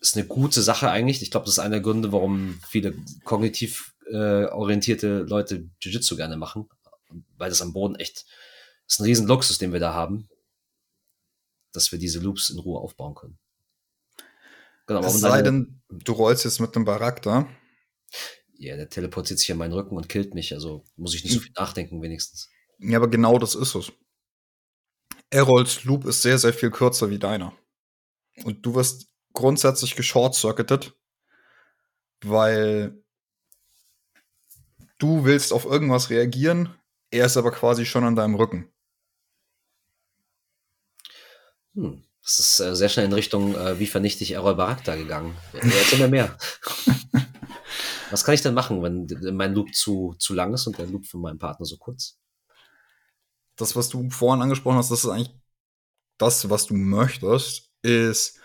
ist 0.00 0.16
eine 0.16 0.26
gute 0.26 0.62
Sache 0.62 0.90
eigentlich. 0.90 1.22
Ich 1.22 1.30
glaube, 1.30 1.46
das 1.46 1.54
ist 1.54 1.58
einer 1.58 1.76
der 1.76 1.80
Gründe, 1.80 2.12
warum 2.12 2.60
viele 2.68 2.94
kognitiv 3.24 3.94
äh, 4.10 4.46
orientierte 4.46 5.20
Leute 5.20 5.68
Jiu-Jitsu 5.80 6.16
gerne 6.16 6.36
machen, 6.36 6.68
weil 7.36 7.50
das 7.50 7.62
am 7.62 7.72
Boden 7.72 7.96
echt 7.96 8.24
ist 8.86 9.00
ein 9.00 9.04
riesen 9.04 9.26
Luxus, 9.26 9.58
den 9.58 9.72
wir 9.72 9.80
da 9.80 9.94
haben, 9.94 10.28
dass 11.72 11.90
wir 11.90 11.98
diese 11.98 12.20
Loops 12.20 12.50
in 12.50 12.58
Ruhe 12.58 12.80
aufbauen 12.80 13.14
können. 13.14 13.38
Genau, 14.86 15.00
es 15.04 15.18
sei 15.18 15.42
denn, 15.42 15.82
du 15.88 16.12
rollst 16.12 16.44
jetzt 16.44 16.60
mit 16.60 16.74
einem 16.76 16.84
Barak 16.84 17.20
da. 17.22 17.48
Ja, 18.58 18.76
der 18.76 18.88
teleportiert 18.88 19.38
sich 19.38 19.50
in 19.50 19.58
meinen 19.58 19.72
Rücken 19.72 19.96
und 19.96 20.08
killt 20.08 20.34
mich, 20.34 20.54
also 20.54 20.84
muss 20.96 21.14
ich 21.14 21.24
nicht 21.24 21.34
so 21.34 21.40
hm. 21.40 21.44
viel 21.44 21.52
nachdenken, 21.56 22.02
wenigstens. 22.02 22.48
Ja, 22.78 22.98
aber 22.98 23.08
genau 23.08 23.38
das 23.38 23.54
ist 23.54 23.74
es. 23.74 23.92
Errols 25.30 25.84
Loop 25.84 26.06
ist 26.06 26.22
sehr, 26.22 26.38
sehr 26.38 26.52
viel 26.52 26.70
kürzer 26.70 27.10
wie 27.10 27.18
deiner. 27.18 27.56
Und 28.44 28.64
du 28.64 28.74
wirst 28.74 29.08
grundsätzlich 29.32 29.96
geshort-circuited, 29.96 30.94
weil 32.22 33.02
du 34.98 35.24
willst 35.24 35.52
auf 35.52 35.64
irgendwas 35.64 36.10
reagieren, 36.10 36.74
er 37.10 37.26
ist 37.26 37.36
aber 37.36 37.50
quasi 37.50 37.86
schon 37.86 38.04
an 38.04 38.16
deinem 38.16 38.34
Rücken. 38.34 38.72
Hm. 41.74 42.02
Das 42.22 42.40
ist 42.40 42.60
äh, 42.60 42.74
sehr 42.74 42.88
schnell 42.88 43.06
in 43.06 43.12
Richtung, 43.12 43.54
äh, 43.54 43.78
wie 43.78 43.86
vernichte 43.86 44.24
ich 44.24 44.32
Errol 44.32 44.56
Barakta 44.56 44.96
gegangen. 44.96 45.36
Erzähl 45.52 46.00
mir 46.00 46.08
mehr. 46.08 46.36
Was 48.10 48.24
kann 48.24 48.34
ich 48.34 48.42
denn 48.42 48.54
machen, 48.54 48.82
wenn 48.82 49.36
mein 49.36 49.54
Loop 49.54 49.74
zu, 49.74 50.14
zu 50.18 50.34
lang 50.34 50.54
ist 50.54 50.66
und 50.66 50.78
der 50.78 50.86
Loop 50.86 51.06
von 51.06 51.20
meinem 51.20 51.38
Partner 51.38 51.66
so 51.66 51.76
kurz? 51.76 52.18
Das, 53.56 53.74
was 53.74 53.88
du 53.88 54.08
vorhin 54.10 54.42
angesprochen 54.42 54.76
hast, 54.76 54.90
das 54.90 55.04
ist 55.04 55.10
eigentlich 55.10 55.34
das, 56.18 56.48
was 56.48 56.66
du 56.66 56.74
möchtest, 56.74 57.72
ist, 57.82 58.38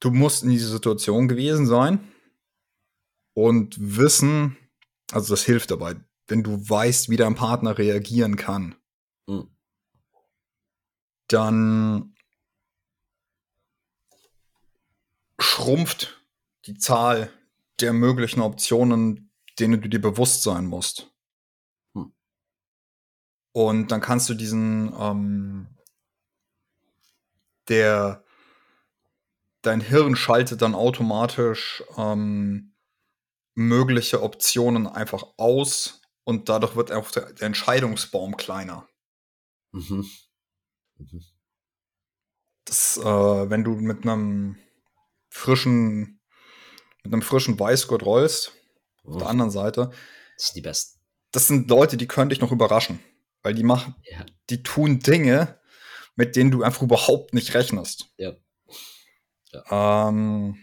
du 0.00 0.10
musst 0.10 0.44
in 0.44 0.50
dieser 0.50 0.70
Situation 0.70 1.28
gewesen 1.28 1.66
sein 1.66 2.12
und 3.34 3.76
wissen, 3.78 4.56
also 5.10 5.32
das 5.32 5.44
hilft 5.44 5.70
dabei, 5.70 5.96
wenn 6.26 6.42
du 6.42 6.68
weißt, 6.68 7.08
wie 7.08 7.16
dein 7.16 7.34
Partner 7.34 7.78
reagieren 7.78 8.36
kann. 8.36 8.76
Mhm. 9.26 9.50
Dann 11.28 12.14
schrumpft 15.38 16.22
die 16.66 16.78
Zahl 16.78 17.32
der 17.80 17.92
möglichen 17.92 18.40
Optionen, 18.40 19.32
denen 19.58 19.80
du 19.80 19.88
dir 19.88 20.00
bewusst 20.00 20.42
sein 20.42 20.66
musst. 20.66 21.12
Hm. 21.94 22.12
Und 23.52 23.88
dann 23.88 24.00
kannst 24.00 24.28
du 24.28 24.34
diesen, 24.34 24.92
ähm, 24.98 25.78
der, 27.68 28.24
dein 29.62 29.80
Hirn 29.80 30.16
schaltet 30.16 30.62
dann 30.62 30.74
automatisch 30.74 31.82
ähm, 31.96 32.74
mögliche 33.54 34.22
Optionen 34.22 34.86
einfach 34.86 35.24
aus 35.36 36.00
und 36.24 36.48
dadurch 36.48 36.76
wird 36.76 36.92
auch 36.92 37.10
der, 37.10 37.32
der 37.32 37.46
Entscheidungsbaum 37.46 38.36
kleiner. 38.36 38.88
Mhm. 39.72 40.06
Mhm. 40.98 41.24
Das, 42.64 42.98
äh, 42.98 43.50
wenn 43.50 43.64
du 43.64 43.72
mit 43.76 44.02
einem 44.02 44.56
frischen, 45.30 46.17
mit 47.08 47.14
einem 47.14 47.22
frischen 47.22 47.58
Weißgurt 47.58 48.04
rollst, 48.04 48.52
mhm. 49.02 49.12
auf 49.12 49.18
der 49.18 49.28
anderen 49.28 49.50
Seite. 49.50 49.90
Das 50.36 50.48
sind 50.48 50.56
die 50.56 50.60
besten. 50.60 51.00
Das 51.32 51.46
sind 51.46 51.68
Leute, 51.70 51.96
die 51.96 52.06
können 52.06 52.30
dich 52.30 52.40
noch 52.40 52.52
überraschen. 52.52 53.00
Weil 53.42 53.54
die 53.54 53.62
machen, 53.62 53.94
ja. 54.04 54.26
die 54.50 54.62
tun 54.62 54.98
Dinge, 54.98 55.58
mit 56.16 56.36
denen 56.36 56.50
du 56.50 56.62
einfach 56.62 56.82
überhaupt 56.82 57.34
nicht 57.34 57.54
rechnest. 57.54 58.06
Ja. 58.16 58.32
ja. 59.52 60.08
Ähm, 60.08 60.58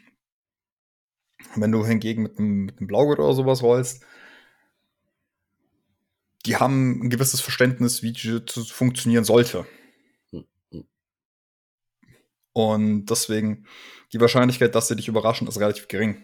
wenn 1.55 1.71
du 1.71 1.85
hingegen 1.85 2.23
mit 2.23 2.37
einem, 2.37 2.65
mit 2.65 2.77
einem 2.77 2.87
Blaugurt 2.87 3.19
oder 3.19 3.33
sowas 3.33 3.63
rollst, 3.63 4.03
die 6.45 6.57
haben 6.57 7.01
ein 7.01 7.09
gewisses 7.09 7.41
Verständnis, 7.41 8.03
wie 8.03 8.11
das 8.13 8.67
funktionieren 8.67 9.23
sollte. 9.23 9.65
Und 12.53 13.07
deswegen, 13.07 13.65
die 14.13 14.19
Wahrscheinlichkeit, 14.21 14.75
dass 14.75 14.87
sie 14.87 14.95
dich 14.95 15.07
überraschen, 15.07 15.47
ist 15.47 15.59
relativ 15.59 15.87
gering. 15.87 16.23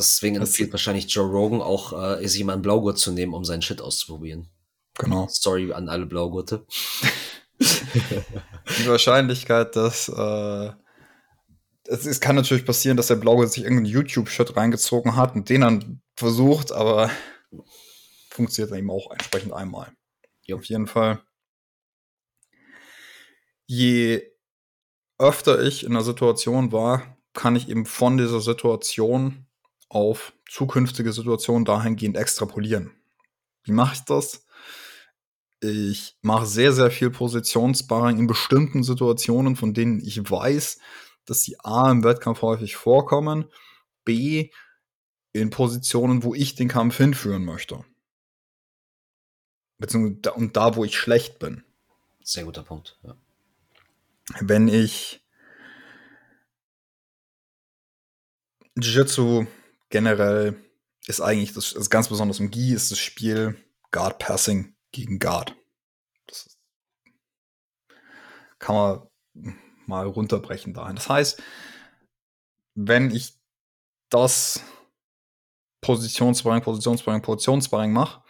Deswegen 0.00 0.36
empfiehlt 0.36 0.72
wahrscheinlich 0.72 1.12
Joe 1.12 1.28
Rogan 1.28 1.60
auch, 1.60 1.92
äh, 1.92 2.44
mal 2.44 2.54
einen 2.54 2.62
Blaugurt 2.62 2.98
zu 2.98 3.12
nehmen, 3.12 3.34
um 3.34 3.44
seinen 3.44 3.62
Shit 3.62 3.80
auszuprobieren. 3.80 4.48
Genau. 4.94 5.28
Sorry 5.30 5.72
an 5.72 5.88
alle 5.88 6.06
Blaugurte. 6.06 6.66
die 7.60 8.88
Wahrscheinlichkeit, 8.88 9.76
dass 9.76 10.08
äh, 10.08 10.70
es, 11.84 12.06
es, 12.06 12.20
kann 12.20 12.36
natürlich 12.36 12.64
passieren, 12.64 12.96
dass 12.96 13.08
der 13.08 13.16
Blaugurt 13.16 13.52
sich 13.52 13.64
irgendeinen 13.64 13.86
YouTube-Shit 13.86 14.56
reingezogen 14.56 15.16
hat 15.16 15.34
und 15.34 15.48
den 15.48 15.60
dann 15.60 16.02
versucht, 16.16 16.72
aber 16.72 17.10
funktioniert 18.30 18.72
dann 18.72 18.78
eben 18.78 18.90
auch 18.90 19.10
entsprechend 19.10 19.52
einmal. 19.52 19.92
Jo. 20.44 20.56
Auf 20.56 20.64
jeden 20.64 20.86
Fall 20.86 21.20
je 23.70 24.26
öfter 25.18 25.62
ich 25.62 25.84
in 25.84 25.92
einer 25.92 26.02
Situation 26.02 26.72
war, 26.72 27.16
kann 27.34 27.54
ich 27.54 27.68
eben 27.68 27.86
von 27.86 28.16
dieser 28.16 28.40
Situation 28.40 29.46
auf 29.90 30.32
zukünftige 30.48 31.12
Situationen 31.12 31.66
dahingehend 31.66 32.16
extrapolieren. 32.16 32.92
Wie 33.64 33.72
mache 33.72 33.94
ich 33.96 34.00
das? 34.00 34.46
Ich 35.60 36.16
mache 36.22 36.46
sehr, 36.46 36.72
sehr 36.72 36.90
viel 36.90 37.10
Positionssparring 37.10 38.18
in 38.18 38.26
bestimmten 38.26 38.82
Situationen, 38.82 39.56
von 39.56 39.74
denen 39.74 40.00
ich 40.00 40.18
weiß, 40.30 40.78
dass 41.26 41.42
sie 41.42 41.60
A 41.60 41.90
im 41.90 42.02
Wettkampf 42.02 42.40
häufig 42.40 42.76
vorkommen, 42.76 43.44
B 44.04 44.50
in 45.32 45.50
Positionen, 45.50 46.22
wo 46.22 46.34
ich 46.34 46.54
den 46.54 46.68
Kampf 46.68 46.96
hinführen 46.96 47.44
möchte. 47.44 47.84
beziehungsweise 49.78 50.20
da, 50.20 50.30
und 50.30 50.56
da, 50.56 50.76
wo 50.76 50.84
ich 50.84 50.96
schlecht 50.96 51.38
bin. 51.38 51.64
Sehr 52.22 52.44
guter 52.44 52.62
Punkt. 52.62 52.98
Ja. 53.02 53.16
Wenn 54.40 54.68
ich 54.68 55.20
Jiu-Jitsu 58.76 59.46
generell 59.90 60.56
ist 61.06 61.20
eigentlich, 61.20 61.52
das 61.52 61.72
ist 61.72 61.90
ganz 61.90 62.08
besonders 62.08 62.40
im 62.40 62.50
Gi, 62.50 62.72
ist 62.72 62.90
das 62.90 62.98
Spiel 62.98 63.56
Guard 63.90 64.18
Passing 64.18 64.74
gegen 64.92 65.18
Guard. 65.18 65.54
Das 66.26 66.46
ist, 66.46 66.58
kann 68.58 68.74
man 68.74 69.56
mal 69.86 70.06
runterbrechen 70.06 70.72
dahin. 70.72 70.96
Das 70.96 71.08
heißt, 71.08 71.42
wenn 72.74 73.10
ich 73.10 73.34
das 74.08 74.60
Positionssparring, 75.80 76.62
Positionssparring, 76.62 77.22
Positionssparring 77.22 77.92
mache, 77.92 78.22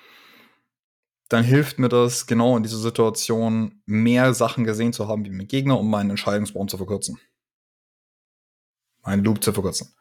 dann 1.29 1.45
hilft 1.45 1.79
mir 1.79 1.89
das 1.89 2.27
genau 2.27 2.57
in 2.57 2.63
dieser 2.63 2.79
Situation 2.79 3.83
mehr 3.87 4.35
Sachen 4.35 4.65
gesehen 4.65 4.93
zu 4.93 5.07
haben 5.07 5.25
wie 5.25 5.31
mein 5.31 5.47
Gegner, 5.47 5.79
um 5.79 5.89
meinen 5.89 6.11
Entscheidungsbaum 6.11 6.69
zu 6.69 6.77
verkürzen. 6.77 7.21
Meinen 9.03 9.23
Loop 9.23 9.43
zu 9.43 9.53
verkürzen. 9.53 9.95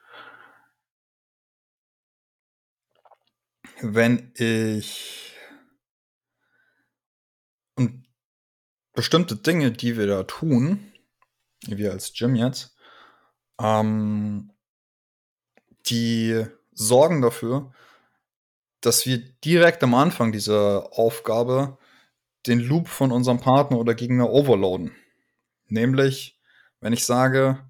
Wenn 3.82 4.34
ich 4.36 5.36
und 7.76 8.06
bestimmte 8.94 9.38
Dinge, 9.38 9.72
die 9.72 9.98
wir 9.98 10.08
da 10.08 10.24
tun, 10.24 10.94
wir 11.66 11.92
als 11.92 12.14
Gym 12.14 12.36
jetzt, 12.36 12.76
ähm, 13.60 14.52
die 15.86 16.46
sorgen 16.72 17.22
dafür, 17.22 17.74
dass 18.82 19.06
wir 19.06 19.18
direkt 19.18 19.84
am 19.84 19.96
Anfang 19.96 20.32
dieser 20.32 20.98
Aufgabe 20.98 21.78
den 22.48 22.60
Loop 22.60 22.88
von 22.88 23.12
unserem 23.12 23.40
Partner 23.40 23.78
oder 23.78 23.96
Gegner 23.96 24.30
overloaden. 24.30 24.96
Nämlich, 25.68 26.40
wenn 26.80 26.94
ich 26.94 27.06
sage, 27.06 27.70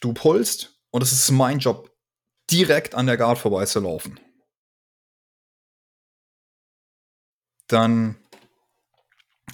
du 0.00 0.12
pulst 0.12 0.80
und 0.90 1.02
es 1.02 1.12
ist 1.12 1.30
mein 1.30 1.58
Job, 1.58 1.90
direkt 2.50 2.94
an 2.94 3.06
der 3.06 3.16
Guard 3.16 3.38
vorbeizulaufen. 3.38 4.20
Dann, 7.72 8.16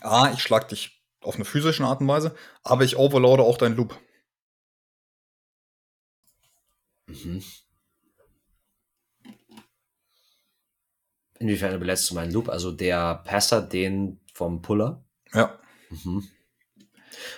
ah, 0.01 0.33
ich 0.35 0.43
schlag 0.43 0.69
dich 0.69 1.05
auf 1.21 1.37
eine 1.37 1.45
physische 1.45 1.85
Art 1.85 2.01
und 2.01 2.09
Weise, 2.09 2.35
aber 2.65 2.83
ich 2.83 2.97
overloade 2.97 3.45
auch 3.45 3.57
deinen 3.57 3.77
Loop. 3.77 3.97
Mhm. 7.07 7.45
Inwiefern 11.39 11.79
belässt 11.79 12.11
du 12.11 12.17
meinen 12.17 12.33
Loop? 12.33 12.49
Also 12.49 12.73
der 12.73 13.23
Passer 13.25 13.63
den 13.63 14.21
vom 14.35 14.63
Puller? 14.63 15.05
Ja. 15.33 15.57
Mhm. 15.91 16.29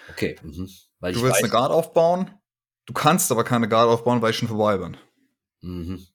Okay. 0.08 0.38
Mhm. 0.42 0.70
Weil 0.98 1.12
du 1.12 1.20
willst 1.20 1.36
weiß, 1.36 1.44
eine 1.44 1.52
Guard 1.52 1.72
aufbauen, 1.72 2.34
du 2.86 2.94
kannst 2.94 3.30
aber 3.30 3.44
keine 3.44 3.68
Guard 3.68 3.88
aufbauen, 3.90 4.22
weil 4.22 4.30
ich 4.30 4.38
schon 4.38 4.48
vorbei 4.48 4.78
bin. 4.78 4.96
Mhm. 5.60 6.06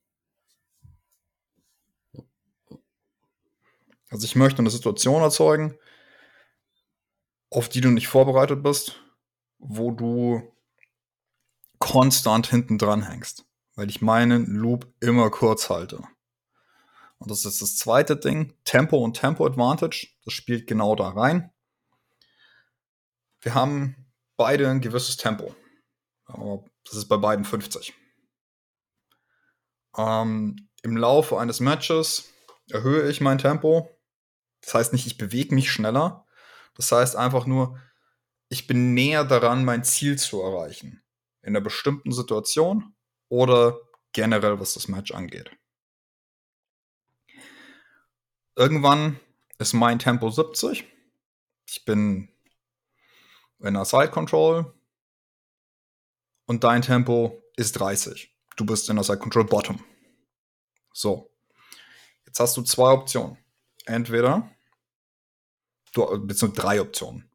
Also 4.09 4.25
ich 4.25 4.35
möchte 4.35 4.59
eine 4.59 4.69
Situation 4.69 5.21
erzeugen, 5.21 5.77
auf 7.49 7.69
die 7.69 7.81
du 7.81 7.89
nicht 7.89 8.07
vorbereitet 8.07 8.63
bist, 8.63 9.01
wo 9.57 9.91
du 9.91 10.55
konstant 11.79 12.47
hinten 12.47 12.77
dran 12.77 13.03
hängst, 13.03 13.45
weil 13.75 13.89
ich 13.89 14.01
meinen 14.01 14.45
Loop 14.47 14.91
immer 14.99 15.29
kurz 15.29 15.69
halte. 15.69 16.03
Und 17.17 17.31
das 17.31 17.45
ist 17.45 17.61
das 17.61 17.77
zweite 17.77 18.17
Ding, 18.17 18.53
Tempo 18.65 18.97
und 18.97 19.15
Tempo 19.15 19.45
Advantage. 19.45 20.07
Das 20.25 20.33
spielt 20.33 20.67
genau 20.67 20.95
da 20.95 21.09
rein. 21.09 21.51
Wir 23.41 23.53
haben 23.53 23.95
beide 24.37 24.69
ein 24.69 24.81
gewisses 24.81 25.17
Tempo. 25.17 25.55
Das 26.27 26.95
ist 26.95 27.07
bei 27.07 27.17
beiden 27.17 27.45
50. 27.45 27.93
Ähm, 29.97 30.69
Im 30.83 30.97
Laufe 30.97 31.39
eines 31.39 31.59
Matches 31.59 32.31
erhöhe 32.69 33.09
ich 33.09 33.21
mein 33.21 33.37
Tempo. 33.37 33.94
Das 34.65 34.73
heißt 34.73 34.93
nicht, 34.93 35.05
ich 35.05 35.17
bewege 35.17 35.53
mich 35.53 35.71
schneller. 35.71 36.25
Das 36.73 36.91
heißt 36.91 37.15
einfach 37.15 37.45
nur, 37.45 37.79
ich 38.49 38.65
bin 38.65 38.95
näher 38.95 39.23
daran, 39.23 39.63
mein 39.63 39.83
Ziel 39.83 40.17
zu 40.17 40.41
erreichen. 40.41 41.03
In 41.43 41.49
einer 41.49 41.61
bestimmten 41.61 42.11
Situation 42.11 42.95
oder 43.29 43.79
generell, 44.11 44.59
was 44.59 44.73
das 44.73 44.87
Match 44.87 45.11
angeht. 45.11 45.51
Irgendwann 48.55 49.19
ist 49.59 49.73
mein 49.73 49.99
Tempo 49.99 50.31
70. 50.31 50.85
Ich 51.67 51.85
bin 51.85 52.29
in 53.59 53.73
der 53.75 53.85
Side 53.85 54.09
Control. 54.09 54.73
Und 56.47 56.63
dein 56.63 56.81
Tempo 56.81 57.43
ist 57.55 57.73
30. 57.73 58.35
Du 58.55 58.65
bist 58.65 58.89
in 58.89 58.95
der 58.95 59.03
Side 59.03 59.19
Control 59.19 59.45
Bottom. 59.45 59.83
So. 60.93 61.31
Jetzt 62.25 62.39
hast 62.39 62.57
du 62.57 62.63
zwei 62.63 62.91
Optionen. 62.91 63.37
Entweder, 63.85 64.54
du, 65.97 66.25
beziehungsweise 66.25 66.61
drei 66.61 66.81
Optionen. 66.81 67.29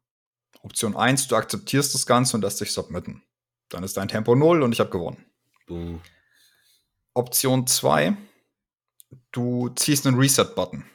Option 0.61 0.95
1, 0.95 1.27
du 1.27 1.35
akzeptierst 1.35 1.93
das 1.93 2.05
Ganze 2.05 2.37
und 2.37 2.43
lässt 2.43 2.61
dich 2.61 2.71
submitten. 2.71 3.23
Dann 3.69 3.83
ist 3.83 3.97
dein 3.97 4.07
Tempo 4.07 4.35
0 4.35 4.61
und 4.61 4.71
ich 4.71 4.79
habe 4.79 4.89
gewonnen. 4.89 5.25
Mhm. 5.67 6.01
Option 7.13 7.67
2, 7.67 8.15
du 9.31 9.69
ziehst 9.69 10.05
einen 10.05 10.17
Reset-Button. 10.17 10.85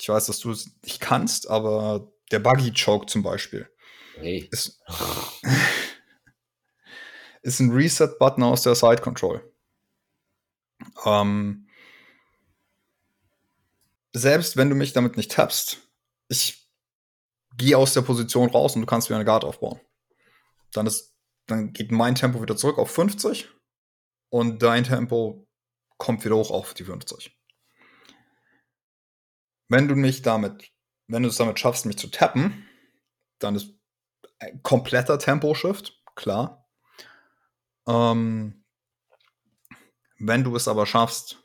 Ich 0.00 0.08
weiß, 0.08 0.26
dass 0.26 0.40
du 0.40 0.50
es 0.50 0.70
nicht 0.82 1.00
kannst, 1.00 1.48
aber 1.48 2.12
der 2.30 2.38
Buggy 2.38 2.72
Choke 2.72 3.06
zum 3.06 3.22
Beispiel 3.22 3.68
hey. 4.16 4.48
ist, 4.50 4.80
ist 7.42 7.60
ein 7.60 7.72
Reset-Button 7.72 8.42
aus 8.42 8.62
der 8.62 8.74
Side 8.74 9.00
Control. 9.00 9.52
Ähm, 11.04 11.68
selbst 14.12 14.56
wenn 14.56 14.70
du 14.70 14.76
mich 14.76 14.92
damit 14.92 15.16
nicht 15.16 15.32
tappst, 15.32 15.87
ich 16.28 16.70
gehe 17.56 17.76
aus 17.76 17.94
der 17.94 18.02
Position 18.02 18.50
raus 18.50 18.74
und 18.74 18.82
du 18.82 18.86
kannst 18.86 19.08
wieder 19.08 19.16
eine 19.16 19.24
Guard 19.24 19.44
aufbauen. 19.44 19.80
Dann, 20.72 20.86
ist, 20.86 21.14
dann 21.46 21.72
geht 21.72 21.90
mein 21.90 22.14
Tempo 22.14 22.40
wieder 22.40 22.56
zurück 22.56 22.78
auf 22.78 22.90
50 22.90 23.50
und 24.30 24.62
dein 24.62 24.84
Tempo 24.84 25.48
kommt 25.96 26.24
wieder 26.24 26.36
hoch 26.36 26.50
auf 26.50 26.74
die 26.74 26.84
50. 26.84 27.36
Wenn 29.68 29.88
du 29.88 29.96
mich 29.96 30.22
damit, 30.22 30.70
wenn 31.08 31.22
du 31.22 31.28
es 31.28 31.36
damit 31.36 31.58
schaffst, 31.58 31.84
mich 31.86 31.98
zu 31.98 32.08
tappen, 32.08 32.66
dann 33.38 33.54
ist 33.54 33.74
ein 34.38 34.62
kompletter 34.62 35.18
Tempo-Shift, 35.18 36.02
klar. 36.14 36.68
Ähm, 37.86 38.64
wenn 40.18 40.44
du 40.44 40.54
es 40.56 40.68
aber 40.68 40.86
schaffst, 40.86 41.42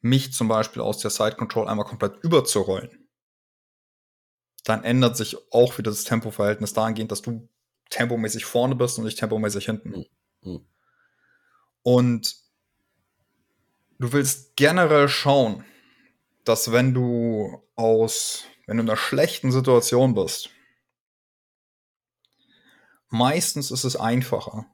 mich 0.00 0.32
zum 0.32 0.48
Beispiel 0.48 0.82
aus 0.82 0.98
der 0.98 1.10
Side 1.10 1.36
Control 1.36 1.68
einmal 1.68 1.86
komplett 1.86 2.22
überzurollen, 2.24 3.01
dann 4.64 4.84
ändert 4.84 5.16
sich 5.16 5.36
auch 5.52 5.78
wieder 5.78 5.90
das 5.90 6.04
Tempoverhältnis 6.04 6.72
dahingehend, 6.72 7.10
dass 7.10 7.22
du 7.22 7.48
tempomäßig 7.90 8.44
vorne 8.44 8.74
bist 8.74 8.98
und 8.98 9.04
nicht 9.04 9.18
tempomäßig 9.18 9.66
hinten. 9.66 10.06
Mhm. 10.42 10.66
Und 11.82 12.36
du 13.98 14.12
willst 14.12 14.56
generell 14.56 15.08
schauen, 15.08 15.64
dass 16.44 16.72
wenn 16.72 16.94
du 16.94 17.62
aus, 17.76 18.44
wenn 18.66 18.76
du 18.76 18.82
in 18.82 18.90
einer 18.90 18.96
schlechten 18.96 19.52
Situation 19.52 20.14
bist, 20.14 20.50
meistens 23.08 23.70
ist 23.70 23.84
es 23.84 23.96
einfacher, 23.96 24.66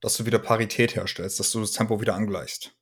dass 0.00 0.16
du 0.16 0.26
wieder 0.26 0.38
Parität 0.38 0.94
herstellst, 0.94 1.40
dass 1.40 1.52
du 1.52 1.60
das 1.60 1.72
Tempo 1.72 2.00
wieder 2.00 2.14
angleichst. 2.14 2.72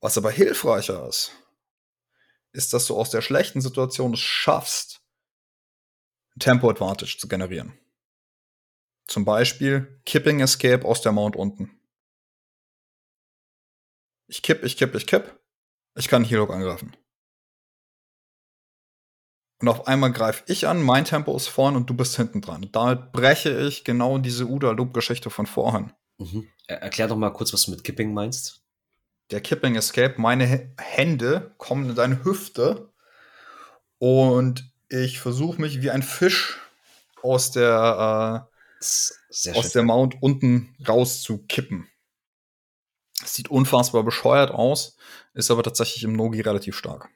Was 0.00 0.18
aber 0.18 0.30
hilfreicher 0.30 1.08
ist, 1.08 1.32
ist, 2.54 2.72
dass 2.72 2.86
du 2.86 2.96
aus 2.96 3.10
der 3.10 3.22
schlechten 3.22 3.60
Situation 3.60 4.14
es 4.14 4.20
schaffst, 4.20 5.02
Tempo 6.38 6.70
Advantage 6.70 7.16
zu 7.18 7.28
generieren. 7.28 7.78
Zum 9.06 9.24
Beispiel 9.24 10.00
Kipping 10.06 10.40
Escape 10.40 10.84
aus 10.84 11.02
der 11.02 11.12
Mount 11.12 11.36
unten. 11.36 11.78
Ich 14.26 14.42
kipp, 14.42 14.64
ich 14.64 14.76
kipp, 14.76 14.94
ich 14.94 15.06
kipp. 15.06 15.38
Ich 15.96 16.08
kann 16.08 16.24
Hilok 16.24 16.50
angreifen. 16.50 16.96
Und 19.60 19.68
auf 19.68 19.86
einmal 19.86 20.12
greife 20.12 20.42
ich 20.46 20.66
an, 20.66 20.82
mein 20.82 21.04
Tempo 21.04 21.36
ist 21.36 21.48
vorn 21.48 21.76
und 21.76 21.88
du 21.88 21.94
bist 21.94 22.16
hinten 22.16 22.40
dran. 22.40 22.64
Und 22.64 22.74
damit 22.76 23.12
breche 23.12 23.50
ich 23.60 23.84
genau 23.84 24.18
diese 24.18 24.46
Uda-Loop-Geschichte 24.46 25.30
von 25.30 25.46
vorhin. 25.46 25.92
Mhm. 26.18 26.48
Erklär 26.66 27.08
doch 27.08 27.16
mal 27.16 27.30
kurz, 27.30 27.52
was 27.52 27.64
du 27.64 27.70
mit 27.70 27.84
Kipping 27.84 28.12
meinst. 28.12 28.63
Der 29.34 29.40
Kipping 29.40 29.74
Escape, 29.74 30.14
meine 30.18 30.72
Hände 30.78 31.52
kommen 31.58 31.90
in 31.90 31.96
deine 31.96 32.24
Hüfte 32.24 32.92
und 33.98 34.72
ich 34.88 35.18
versuche 35.18 35.60
mich 35.60 35.82
wie 35.82 35.90
ein 35.90 36.04
Fisch 36.04 36.60
aus 37.20 37.50
der, 37.50 38.46
äh, 38.78 39.50
aus 39.50 39.72
der 39.72 39.82
Mount 39.82 40.22
unten 40.22 40.76
rauszukippen. 40.86 41.88
Sieht 43.24 43.50
unfassbar 43.50 44.04
bescheuert 44.04 44.52
aus, 44.52 44.96
ist 45.32 45.50
aber 45.50 45.64
tatsächlich 45.64 46.04
im 46.04 46.12
Nogi 46.12 46.40
relativ 46.40 46.76
stark. 46.76 47.08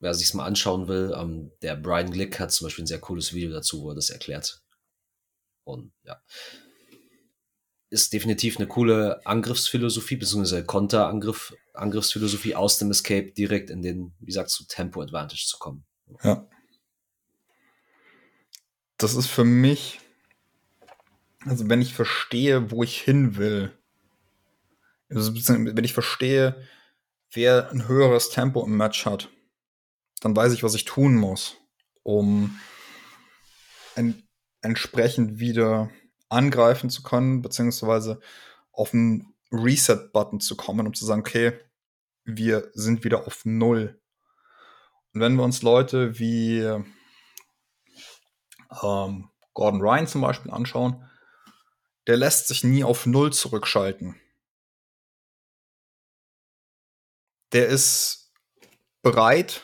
Wer 0.00 0.14
sich's 0.14 0.32
mal 0.32 0.46
anschauen 0.46 0.88
will, 0.88 1.14
ähm, 1.14 1.52
der 1.60 1.76
Brian 1.76 2.10
Glick 2.10 2.40
hat 2.40 2.50
zum 2.50 2.64
Beispiel 2.64 2.84
ein 2.84 2.88
sehr 2.88 3.00
cooles 3.00 3.34
Video 3.34 3.52
dazu, 3.52 3.82
wo 3.82 3.90
er 3.90 3.94
das 3.94 4.08
erklärt. 4.08 4.62
Und 5.64 5.92
ja, 6.04 6.18
ist 7.92 8.14
definitiv 8.14 8.56
eine 8.56 8.66
coole 8.66 9.24
Angriffsphilosophie, 9.26 10.16
beziehungsweise 10.16 10.64
Konterangriff, 10.64 11.54
Angriffsphilosophie 11.74 12.54
aus 12.54 12.78
dem 12.78 12.90
Escape 12.90 13.32
direkt 13.32 13.68
in 13.68 13.82
den, 13.82 14.14
wie 14.18 14.32
sagst 14.32 14.58
du, 14.58 14.64
Tempo 14.64 15.02
Advantage 15.02 15.44
zu 15.46 15.58
kommen. 15.58 15.84
Ja. 16.24 16.48
Das 18.96 19.14
ist 19.14 19.26
für 19.26 19.44
mich, 19.44 20.00
also 21.44 21.68
wenn 21.68 21.82
ich 21.82 21.92
verstehe, 21.92 22.70
wo 22.70 22.82
ich 22.82 22.98
hin 22.98 23.36
will, 23.36 23.76
also 25.10 25.34
wenn 25.34 25.84
ich 25.84 25.92
verstehe, 25.92 26.66
wer 27.30 27.70
ein 27.72 27.88
höheres 27.88 28.30
Tempo 28.30 28.64
im 28.64 28.76
Match 28.76 29.04
hat, 29.04 29.28
dann 30.20 30.34
weiß 30.34 30.54
ich, 30.54 30.62
was 30.62 30.74
ich 30.74 30.86
tun 30.86 31.14
muss, 31.14 31.58
um 32.02 32.58
en 33.96 34.22
entsprechend 34.62 35.40
wieder 35.40 35.90
angreifen 36.32 36.90
zu 36.90 37.02
können, 37.02 37.42
beziehungsweise 37.42 38.20
auf 38.72 38.94
einen 38.94 39.34
Reset-Button 39.52 40.40
zu 40.40 40.56
kommen, 40.56 40.86
um 40.86 40.94
zu 40.94 41.04
sagen, 41.04 41.20
okay, 41.20 41.58
wir 42.24 42.70
sind 42.74 43.04
wieder 43.04 43.26
auf 43.26 43.44
Null. 43.44 44.00
Und 45.12 45.20
wenn 45.20 45.34
wir 45.34 45.44
uns 45.44 45.62
Leute 45.62 46.18
wie 46.18 46.60
ähm, 48.82 49.30
Gordon 49.52 49.80
Ryan 49.82 50.06
zum 50.06 50.22
Beispiel 50.22 50.50
anschauen, 50.50 51.08
der 52.06 52.16
lässt 52.16 52.48
sich 52.48 52.64
nie 52.64 52.82
auf 52.82 53.06
Null 53.06 53.32
zurückschalten. 53.32 54.18
Der 57.52 57.68
ist 57.68 58.32
bereit, 59.02 59.62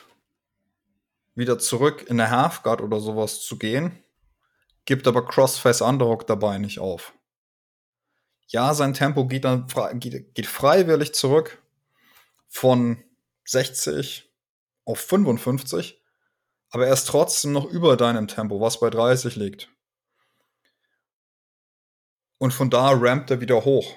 wieder 1.33 1.57
zurück 1.57 2.05
in 2.07 2.17
der 2.17 2.29
Halfguard 2.29 2.81
oder 2.81 2.99
sowas 2.99 3.41
zu 3.41 3.57
gehen 3.57 4.03
gibt 4.89 5.07
aber 5.07 5.23
Crossface 5.23 5.83
Underhook 5.83 6.25
dabei 6.25 6.57
nicht 6.57 6.79
auf. 6.79 7.13
Ja, 8.47 8.73
sein 8.73 8.95
Tempo 8.95 9.27
geht 9.27 9.45
dann 9.45 9.67
geht, 9.99 10.47
freiwillig 10.47 11.13
zurück 11.13 11.61
von 12.47 13.03
60 13.45 14.27
auf 14.85 14.99
55, 14.99 16.01
aber 16.71 16.87
er 16.87 16.93
ist 16.93 17.05
trotzdem 17.05 17.51
noch 17.51 17.65
über 17.65 17.97
deinem 17.97 18.27
Tempo, 18.27 18.59
was 18.61 18.79
bei 18.79 18.89
30 18.89 19.35
liegt. 19.35 19.69
Und 22.39 22.51
von 22.51 22.71
da 22.71 22.89
rampt 22.89 23.29
er 23.29 23.41
wieder 23.41 23.63
hoch, 23.65 23.95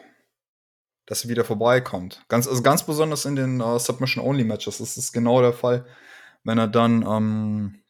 dass 1.07 1.25
er 1.25 1.31
wieder 1.31 1.47
vorbeikommt. 1.47 2.23
Ganz, 2.29 2.47
also 2.47 2.63
ganz 2.63 2.85
besonders 2.85 3.25
in 3.25 3.37
den 3.37 3.63
uh, 3.63 3.79
Submission-Only-Matches 3.79 4.79
ist 4.81 4.99
es 4.99 5.11
genau 5.11 5.41
der 5.41 5.55
Fall, 5.55 5.87
wenn 6.45 6.59
er 6.59 6.69
dann 6.69 7.03
ähm, 7.09 7.82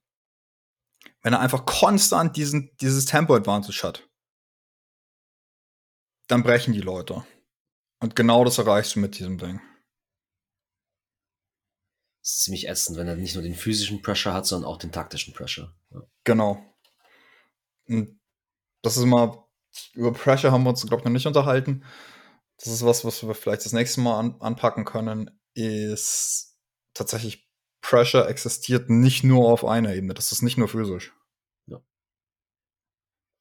wenn 1.22 1.32
er 1.32 1.40
einfach 1.40 1.64
konstant 1.64 2.36
diesen, 2.36 2.74
dieses 2.80 3.04
Tempo-Advantage 3.04 3.82
hat, 3.82 4.08
dann 6.28 6.42
brechen 6.42 6.72
die 6.72 6.80
Leute. 6.80 7.24
Und 8.00 8.16
genau 8.16 8.44
das 8.44 8.58
erreichst 8.58 8.96
du 8.96 9.00
mit 9.00 9.18
diesem 9.18 9.38
Ding. 9.38 9.60
Das 12.20 12.34
ist 12.34 12.44
ziemlich 12.44 12.68
ätzend, 12.68 12.98
wenn 12.98 13.08
er 13.08 13.16
nicht 13.16 13.34
nur 13.34 13.42
den 13.42 13.54
physischen 13.54 14.02
Pressure 14.02 14.32
hat, 14.32 14.46
sondern 14.46 14.70
auch 14.70 14.78
den 14.78 14.92
taktischen 14.92 15.34
Pressure. 15.34 15.74
Ja. 15.90 16.02
Genau. 16.24 16.64
Und 17.86 18.20
das 18.82 18.96
ist 18.96 19.04
mal, 19.04 19.44
über 19.94 20.12
Pressure 20.12 20.52
haben 20.52 20.64
wir 20.64 20.70
uns, 20.70 20.86
glaube 20.86 21.00
ich, 21.00 21.04
noch 21.04 21.12
nicht 21.12 21.26
unterhalten. 21.26 21.84
Das 22.58 22.68
ist 22.68 22.84
was, 22.84 23.04
was 23.04 23.22
wir 23.26 23.34
vielleicht 23.34 23.64
das 23.64 23.72
nächste 23.72 24.00
Mal 24.00 24.18
an, 24.18 24.40
anpacken 24.40 24.84
können, 24.84 25.30
ist 25.54 26.56
tatsächlich 26.94 27.51
Pressure 27.92 28.26
existiert 28.26 28.88
nicht 28.88 29.22
nur 29.22 29.52
auf 29.52 29.66
einer 29.66 29.94
Ebene. 29.94 30.14
Das 30.14 30.32
ist 30.32 30.40
nicht 30.40 30.56
nur 30.56 30.66
physisch. 30.66 31.12
Ja. 31.66 31.78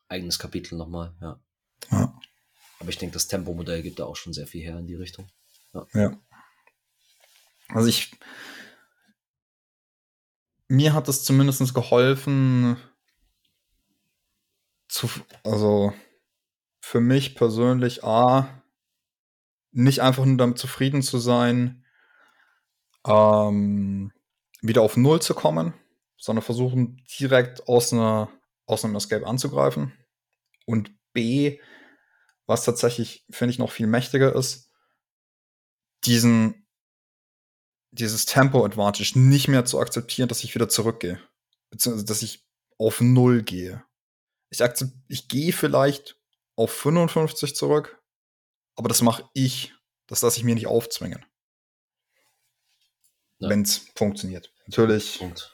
Eigenes 0.09 0.39
Kapitel 0.39 0.77
nochmal, 0.77 1.15
ja. 1.21 1.39
ja. 1.89 2.19
Aber 2.79 2.89
ich 2.89 2.97
denke, 2.97 3.13
das 3.13 3.29
Tempomodell 3.29 3.81
gibt 3.81 3.99
da 3.99 4.03
auch 4.03 4.17
schon 4.17 4.33
sehr 4.33 4.47
viel 4.47 4.61
her 4.61 4.77
in 4.77 4.87
die 4.87 4.95
Richtung. 4.95 5.29
Ja. 5.73 5.87
ja. 5.93 6.19
Also 7.69 7.87
ich. 7.87 8.11
Mir 10.67 10.93
hat 10.93 11.07
es 11.07 11.23
zumindest 11.23 11.73
geholfen, 11.73 12.75
zu, 14.89 15.09
also 15.45 15.93
für 16.81 16.99
mich 16.99 17.35
persönlich, 17.35 18.03
A, 18.03 18.63
nicht 19.71 20.01
einfach 20.01 20.25
nur 20.25 20.35
damit 20.35 20.57
zufrieden 20.57 21.03
zu 21.03 21.19
sein, 21.19 21.85
ähm, 23.05 24.11
wieder 24.61 24.81
auf 24.81 24.95
Null 24.95 25.21
zu 25.21 25.33
kommen, 25.33 25.73
sondern 26.17 26.43
versuchen 26.43 27.03
direkt 27.19 27.67
aus, 27.67 27.91
einer, 27.91 28.31
aus 28.65 28.85
einem 28.85 28.95
Escape 28.95 29.25
anzugreifen. 29.25 29.93
Und 30.65 30.91
B, 31.13 31.59
was 32.45 32.63
tatsächlich, 32.63 33.25
finde 33.31 33.51
ich, 33.51 33.59
noch 33.59 33.71
viel 33.71 33.87
mächtiger 33.87 34.35
ist, 34.35 34.69
diesen, 36.05 36.67
dieses 37.91 38.25
Tempo-Advantage 38.25 39.19
nicht 39.19 39.47
mehr 39.47 39.65
zu 39.65 39.79
akzeptieren, 39.79 40.29
dass 40.29 40.43
ich 40.43 40.55
wieder 40.55 40.69
zurückgehe. 40.69 41.19
Beziehungsweise, 41.71 42.05
dass 42.05 42.21
ich 42.21 42.47
auf 42.77 43.01
Null 43.01 43.43
gehe. 43.43 43.83
Ich, 44.49 44.63
akzept, 44.63 44.93
ich 45.07 45.27
gehe 45.27 45.53
vielleicht 45.53 46.19
auf 46.55 46.71
55 46.71 47.55
zurück, 47.55 48.01
aber 48.75 48.89
das 48.89 49.01
mache 49.01 49.29
ich. 49.33 49.73
Das 50.07 50.21
lasse 50.21 50.37
ich 50.37 50.43
mir 50.43 50.55
nicht 50.55 50.67
aufzwingen 50.67 51.25
ja. 53.41 53.49
wenn 53.49 53.63
es 53.63 53.85
funktioniert. 53.95 54.51
Natürlich. 54.67 55.19
Punkt. 55.19 55.53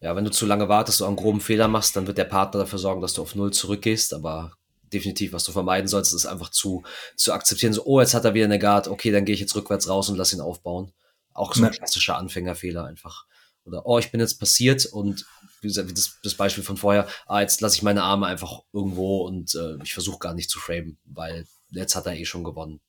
Ja. 0.00 0.16
wenn 0.16 0.24
du 0.24 0.30
zu 0.30 0.46
lange 0.46 0.68
wartest, 0.68 1.00
du 1.00 1.04
einen 1.04 1.16
groben 1.16 1.40
Fehler 1.40 1.68
machst, 1.68 1.94
dann 1.96 2.06
wird 2.06 2.18
der 2.18 2.24
Partner 2.24 2.60
dafür 2.60 2.78
sorgen, 2.78 3.00
dass 3.00 3.14
du 3.14 3.22
auf 3.22 3.34
Null 3.34 3.52
zurückgehst, 3.52 4.14
aber 4.14 4.52
definitiv, 4.92 5.32
was 5.32 5.44
du 5.44 5.52
vermeiden 5.52 5.88
sollst, 5.88 6.14
ist 6.14 6.26
einfach 6.26 6.50
zu, 6.50 6.82
zu 7.16 7.32
akzeptieren, 7.32 7.72
so, 7.72 7.84
oh, 7.84 8.00
jetzt 8.00 8.14
hat 8.14 8.24
er 8.24 8.34
wieder 8.34 8.46
eine 8.46 8.58
Guard, 8.58 8.88
okay, 8.88 9.10
dann 9.10 9.24
gehe 9.24 9.34
ich 9.34 9.40
jetzt 9.40 9.54
rückwärts 9.54 9.88
raus 9.88 10.08
und 10.08 10.16
lass 10.16 10.32
ihn 10.32 10.40
aufbauen. 10.40 10.92
Auch 11.32 11.54
so 11.54 11.64
ein 11.64 11.70
klassischer 11.70 12.16
Anfängerfehler 12.16 12.84
einfach. 12.84 13.24
Oder, 13.64 13.86
oh, 13.86 13.98
ich 13.98 14.10
bin 14.10 14.20
jetzt 14.20 14.40
passiert 14.40 14.86
und 14.86 15.26
wie 15.60 15.68
gesagt, 15.68 15.92
das, 15.92 16.18
das 16.22 16.34
Beispiel 16.34 16.64
von 16.64 16.76
vorher, 16.76 17.06
ah, 17.26 17.40
jetzt 17.40 17.60
lasse 17.60 17.76
ich 17.76 17.82
meine 17.82 18.02
Arme 18.02 18.26
einfach 18.26 18.62
irgendwo 18.72 19.26
und 19.26 19.54
äh, 19.54 19.76
ich 19.84 19.92
versuche 19.92 20.18
gar 20.18 20.34
nicht 20.34 20.50
zu 20.50 20.58
framen, 20.58 20.98
weil 21.04 21.46
jetzt 21.70 21.94
hat 21.94 22.06
er 22.06 22.14
eh 22.16 22.24
schon 22.24 22.42
gewonnen. 22.42 22.80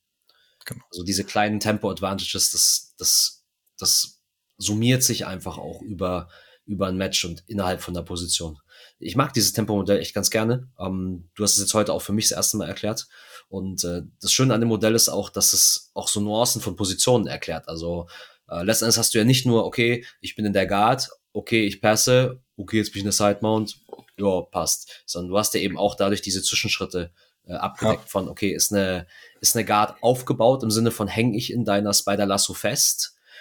Genau. 0.64 0.84
Also 0.90 1.04
diese 1.04 1.24
kleinen 1.24 1.60
Tempo-Advantages, 1.60 2.50
das, 2.50 2.94
das 2.96 3.41
das 3.78 4.22
summiert 4.58 5.02
sich 5.02 5.26
einfach 5.26 5.58
auch 5.58 5.82
über, 5.82 6.28
über 6.64 6.86
ein 6.86 6.96
Match 6.96 7.24
und 7.24 7.42
innerhalb 7.46 7.82
von 7.82 7.94
der 7.94 8.02
Position. 8.02 8.58
Ich 8.98 9.16
mag 9.16 9.32
dieses 9.32 9.52
Tempomodell 9.52 9.98
echt 9.98 10.14
ganz 10.14 10.30
gerne. 10.30 10.68
Ähm, 10.78 11.28
du 11.34 11.42
hast 11.42 11.54
es 11.54 11.60
jetzt 11.60 11.74
heute 11.74 11.92
auch 11.92 12.02
für 12.02 12.12
mich 12.12 12.28
das 12.28 12.36
erste 12.36 12.56
Mal 12.56 12.68
erklärt. 12.68 13.08
Und 13.48 13.84
äh, 13.84 14.02
das 14.20 14.32
Schöne 14.32 14.54
an 14.54 14.60
dem 14.60 14.68
Modell 14.68 14.94
ist 14.94 15.08
auch, 15.08 15.28
dass 15.28 15.52
es 15.52 15.90
auch 15.94 16.08
so 16.08 16.20
Nuancen 16.20 16.62
von 16.62 16.76
Positionen 16.76 17.26
erklärt. 17.26 17.68
Also 17.68 18.06
äh, 18.48 18.62
letzten 18.62 18.84
Endes 18.84 18.98
hast 18.98 19.14
du 19.14 19.18
ja 19.18 19.24
nicht 19.24 19.46
nur, 19.46 19.64
okay, 19.64 20.04
ich 20.20 20.36
bin 20.36 20.44
in 20.44 20.52
der 20.52 20.66
Guard, 20.66 21.10
okay, 21.32 21.66
ich 21.66 21.80
passe, 21.80 22.42
okay, 22.56 22.78
jetzt 22.78 22.92
bin 22.92 23.00
ich 23.00 23.04
in 23.04 23.06
der 23.06 23.12
Side 23.12 23.38
Mount, 23.42 23.80
ja, 24.16 24.40
passt. 24.42 25.02
Sondern 25.06 25.30
du 25.30 25.38
hast 25.38 25.54
ja 25.54 25.60
eben 25.60 25.78
auch 25.78 25.96
dadurch 25.96 26.22
diese 26.22 26.42
Zwischenschritte 26.42 27.12
äh, 27.44 27.54
abgedeckt 27.54 28.04
ja. 28.04 28.08
von, 28.08 28.28
okay, 28.28 28.52
ist 28.52 28.72
eine, 28.72 29.06
ist 29.40 29.56
eine 29.56 29.64
Guard 29.64 30.02
aufgebaut 30.02 30.62
im 30.62 30.70
Sinne 30.70 30.90
von, 30.90 31.08
häng 31.08 31.34
ich 31.34 31.52
in 31.52 31.64
deiner 31.64 31.92
Spider 31.92 32.26
Lasso 32.26 32.54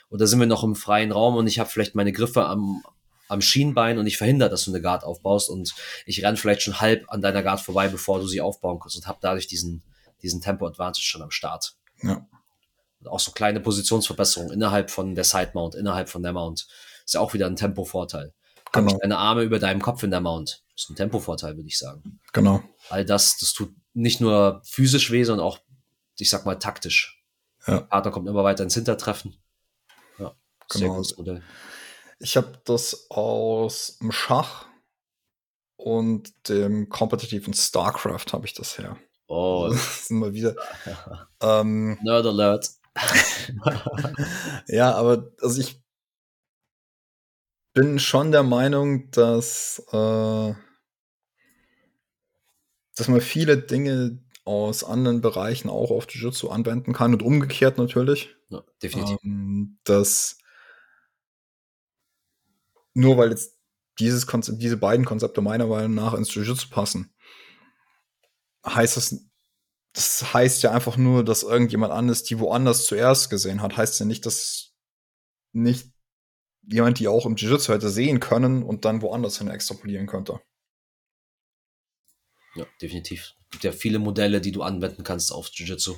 oder 0.09 0.27
sind 0.27 0.39
wir 0.39 0.47
noch 0.47 0.63
im 0.63 0.75
freien 0.75 1.11
Raum 1.11 1.35
und 1.35 1.47
ich 1.47 1.59
habe 1.59 1.69
vielleicht 1.69 1.95
meine 1.95 2.11
Griffe 2.11 2.45
am, 2.45 2.83
am 3.27 3.41
Schienbein 3.41 3.97
und 3.97 4.07
ich 4.07 4.17
verhindere, 4.17 4.49
dass 4.49 4.65
du 4.65 4.71
eine 4.71 4.81
Guard 4.81 5.03
aufbaust 5.03 5.49
und 5.49 5.73
ich 6.05 6.23
renn 6.23 6.37
vielleicht 6.37 6.61
schon 6.61 6.81
halb 6.81 7.05
an 7.07 7.21
deiner 7.21 7.43
Guard 7.43 7.61
vorbei, 7.61 7.87
bevor 7.87 8.19
du 8.19 8.27
sie 8.27 8.41
aufbauen 8.41 8.79
kannst 8.79 8.97
und 8.97 9.07
habe 9.07 9.19
dadurch 9.21 9.47
diesen, 9.47 9.83
diesen 10.21 10.41
Tempo-Advantage 10.41 11.05
schon 11.05 11.21
am 11.21 11.31
Start. 11.31 11.75
Ja. 12.01 12.27
Und 12.99 13.07
auch 13.07 13.19
so 13.19 13.31
kleine 13.31 13.59
Positionsverbesserungen 13.59 14.53
innerhalb 14.53 14.91
von 14.91 15.15
der 15.15 15.23
Side 15.23 15.51
Mount, 15.53 15.75
innerhalb 15.75 16.09
von 16.09 16.21
der 16.21 16.33
Mount. 16.33 16.67
Ist 17.05 17.13
ja 17.13 17.21
auch 17.21 17.33
wieder 17.33 17.47
ein 17.47 17.55
Tempo-Vorteil. 17.55 18.33
Genau. 18.71 18.87
Habe 18.87 18.95
ich 18.95 19.01
deine 19.01 19.17
Arme 19.17 19.43
über 19.43 19.59
deinem 19.59 19.81
Kopf 19.81 20.03
in 20.03 20.11
der 20.11 20.21
Mount. 20.21 20.63
Ist 20.75 20.89
ein 20.89 20.95
Tempo-Vorteil, 20.95 21.55
würde 21.55 21.67
ich 21.67 21.77
sagen. 21.77 22.19
Genau. 22.33 22.61
All 22.89 23.05
das, 23.05 23.37
das 23.37 23.53
tut 23.53 23.73
nicht 23.93 24.21
nur 24.21 24.61
physisch 24.65 25.11
weh, 25.11 25.23
sondern 25.23 25.45
auch, 25.45 25.59
ich 26.17 26.29
sag 26.29 26.45
mal, 26.45 26.55
taktisch. 26.55 27.23
Ja. 27.67 27.79
Der 27.79 27.85
Partner 27.85 28.11
kommt 28.11 28.27
immer 28.27 28.43
weiter 28.43 28.63
ins 28.63 28.73
Hintertreffen. 28.73 29.35
Genau. 30.73 31.03
Sehr 31.03 31.41
Ich 32.19 32.37
habe 32.37 32.61
das 32.65 33.07
aus 33.09 33.97
dem 33.99 34.11
Schach 34.11 34.65
und 35.75 36.49
dem 36.49 36.89
kompetitiven 36.89 37.53
StarCraft 37.53 38.33
habe 38.33 38.45
ich 38.45 38.53
das 38.53 38.77
her. 38.77 38.97
Oh. 39.27 39.67
Das 39.71 40.01
ist 40.01 40.11
mal 40.11 40.33
wieder. 40.33 40.55
ähm, 41.41 41.97
Nerd 42.03 42.25
Alert. 42.25 42.69
ja, 44.67 44.93
aber 44.93 45.31
also 45.41 45.61
ich 45.61 45.81
bin 47.73 47.99
schon 47.99 48.31
der 48.31 48.43
Meinung, 48.43 49.09
dass, 49.11 49.81
äh, 49.91 50.53
dass 52.95 53.07
man 53.07 53.21
viele 53.21 53.57
Dinge 53.57 54.19
aus 54.43 54.83
anderen 54.83 55.21
Bereichen 55.21 55.69
auch 55.69 55.91
auf 55.91 56.07
Jiu-Jitsu 56.09 56.49
anwenden 56.49 56.93
kann 56.93 57.13
und 57.13 57.23
umgekehrt 57.23 57.77
natürlich. 57.77 58.35
Ja, 58.49 58.63
definitiv. 58.81 59.17
Ähm, 59.23 59.77
dass 59.83 60.40
nur 62.93 63.17
weil 63.17 63.29
jetzt 63.29 63.57
dieses 63.99 64.27
Konzept, 64.27 64.61
diese 64.61 64.77
beiden 64.77 65.05
Konzepte 65.05 65.41
meiner 65.41 65.67
Meinung 65.67 65.93
nach 65.93 66.13
ins 66.13 66.33
Jiu-Jitsu 66.33 66.69
passen, 66.69 67.13
heißt 68.65 68.97
das, 68.97 69.25
das 69.93 70.33
heißt 70.33 70.63
ja 70.63 70.71
einfach 70.71 70.97
nur, 70.97 71.25
dass 71.25 71.43
irgendjemand 71.43 71.91
anderes 71.91 72.23
die 72.23 72.39
woanders 72.39 72.85
zuerst 72.85 73.29
gesehen 73.29 73.61
hat. 73.61 73.75
Heißt 73.75 73.99
ja 73.99 74.05
nicht, 74.05 74.25
dass 74.25 74.73
nicht 75.51 75.91
jemand 76.63 76.99
die 76.99 77.07
auch 77.07 77.25
im 77.25 77.35
Jiu-Jitsu 77.35 77.73
hätte 77.73 77.89
sehen 77.89 78.19
können 78.19 78.63
und 78.63 78.85
dann 78.85 79.01
woanders 79.01 79.37
hin 79.37 79.47
extrapolieren 79.47 80.07
könnte. 80.07 80.39
Ja, 82.55 82.65
definitiv. 82.81 83.33
Es 83.45 83.49
gibt 83.51 83.63
ja 83.63 83.71
viele 83.71 83.99
Modelle, 83.99 84.41
die 84.41 84.51
du 84.51 84.61
anwenden 84.61 85.03
kannst 85.03 85.31
auf 85.31 85.49
Jiu-Jitsu 85.49 85.97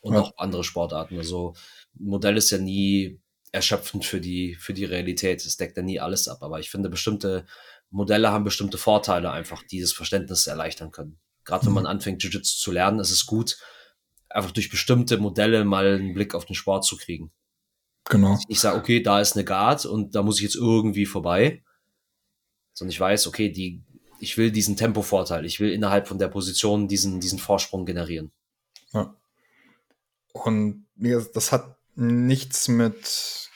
und 0.00 0.14
ja. 0.14 0.20
auch 0.20 0.32
andere 0.36 0.64
Sportarten. 0.64 1.16
Also 1.18 1.54
Modell 1.94 2.36
ist 2.36 2.50
ja 2.50 2.58
nie 2.58 3.20
erschöpfend 3.52 4.04
für 4.04 4.20
die, 4.20 4.54
für 4.54 4.74
die 4.74 4.84
Realität. 4.84 5.44
Es 5.44 5.56
deckt 5.56 5.76
ja 5.76 5.82
nie 5.82 6.00
alles 6.00 6.28
ab. 6.28 6.42
Aber 6.42 6.60
ich 6.60 6.70
finde, 6.70 6.88
bestimmte 6.88 7.46
Modelle 7.90 8.30
haben 8.30 8.44
bestimmte 8.44 8.78
Vorteile 8.78 9.30
einfach, 9.30 9.62
die 9.64 9.80
das 9.80 9.92
Verständnis 9.92 10.46
erleichtern 10.46 10.92
können. 10.92 11.18
Gerade 11.44 11.66
wenn 11.66 11.72
man 11.72 11.84
mhm. 11.84 11.90
anfängt, 11.90 12.22
Jiu-Jitsu 12.22 12.58
zu 12.58 12.70
lernen, 12.70 13.00
ist 13.00 13.10
es 13.10 13.26
gut, 13.26 13.58
einfach 14.28 14.52
durch 14.52 14.70
bestimmte 14.70 15.18
Modelle 15.18 15.64
mal 15.64 15.86
einen 15.86 16.14
Blick 16.14 16.34
auf 16.34 16.44
den 16.44 16.54
Sport 16.54 16.84
zu 16.84 16.96
kriegen. 16.96 17.32
Genau. 18.04 18.38
Ich 18.48 18.60
sage, 18.60 18.78
okay, 18.78 19.02
da 19.02 19.20
ist 19.20 19.34
eine 19.34 19.44
Guard 19.44 19.84
und 19.86 20.14
da 20.14 20.22
muss 20.22 20.36
ich 20.36 20.44
jetzt 20.44 20.56
irgendwie 20.56 21.06
vorbei. 21.06 21.62
Sondern 22.72 22.92
ich 22.92 23.00
weiß, 23.00 23.26
okay, 23.26 23.50
die, 23.50 23.82
ich 24.20 24.38
will 24.38 24.52
diesen 24.52 24.76
Tempovorteil, 24.76 25.44
ich 25.44 25.58
will 25.58 25.72
innerhalb 25.72 26.06
von 26.06 26.18
der 26.18 26.28
Position 26.28 26.86
diesen, 26.86 27.20
diesen 27.20 27.38
Vorsprung 27.38 27.84
generieren. 27.84 28.30
Ja. 28.92 29.16
Und 30.32 30.86
das 31.34 31.50
hat 31.50 31.76
nichts 31.94 32.68
mit 32.68 33.50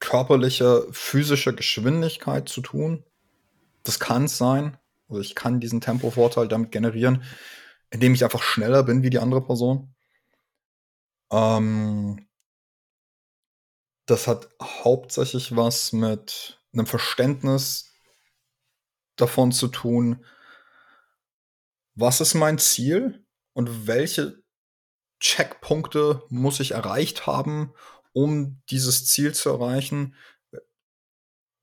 körperlicher, 0.00 0.84
physischer 0.92 1.52
Geschwindigkeit 1.52 2.48
zu 2.48 2.60
tun. 2.60 3.04
Das 3.82 3.98
kann 3.98 4.24
es 4.24 4.38
sein. 4.38 4.78
Also 5.08 5.20
ich 5.20 5.34
kann 5.34 5.60
diesen 5.60 5.80
Tempovorteil 5.80 6.48
damit 6.48 6.70
generieren, 6.70 7.22
indem 7.90 8.14
ich 8.14 8.24
einfach 8.24 8.42
schneller 8.42 8.82
bin 8.82 9.02
wie 9.02 9.10
die 9.10 9.18
andere 9.18 9.42
Person. 9.42 9.94
Ähm, 11.30 12.26
das 14.06 14.26
hat 14.26 14.48
hauptsächlich 14.62 15.56
was 15.56 15.92
mit 15.92 16.60
einem 16.72 16.86
Verständnis 16.86 17.92
davon 19.16 19.52
zu 19.52 19.68
tun, 19.68 20.24
was 21.94 22.20
ist 22.20 22.34
mein 22.34 22.58
Ziel 22.58 23.24
und 23.52 23.86
welche 23.86 24.37
Checkpunkte 25.20 26.22
muss 26.28 26.60
ich 26.60 26.72
erreicht 26.72 27.26
haben, 27.26 27.72
um 28.12 28.62
dieses 28.70 29.06
Ziel 29.06 29.34
zu 29.34 29.50
erreichen, 29.50 30.14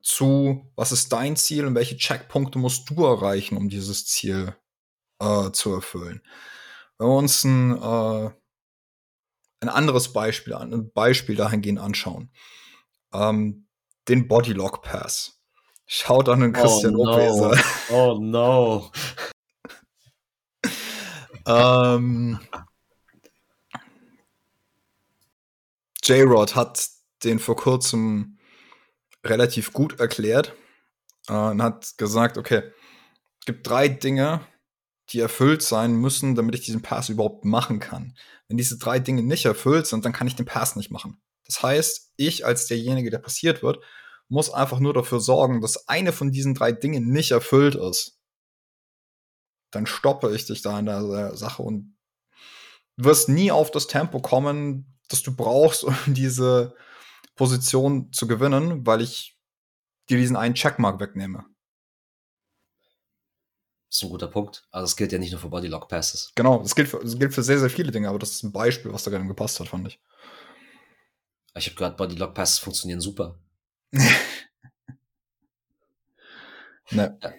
zu 0.02 0.72
was 0.76 0.92
ist 0.92 1.12
dein 1.12 1.36
Ziel 1.36 1.66
und 1.66 1.76
welche 1.76 1.98
Checkpunkte 1.98 2.60
musst 2.60 2.90
du 2.90 3.06
erreichen, 3.06 3.58
um 3.58 3.70
dieses 3.70 4.06
Ziel 4.06 4.56
äh, 5.20 5.52
zu 5.52 5.74
erfüllen. 5.74 6.22
Wenn 6.98 7.08
wir 7.08 7.16
uns 7.16 7.44
ein 7.44 7.82
äh, 7.82 8.32
ein 9.66 9.70
anderes 9.70 10.14
Beispiel, 10.14 10.54
ein 10.54 10.92
Beispiel 10.92 11.36
dahingehend 11.36 11.80
anschauen. 11.80 12.30
Ähm, 13.14 13.68
den 14.08 14.28
Bodylock 14.28 14.84
Pass. 14.84 15.42
Schaut 15.88 16.30
an 16.30 16.42
den 16.42 16.56
oh, 16.56 16.60
Christian 16.60 16.96
oh, 16.96 17.04
no. 17.04 17.54
Oh 17.90 18.18
no. 18.22 18.92
ähm, 21.48 22.40
J-Rod 26.06 26.56
hat 26.56 26.88
den 27.24 27.40
vor 27.40 27.56
kurzem 27.56 28.38
relativ 29.24 29.74
gut 29.74 30.00
erklärt 30.00 30.54
äh, 31.28 31.34
und 31.34 31.62
hat 31.62 31.98
gesagt, 31.98 32.38
okay, 32.38 32.72
es 33.40 33.46
gibt 33.46 33.68
drei 33.68 33.88
Dinge, 33.88 34.46
die 35.10 35.20
erfüllt 35.20 35.62
sein 35.62 35.96
müssen, 35.96 36.36
damit 36.36 36.56
ich 36.56 36.62
diesen 36.62 36.82
Pass 36.82 37.10
überhaupt 37.10 37.46
machen 37.46 37.80
kann. 37.80 38.16
Wenn 38.48 38.58
diese 38.58 38.78
drei 38.78 39.00
Dinge 39.00 39.24
nicht 39.24 39.46
erfüllt 39.46 39.88
sind, 39.88 40.06
dann 40.06 40.14
kann 40.14 40.28
ich 40.28 40.36
den 40.36 40.46
Pass 40.46 40.76
nicht 40.76 40.92
machen. 40.92 41.22
Das 41.46 41.62
heißt, 41.62 42.14
ich 42.18 42.46
als 42.46 42.68
derjenige, 42.68 43.10
der 43.10 43.20
passiert 43.20 43.62
wird, 43.62 43.84
muss 44.28 44.50
einfach 44.50 44.80
nur 44.80 44.94
dafür 44.94 45.20
sorgen, 45.20 45.62
dass 45.62 45.88
eine 45.88 46.12
von 46.12 46.32
diesen 46.32 46.56
drei 46.56 46.72
Dingen 46.72 47.10
nicht 47.12 47.32
erfüllt 47.32 47.76
ist. 47.76 48.20
Dann 49.72 49.86
stoppe 49.86 50.34
ich 50.34 50.46
dich 50.46 50.62
da 50.62 50.80
in 50.80 50.86
der 50.86 51.36
Sache 51.36 51.62
und 51.62 51.98
wirst 52.98 53.30
nie 53.30 53.52
auf 53.52 53.72
das 53.72 53.88
Tempo 53.88 54.22
kommen, 54.22 54.95
das 55.10 55.24
du 55.24 55.36
brauchst, 55.36 55.84
um 55.86 55.96
diese 56.08 56.76
Position 57.36 58.12
zu 58.12 58.28
gewinnen, 58.28 58.86
weil 58.86 59.02
ich 59.02 59.38
dir 60.10 60.18
diesen 60.18 60.36
einen 60.36 60.56
Checkmark 60.56 61.00
wegnehme. 61.00 61.46
Das 63.90 63.98
ist 64.00 64.04
ein 64.04 64.10
guter 64.10 64.28
Punkt. 64.28 64.68
Also 64.72 64.86
es 64.86 64.96
gilt 64.96 65.12
ja 65.12 65.20
nicht 65.20 65.32
nur 65.32 65.40
für 65.40 65.50
Bodylock 65.50 65.88
Passes. 65.88 66.32
Genau, 66.36 66.62
das 66.62 66.76
gilt, 66.76 66.90
für, 66.90 67.00
das 67.00 67.18
gilt 67.18 67.34
für 67.34 67.44
sehr, 67.44 67.60
sehr 67.60 67.70
viele 67.70 67.92
Dinge, 67.92 68.10
aber 68.10 68.20
das 68.20 68.32
ist 68.32 68.44
ein 68.44 68.52
Beispiel, 68.52 68.92
was 68.92 69.04
da 69.04 69.12
gerade 69.12 69.26
gepasst 69.26 69.60
hat, 69.60 69.70
fand 69.70 69.88
ich. 69.88 70.00
Ich 71.56 71.68
habe 71.68 71.76
gehört, 71.76 71.98
Bodylock 71.98 72.34
Passes 72.34 72.60
funktionieren 72.60 73.00
super. 73.00 73.40
ne. 76.92 77.18
Ja, 77.22 77.34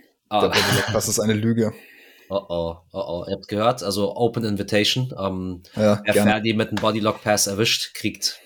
Pass 0.93 1.09
ist 1.09 1.21
eine 1.21 1.35
Lüge. 1.35 1.73
Oh 2.29 2.45
oh, 2.49 2.77
oh 2.93 3.05
oh. 3.09 3.25
Ihr 3.29 3.35
habt 3.35 3.49
gehört, 3.49 3.83
also 3.83 4.17
Open 4.17 4.45
Invitation. 4.45 5.15
Ähm, 5.19 5.63
ja, 5.75 6.03
wer. 6.05 6.15
Ferdi 6.15 6.55
mit 6.55 6.69
einem 6.69 6.77
Bodylock 6.77 7.23
Pass 7.23 7.47
erwischt, 7.47 7.95
kriegt 7.95 8.41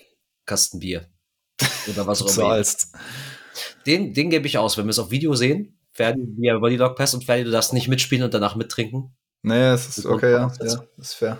Kastenbier. 0.45 1.07
Oder 1.89 2.07
was 2.07 2.21
auch 2.37 2.37
immer. 2.37 2.63
Den, 3.85 4.13
den 4.13 4.29
gebe 4.29 4.47
ich 4.47 4.57
aus. 4.57 4.77
Wenn 4.77 4.85
wir 4.85 4.91
es 4.91 4.99
auf 4.99 5.11
Video 5.11 5.33
sehen, 5.33 5.79
Ferdi 5.91 6.21
via 6.37 6.57
Bodylock 6.57 6.95
Pass 6.95 7.13
und 7.13 7.23
Ferdi, 7.23 7.43
du 7.43 7.51
darfst 7.51 7.73
nicht 7.73 7.87
mitspielen 7.87 8.23
und 8.23 8.33
danach 8.33 8.55
mittrinken. 8.55 9.15
Nee, 9.43 9.71
es 9.71 9.97
ist 9.97 10.05
okay, 10.05 10.31
ja, 10.31 10.53
ja, 10.61 10.83
ist 10.97 11.15
fair. 11.15 11.39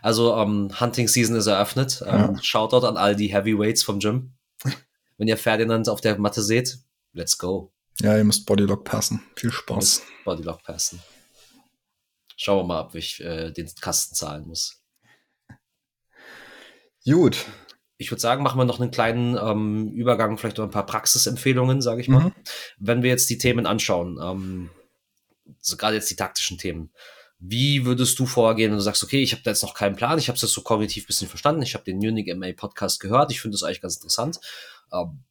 Also 0.00 0.34
ähm, 0.36 0.70
Hunting 0.80 1.06
Season 1.06 1.36
ist 1.36 1.46
eröffnet. 1.46 2.02
Ähm, 2.06 2.34
ja. 2.34 2.42
Shoutout 2.42 2.86
an 2.86 2.96
all 2.96 3.14
die 3.14 3.32
Heavyweights 3.32 3.82
vom 3.82 3.98
Gym. 3.98 4.32
Wenn 5.18 5.28
ihr 5.28 5.36
Ferdinand 5.36 5.88
auf 5.88 6.00
der 6.00 6.18
Matte 6.18 6.42
seht, 6.42 6.78
let's 7.12 7.36
go. 7.36 7.72
Ja, 8.00 8.16
ihr 8.16 8.24
müsst 8.24 8.46
Bodylock 8.46 8.84
passen. 8.84 9.22
Viel 9.36 9.52
Spaß. 9.52 10.02
Bodylock 10.24 10.62
passen. 10.62 11.00
Schauen 12.42 12.58
wir 12.58 12.74
mal, 12.74 12.80
ob 12.80 12.96
ich 12.96 13.20
äh, 13.20 13.52
den 13.52 13.70
Kasten 13.80 14.16
zahlen 14.16 14.48
muss. 14.48 14.82
Gut. 17.04 17.46
Ich 17.98 18.10
würde 18.10 18.20
sagen, 18.20 18.42
machen 18.42 18.58
wir 18.58 18.64
noch 18.64 18.80
einen 18.80 18.90
kleinen 18.90 19.36
ähm, 19.36 19.92
Übergang, 19.92 20.36
vielleicht 20.36 20.58
noch 20.58 20.64
ein 20.64 20.72
paar 20.72 20.86
Praxisempfehlungen, 20.86 21.80
sage 21.80 22.00
ich 22.00 22.08
mal. 22.08 22.24
Mhm. 22.24 22.32
Wenn 22.78 23.02
wir 23.04 23.10
jetzt 23.10 23.30
die 23.30 23.38
Themen 23.38 23.64
anschauen, 23.64 24.18
ähm, 24.20 24.70
so 25.60 25.76
gerade 25.76 25.94
jetzt 25.94 26.10
die 26.10 26.16
taktischen 26.16 26.58
Themen. 26.58 26.90
Wie 27.38 27.84
würdest 27.84 28.18
du 28.18 28.26
vorgehen, 28.26 28.72
wenn 28.72 28.78
du 28.78 28.82
sagst, 28.82 29.04
okay, 29.04 29.22
ich 29.22 29.30
habe 29.30 29.44
da 29.44 29.50
jetzt 29.50 29.62
noch 29.62 29.74
keinen 29.74 29.94
Plan, 29.94 30.18
ich 30.18 30.26
habe 30.26 30.34
es 30.34 30.42
jetzt 30.42 30.54
so 30.54 30.62
kognitiv 30.62 31.06
bisschen 31.06 31.28
verstanden, 31.28 31.62
ich 31.62 31.74
habe 31.74 31.84
den 31.84 31.98
Munich 31.98 32.34
MA 32.34 32.54
Podcast 32.56 32.98
gehört, 32.98 33.30
ich 33.30 33.40
finde 33.40 33.54
das 33.54 33.62
eigentlich 33.62 33.82
ganz 33.82 33.94
interessant. 33.94 34.40
Ähm, 34.92 35.22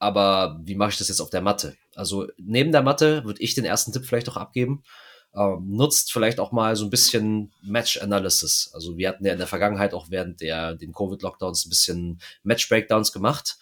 aber 0.00 0.58
wie 0.64 0.74
mache 0.74 0.90
ich 0.90 0.98
das 0.98 1.06
jetzt 1.06 1.20
auf 1.20 1.30
der 1.30 1.42
Matte? 1.42 1.76
Also 1.94 2.26
neben 2.38 2.72
der 2.72 2.82
Matte 2.82 3.24
würde 3.24 3.40
ich 3.40 3.54
den 3.54 3.64
ersten 3.64 3.92
Tipp 3.92 4.04
vielleicht 4.04 4.28
auch 4.28 4.36
abgeben. 4.36 4.82
Ähm, 5.34 5.76
nutzt 5.76 6.12
vielleicht 6.12 6.40
auch 6.40 6.50
mal 6.50 6.74
so 6.74 6.84
ein 6.84 6.90
bisschen 6.90 7.52
Match 7.62 8.00
Analysis. 8.02 8.70
Also 8.74 8.96
wir 8.96 9.08
hatten 9.08 9.24
ja 9.24 9.32
in 9.32 9.38
der 9.38 9.46
Vergangenheit 9.46 9.94
auch 9.94 10.10
während 10.10 10.40
der 10.40 10.74
den 10.74 10.92
Covid 10.92 11.22
Lockdowns 11.22 11.66
ein 11.66 11.70
bisschen 11.70 12.20
Match 12.42 12.68
Breakdowns 12.68 13.12
gemacht. 13.12 13.58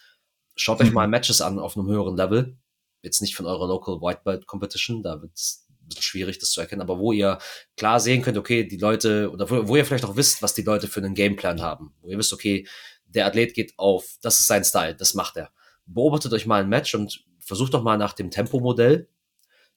Schaut 0.55 0.79
mhm. 0.79 0.87
euch 0.87 0.93
mal 0.93 1.07
Matches 1.07 1.41
an 1.41 1.59
auf 1.59 1.77
einem 1.77 1.87
höheren 1.87 2.17
Level. 2.17 2.57
Jetzt 3.03 3.21
nicht 3.21 3.35
von 3.35 3.45
eurer 3.45 3.67
Local 3.67 4.01
White 4.01 4.21
Belt 4.23 4.47
Competition, 4.47 5.03
da 5.03 5.21
wird 5.21 5.31
es 5.35 5.67
bisschen 5.89 6.03
schwierig, 6.03 6.39
das 6.39 6.51
zu 6.51 6.61
erkennen, 6.61 6.81
aber 6.81 6.99
wo 6.99 7.11
ihr 7.11 7.39
klar 7.75 7.99
sehen 7.99 8.21
könnt, 8.21 8.37
okay, 8.37 8.63
die 8.63 8.77
Leute, 8.77 9.29
oder 9.31 9.49
wo, 9.49 9.67
wo 9.67 9.75
ihr 9.75 9.85
vielleicht 9.85 10.05
auch 10.05 10.15
wisst, 10.15 10.41
was 10.41 10.53
die 10.53 10.61
Leute 10.61 10.87
für 10.87 11.01
einen 11.01 11.15
Gameplan 11.15 11.61
haben. 11.61 11.93
Wo 12.01 12.09
ihr 12.09 12.17
wisst, 12.17 12.31
okay, 12.31 12.67
der 13.05 13.25
Athlet 13.25 13.53
geht 13.53 13.73
auf, 13.77 14.17
das 14.21 14.39
ist 14.39 14.47
sein 14.47 14.63
Style, 14.63 14.95
das 14.95 15.13
macht 15.13 15.35
er. 15.35 15.51
Beobachtet 15.85 16.31
euch 16.33 16.45
mal 16.45 16.61
ein 16.61 16.69
Match 16.69 16.95
und 16.95 17.25
versucht 17.39 17.73
doch 17.73 17.83
mal 17.83 17.97
nach 17.97 18.13
dem 18.13 18.29
Tempomodell 18.31 19.09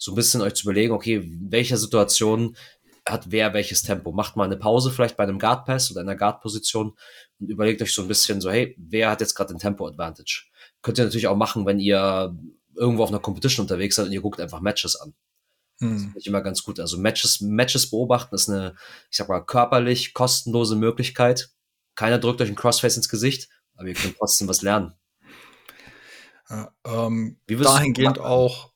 so 0.02 0.10
ein 0.10 0.14
bisschen 0.16 0.40
euch 0.40 0.54
zu 0.54 0.64
überlegen, 0.64 0.92
okay, 0.92 1.14
in 1.14 1.52
welcher 1.52 1.76
Situation 1.76 2.56
hat 3.06 3.30
wer 3.30 3.54
welches 3.54 3.84
Tempo. 3.84 4.10
Macht 4.10 4.34
mal 4.34 4.44
eine 4.44 4.56
Pause 4.56 4.90
vielleicht 4.90 5.16
bei 5.16 5.22
einem 5.22 5.38
Guard 5.38 5.64
Pass 5.64 5.92
oder 5.92 6.00
einer 6.00 6.16
Guard 6.16 6.40
Position 6.40 6.96
und 7.38 7.48
überlegt 7.48 7.80
euch 7.82 7.94
so 7.94 8.02
ein 8.02 8.08
bisschen 8.08 8.40
so, 8.40 8.50
hey, 8.50 8.74
wer 8.78 9.10
hat 9.10 9.20
jetzt 9.20 9.36
gerade 9.36 9.54
den 9.54 9.60
Tempo 9.60 9.86
Advantage? 9.86 10.46
Könnt 10.82 10.98
ihr 10.98 11.04
natürlich 11.04 11.28
auch 11.28 11.36
machen, 11.36 11.66
wenn 11.66 11.78
ihr 11.78 12.36
irgendwo 12.74 13.04
auf 13.04 13.10
einer 13.10 13.20
Competition 13.20 13.62
unterwegs 13.62 13.94
seid 13.94 14.06
und 14.06 14.12
ihr 14.12 14.20
guckt 14.20 14.40
einfach 14.40 14.60
Matches 14.60 14.96
an. 14.96 15.14
Hm. 15.78 15.92
Das 15.92 16.02
finde 16.02 16.18
ich 16.18 16.26
immer 16.26 16.40
ganz 16.40 16.64
gut. 16.64 16.80
Also 16.80 16.98
Matches, 16.98 17.40
Matches 17.40 17.88
beobachten 17.88 18.34
ist 18.34 18.48
eine, 18.48 18.74
ich 19.08 19.16
sag 19.16 19.28
mal, 19.28 19.44
körperlich 19.44 20.14
kostenlose 20.14 20.74
Möglichkeit. 20.74 21.50
Keiner 21.94 22.18
drückt 22.18 22.40
euch 22.40 22.48
ein 22.48 22.56
Crossface 22.56 22.96
ins 22.96 23.08
Gesicht, 23.08 23.50
aber 23.76 23.86
ihr 23.86 23.94
könnt 23.94 24.16
trotzdem 24.18 24.48
was 24.48 24.62
lernen. 24.62 24.94
Ja, 26.50 26.74
ähm, 26.84 27.38
dahingehend 27.46 28.18
auch. 28.18 28.71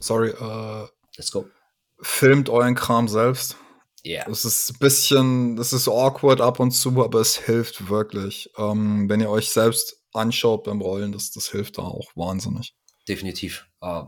Sorry. 0.00 0.30
Äh, 0.30 0.86
Let's 1.16 1.32
go. 1.32 1.46
Filmt 2.00 2.48
euren 2.48 2.74
Kram 2.74 3.08
selbst. 3.08 3.56
Ja. 4.04 4.26
Es 4.30 4.44
ist 4.44 4.70
ein 4.70 4.78
bisschen, 4.78 5.58
es 5.58 5.72
ist 5.72 5.88
awkward 5.88 6.40
ab 6.40 6.60
und 6.60 6.70
zu, 6.70 7.02
aber 7.02 7.20
es 7.20 7.36
hilft 7.36 7.88
wirklich. 7.88 8.50
Ähm, 8.56 9.08
wenn 9.08 9.20
ihr 9.20 9.30
euch 9.30 9.50
selbst 9.50 9.96
anschaut 10.12 10.64
beim 10.64 10.80
Rollen, 10.80 11.12
das, 11.12 11.30
das 11.32 11.48
hilft 11.48 11.78
da 11.78 11.82
auch 11.82 12.10
wahnsinnig. 12.14 12.74
Definitiv. 13.08 13.66
Äh, 13.80 14.02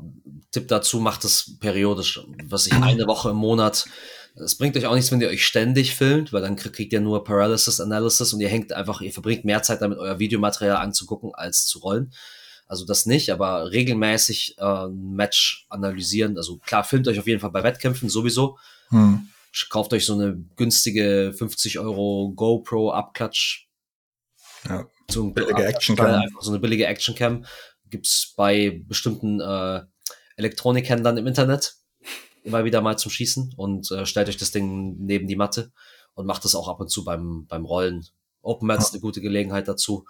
Tipp 0.53 0.69
dazu, 0.69 1.01
macht 1.01 1.25
es 1.25 1.59
periodisch. 1.59 2.21
Was 2.45 2.67
ich 2.67 2.75
eine 2.75 3.07
Woche 3.07 3.31
im 3.31 3.37
Monat. 3.37 3.87
Es 4.37 4.57
bringt 4.57 4.77
euch 4.77 4.87
auch 4.87 4.95
nichts, 4.95 5.11
wenn 5.11 5.21
ihr 5.21 5.29
euch 5.29 5.45
ständig 5.45 5.95
filmt, 5.95 6.33
weil 6.33 6.41
dann 6.41 6.57
kriegt 6.57 6.93
ihr 6.93 7.01
nur 7.01 7.25
Paralysis 7.25 7.81
Analysis 7.81 8.33
und 8.33 8.41
ihr 8.41 8.49
hängt 8.49 8.73
einfach, 8.73 9.01
ihr 9.01 9.13
verbringt 9.13 9.45
mehr 9.45 9.63
Zeit 9.63 9.83
damit, 9.83 9.99
euer 9.99 10.19
Videomaterial 10.21 10.77
anzugucken, 10.77 11.35
als 11.35 11.67
zu 11.67 11.81
rollen. 11.81 12.13
Also 12.71 12.87
das 12.87 13.05
nicht, 13.05 13.31
aber 13.31 13.73
regelmäßig 13.73 14.55
äh, 14.59 14.63
ein 14.63 15.15
Match 15.17 15.67
analysieren. 15.71 16.37
Also 16.37 16.59
klar, 16.59 16.85
filmt 16.85 17.09
euch 17.09 17.19
auf 17.19 17.27
jeden 17.27 17.41
Fall 17.41 17.51
bei 17.51 17.65
Wettkämpfen 17.65 18.09
sowieso. 18.09 18.59
Hm. 18.91 19.29
Kauft 19.71 19.93
euch 19.93 20.07
so 20.07 20.15
eine 20.15 20.37
günstige 20.55 21.35
50 21.37 21.81
Euro 21.81 22.33
GoPro 22.37 22.93
Abklatsch. 22.93 23.67
Ja. 24.69 24.87
So 25.11 25.25
ein 25.25 25.35
Billige 25.35 25.67
Actioncam. 25.67 26.23
Einfach 26.23 26.43
so 26.43 26.53
eine 26.53 26.61
billige 26.61 26.87
Actioncam. 26.87 27.45
Gibt's 27.87 28.35
bei 28.37 28.85
bestimmten 28.87 29.41
äh, 29.41 29.81
Elektronikhändlern 30.37 31.17
im 31.17 31.27
Internet 31.27 31.75
immer 32.45 32.65
wieder 32.65 32.83
mal 32.83 32.97
zum 32.97 33.11
Schießen 33.11 33.55
und 33.57 33.91
äh, 33.91 34.07
stellt 34.07 34.29
euch 34.29 34.37
das 34.37 34.53
Ding 34.53 34.95
neben 35.01 35.27
die 35.27 35.35
Matte 35.35 35.73
und 36.15 36.25
macht 36.25 36.45
das 36.45 36.55
auch 36.55 36.69
ab 36.69 36.79
und 36.79 36.89
zu 36.89 37.03
beim, 37.03 37.47
beim 37.49 37.65
Rollen. 37.65 38.07
Open 38.43 38.69
Mats 38.69 38.85
ist 38.85 38.93
eine 38.93 39.01
gute 39.01 39.21
Gelegenheit 39.21 39.67
dazu. 39.67 40.07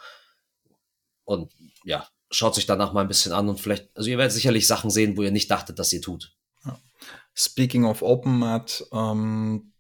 Und 1.25 1.51
ja, 1.85 2.07
schaut 2.31 2.55
sich 2.55 2.67
danach 2.67 2.93
mal 2.93 3.03
ein 3.03 3.09
bisschen 3.09 3.33
an 3.33 3.49
und 3.49 3.61
vielleicht, 3.61 3.95
also 3.97 4.09
ihr 4.09 4.19
werdet 4.19 4.33
sicherlich 4.33 4.67
Sachen 4.67 4.91
sehen, 4.91 5.17
wo 5.17 5.23
ihr 5.23 5.33
nicht 5.33 5.51
dachtet, 5.51 5.79
dass 5.79 5.93
ihr 5.93 6.03
tut. 6.03 6.37
Speaking 7.35 7.85
of 7.85 8.03
Open 8.03 8.39
Mat, 8.39 8.85
ähm, 8.93 9.73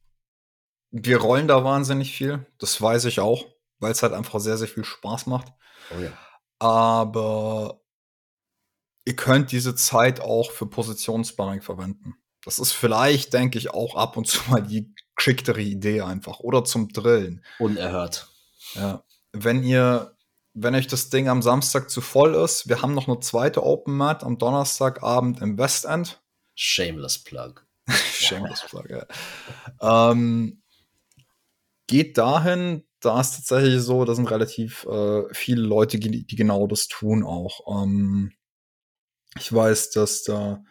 wir 0.90 1.18
rollen 1.18 1.48
da 1.48 1.64
wahnsinnig 1.64 2.12
viel. 2.16 2.46
Das 2.58 2.80
weiß 2.80 3.04
ich 3.04 3.20
auch, 3.20 3.44
weil 3.78 3.92
es 3.92 4.02
halt 4.02 4.12
einfach 4.12 4.40
sehr, 4.40 4.56
sehr 4.56 4.68
viel 4.68 4.84
Spaß 4.84 5.26
macht. 5.26 5.52
Oh 5.90 6.00
ja. 6.00 6.12
Aber 6.58 7.80
ihr 9.04 9.16
könnt 9.16 9.52
diese 9.52 9.74
Zeit 9.74 10.20
auch 10.20 10.50
für 10.50 10.66
Positionssparring 10.66 11.62
verwenden. 11.62 12.14
Das 12.44 12.58
ist 12.58 12.72
vielleicht, 12.72 13.32
denke 13.34 13.58
ich, 13.58 13.70
auch 13.70 13.94
ab 13.94 14.16
und 14.16 14.26
zu 14.26 14.40
mal 14.50 14.62
die 14.62 14.94
geschicktere 15.16 15.60
Idee 15.60 16.02
einfach. 16.02 16.40
Oder 16.40 16.64
zum 16.64 16.88
Drillen. 16.88 17.44
Unerhört. 17.58 18.28
Ja. 18.74 19.04
Wenn 19.32 19.62
ihr, 19.62 20.16
wenn 20.54 20.74
euch 20.74 20.86
das 20.86 21.10
Ding 21.10 21.28
am 21.28 21.42
Samstag 21.42 21.90
zu 21.90 22.00
voll 22.00 22.34
ist, 22.34 22.68
wir 22.68 22.82
haben 22.82 22.94
noch 22.94 23.08
eine 23.08 23.20
zweite 23.20 23.64
Open 23.64 23.96
Mat 23.96 24.24
am 24.24 24.38
Donnerstagabend 24.38 25.40
im 25.40 25.58
Westend. 25.58 26.22
Shameless 26.54 27.22
Plug. 27.22 27.66
Shameless 27.88 28.62
Plug, 28.68 28.84
ja. 28.90 30.10
ähm, 30.10 30.62
geht 31.86 32.18
dahin, 32.18 32.84
da 33.00 33.20
ist 33.20 33.36
tatsächlich 33.36 33.80
so, 33.80 34.04
da 34.04 34.14
sind 34.14 34.30
relativ 34.30 34.84
äh, 34.84 35.22
viele 35.32 35.62
Leute, 35.62 35.98
die, 35.98 36.26
die 36.26 36.36
genau 36.36 36.66
das 36.66 36.86
tun 36.86 37.24
auch. 37.24 37.82
Ähm, 37.82 38.32
ich 39.36 39.52
weiß, 39.52 39.90
dass 39.90 40.22
da 40.22 40.62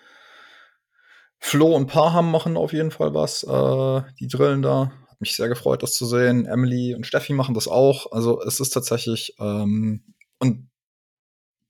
Flo 1.40 1.76
und 1.76 1.88
Parham 1.88 2.32
machen 2.32 2.58
auf 2.58 2.74
jeden 2.74 2.92
Fall 2.92 3.14
was. 3.14 3.44
Äh, 3.44 4.02
die 4.20 4.28
drillen 4.28 4.62
da. 4.62 4.92
Mich 5.20 5.36
sehr 5.36 5.50
gefreut, 5.50 5.84
das 5.84 5.94
zu 5.94 6.06
sehen. 6.06 6.46
Emily 6.46 6.96
und 6.96 7.06
Steffi 7.06 7.34
machen 7.34 7.54
das 7.54 7.68
auch. 7.68 8.12
Also 8.12 8.42
es 8.42 8.60
ist 8.60 8.70
tatsächlich 8.70 9.36
ähm, 9.40 10.14
und 10.40 10.70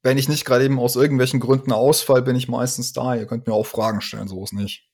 wenn 0.02 0.18
ich 0.18 0.30
nicht 0.30 0.46
gerade 0.46 0.64
eben 0.64 0.80
aus 0.80 0.96
irgendwelchen 0.96 1.40
Gründen 1.40 1.72
ausfall, 1.72 2.22
bin 2.22 2.36
ich 2.36 2.48
meistens 2.48 2.94
da. 2.94 3.16
Ihr 3.16 3.26
könnt 3.26 3.48
mir 3.48 3.54
auch 3.54 3.66
Fragen 3.66 4.02
stellen, 4.02 4.28
so 4.28 4.44
ist 4.44 4.54
nicht. 4.54 4.88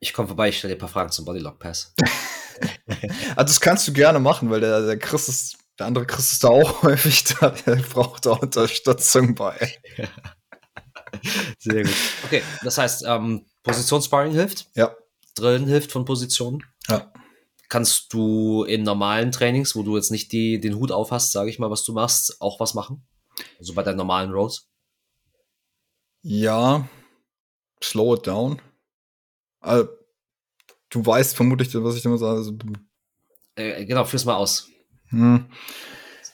Ich 0.00 0.12
komme 0.12 0.28
vorbei, 0.28 0.50
ich 0.50 0.58
stelle 0.58 0.74
dir 0.74 0.78
ein 0.78 0.80
paar 0.80 0.88
Fragen 0.88 1.10
zum 1.10 1.24
Bodylock 1.24 1.58
Pass. 1.58 1.94
also 2.86 3.34
das 3.36 3.60
kannst 3.60 3.88
du 3.88 3.92
gerne 3.92 4.20
machen, 4.20 4.50
weil 4.50 4.60
der, 4.60 4.84
der 4.86 4.98
Chris 4.98 5.28
ist, 5.28 5.56
der 5.78 5.86
andere 5.86 6.06
Chris 6.06 6.32
ist 6.32 6.44
da 6.44 6.48
auch 6.48 6.82
häufig 6.82 7.24
da, 7.24 7.50
der 7.50 7.76
braucht 7.76 8.26
da 8.26 8.32
Unterstützung 8.32 9.34
bei. 9.34 9.56
Sehr 11.58 11.84
gut. 11.84 11.94
Okay, 12.24 12.42
das 12.62 12.78
heißt, 12.78 13.04
ähm, 13.06 13.46
Positionssparring 13.62 14.32
hilft. 14.32 14.68
Ja. 14.74 14.94
Drillen 15.34 15.66
hilft 15.66 15.90
von 15.90 16.04
Positionen. 16.04 16.62
Ja. 16.88 17.12
Kannst 17.68 18.12
du 18.12 18.64
in 18.64 18.82
normalen 18.82 19.32
Trainings, 19.32 19.74
wo 19.74 19.82
du 19.82 19.96
jetzt 19.96 20.10
nicht 20.10 20.32
die, 20.32 20.60
den 20.60 20.76
Hut 20.76 20.92
auf 20.92 21.10
hast, 21.10 21.32
sage 21.32 21.50
ich 21.50 21.58
mal, 21.58 21.70
was 21.70 21.84
du 21.84 21.92
machst, 21.92 22.40
auch 22.40 22.60
was 22.60 22.74
machen? 22.74 23.06
Also 23.58 23.74
bei 23.74 23.82
deinen 23.82 23.96
normalen 23.96 24.30
Rolls? 24.30 24.68
Ja. 26.22 26.88
Slow 27.82 28.14
it 28.16 28.26
down. 28.26 28.60
Also, 29.60 29.88
du 30.90 31.04
weißt 31.04 31.34
vermutlich, 31.34 31.74
was 31.74 31.96
ich 31.96 32.02
damit 32.02 32.20
sage. 32.20 32.38
Also, 32.38 32.56
Äh, 33.56 33.84
genau, 33.84 34.04
führ's 34.04 34.24
mal 34.24 34.36
aus. 34.36 34.68
hm. 35.08 35.46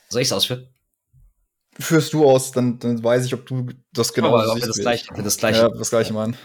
Soll 0.08 0.22
ich's 0.22 0.32
ausführen? 0.32 0.68
Führst 1.78 2.12
du 2.12 2.28
aus, 2.28 2.50
dann, 2.50 2.78
dann 2.78 3.02
weiß 3.02 3.24
ich, 3.24 3.32
ob 3.32 3.46
du 3.46 3.68
das 3.92 4.12
genau 4.12 4.36
Aber 4.36 4.44
das 4.44 4.76
gleiche, 4.78 5.06
das 5.14 5.36
gleiche, 5.38 5.60
Ja, 5.60 5.68
das 5.68 5.90
gleiche 5.90 6.12
meinen. 6.12 6.36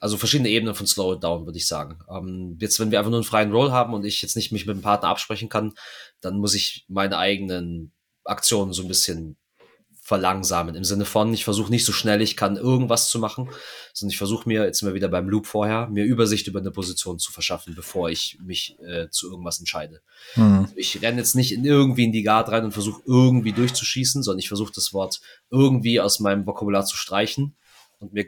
Also 0.00 0.16
verschiedene 0.16 0.48
Ebenen 0.50 0.74
von 0.74 0.86
Slow 0.86 1.14
It 1.14 1.22
Down, 1.22 1.46
würde 1.46 1.58
ich 1.58 1.66
sagen. 1.66 1.98
Ähm, 2.10 2.56
jetzt, 2.60 2.78
wenn 2.80 2.90
wir 2.90 2.98
einfach 2.98 3.10
nur 3.10 3.18
einen 3.18 3.24
freien 3.24 3.52
Roll 3.52 3.72
haben 3.72 3.94
und 3.94 4.04
ich 4.04 4.22
jetzt 4.22 4.36
nicht 4.36 4.52
mich 4.52 4.66
mit 4.66 4.76
dem 4.76 4.82
Partner 4.82 5.08
absprechen 5.08 5.48
kann, 5.48 5.74
dann 6.20 6.38
muss 6.38 6.54
ich 6.54 6.84
meine 6.88 7.18
eigenen 7.18 7.92
Aktionen 8.24 8.72
so 8.72 8.82
ein 8.82 8.88
bisschen 8.88 9.36
verlangsamen. 10.04 10.74
Im 10.74 10.84
Sinne 10.84 11.06
von, 11.06 11.32
ich 11.32 11.44
versuche 11.44 11.70
nicht 11.70 11.86
so 11.86 11.92
schnell 11.92 12.20
ich 12.20 12.36
kann 12.36 12.58
irgendwas 12.58 13.08
zu 13.08 13.18
machen, 13.18 13.48
sondern 13.94 14.10
ich 14.10 14.18
versuche 14.18 14.46
mir, 14.46 14.64
jetzt 14.64 14.80
sind 14.80 14.88
wir 14.88 14.94
wieder 14.94 15.08
beim 15.08 15.30
Loop 15.30 15.46
vorher, 15.46 15.88
mir 15.88 16.04
Übersicht 16.04 16.46
über 16.46 16.60
eine 16.60 16.70
Position 16.70 17.18
zu 17.18 17.32
verschaffen, 17.32 17.74
bevor 17.74 18.10
ich 18.10 18.38
mich 18.44 18.78
äh, 18.80 19.08
zu 19.08 19.30
irgendwas 19.30 19.60
entscheide. 19.60 20.02
Hm. 20.34 20.68
Ich 20.76 21.00
renne 21.00 21.16
jetzt 21.18 21.34
nicht 21.34 21.52
in 21.52 21.64
irgendwie 21.64 22.04
in 22.04 22.12
die 22.12 22.22
Guard 22.22 22.50
rein 22.50 22.64
und 22.64 22.72
versuche 22.72 23.00
irgendwie 23.06 23.52
durchzuschießen, 23.52 24.22
sondern 24.22 24.40
ich 24.40 24.48
versuche 24.48 24.74
das 24.74 24.92
Wort 24.92 25.22
irgendwie 25.50 26.02
aus 26.02 26.20
meinem 26.20 26.46
Vokabular 26.46 26.84
zu 26.84 26.98
streichen 26.98 27.56
und 27.98 28.12
mir 28.12 28.26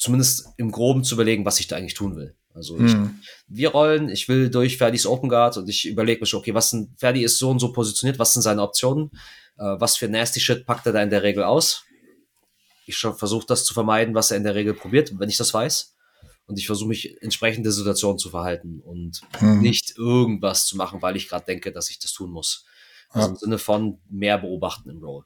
zumindest 0.00 0.48
im 0.56 0.72
Groben 0.72 1.04
zu 1.04 1.14
überlegen, 1.14 1.44
was 1.44 1.60
ich 1.60 1.68
da 1.68 1.76
eigentlich 1.76 1.94
tun 1.94 2.16
will. 2.16 2.34
Also 2.54 2.78
ich, 2.80 2.92
Hm. 2.92 3.20
wir 3.46 3.68
rollen, 3.68 4.08
ich 4.08 4.28
will 4.28 4.50
durch 4.50 4.78
Ferdis 4.78 5.06
Open 5.06 5.28
Guard 5.28 5.56
und 5.58 5.68
ich 5.68 5.86
überlege 5.86 6.20
mir 6.20 6.26
schon, 6.26 6.40
okay, 6.40 6.54
was 6.54 6.70
sind, 6.70 6.98
Ferdi 6.98 7.22
ist 7.22 7.38
so 7.38 7.50
und 7.50 7.60
so 7.60 7.70
positioniert, 7.72 8.18
was 8.18 8.32
sind 8.32 8.42
seine 8.42 8.62
Optionen, 8.62 9.10
äh, 9.56 9.62
was 9.78 9.96
für 9.96 10.08
nasty 10.08 10.40
Shit 10.40 10.66
packt 10.66 10.86
er 10.86 10.92
da 10.92 11.02
in 11.02 11.10
der 11.10 11.22
Regel 11.22 11.44
aus. 11.44 11.84
Ich 12.86 12.96
versuche 12.96 13.46
das 13.46 13.64
zu 13.64 13.72
vermeiden, 13.74 14.14
was 14.14 14.30
er 14.32 14.38
in 14.38 14.42
der 14.44 14.54
Regel 14.56 14.74
probiert, 14.74 15.12
wenn 15.18 15.28
ich 15.28 15.36
das 15.36 15.54
weiß. 15.54 15.94
Und 16.46 16.58
ich 16.58 16.66
versuche 16.66 16.88
mich 16.88 17.22
entsprechend 17.22 17.64
der 17.64 17.72
Situation 17.72 18.18
zu 18.18 18.30
verhalten 18.30 18.80
und 18.80 19.20
Hm. 19.38 19.60
nicht 19.60 19.96
irgendwas 19.96 20.66
zu 20.66 20.76
machen, 20.76 21.02
weil 21.02 21.14
ich 21.16 21.28
gerade 21.28 21.44
denke, 21.44 21.70
dass 21.72 21.90
ich 21.90 21.98
das 22.00 22.12
tun 22.12 22.30
muss. 22.30 22.64
Also 23.10 23.28
Ja. 23.28 23.32
im 23.32 23.36
Sinne 23.36 23.58
von 23.58 24.00
mehr 24.08 24.38
beobachten 24.38 24.88
im 24.90 25.04
Roll. 25.04 25.24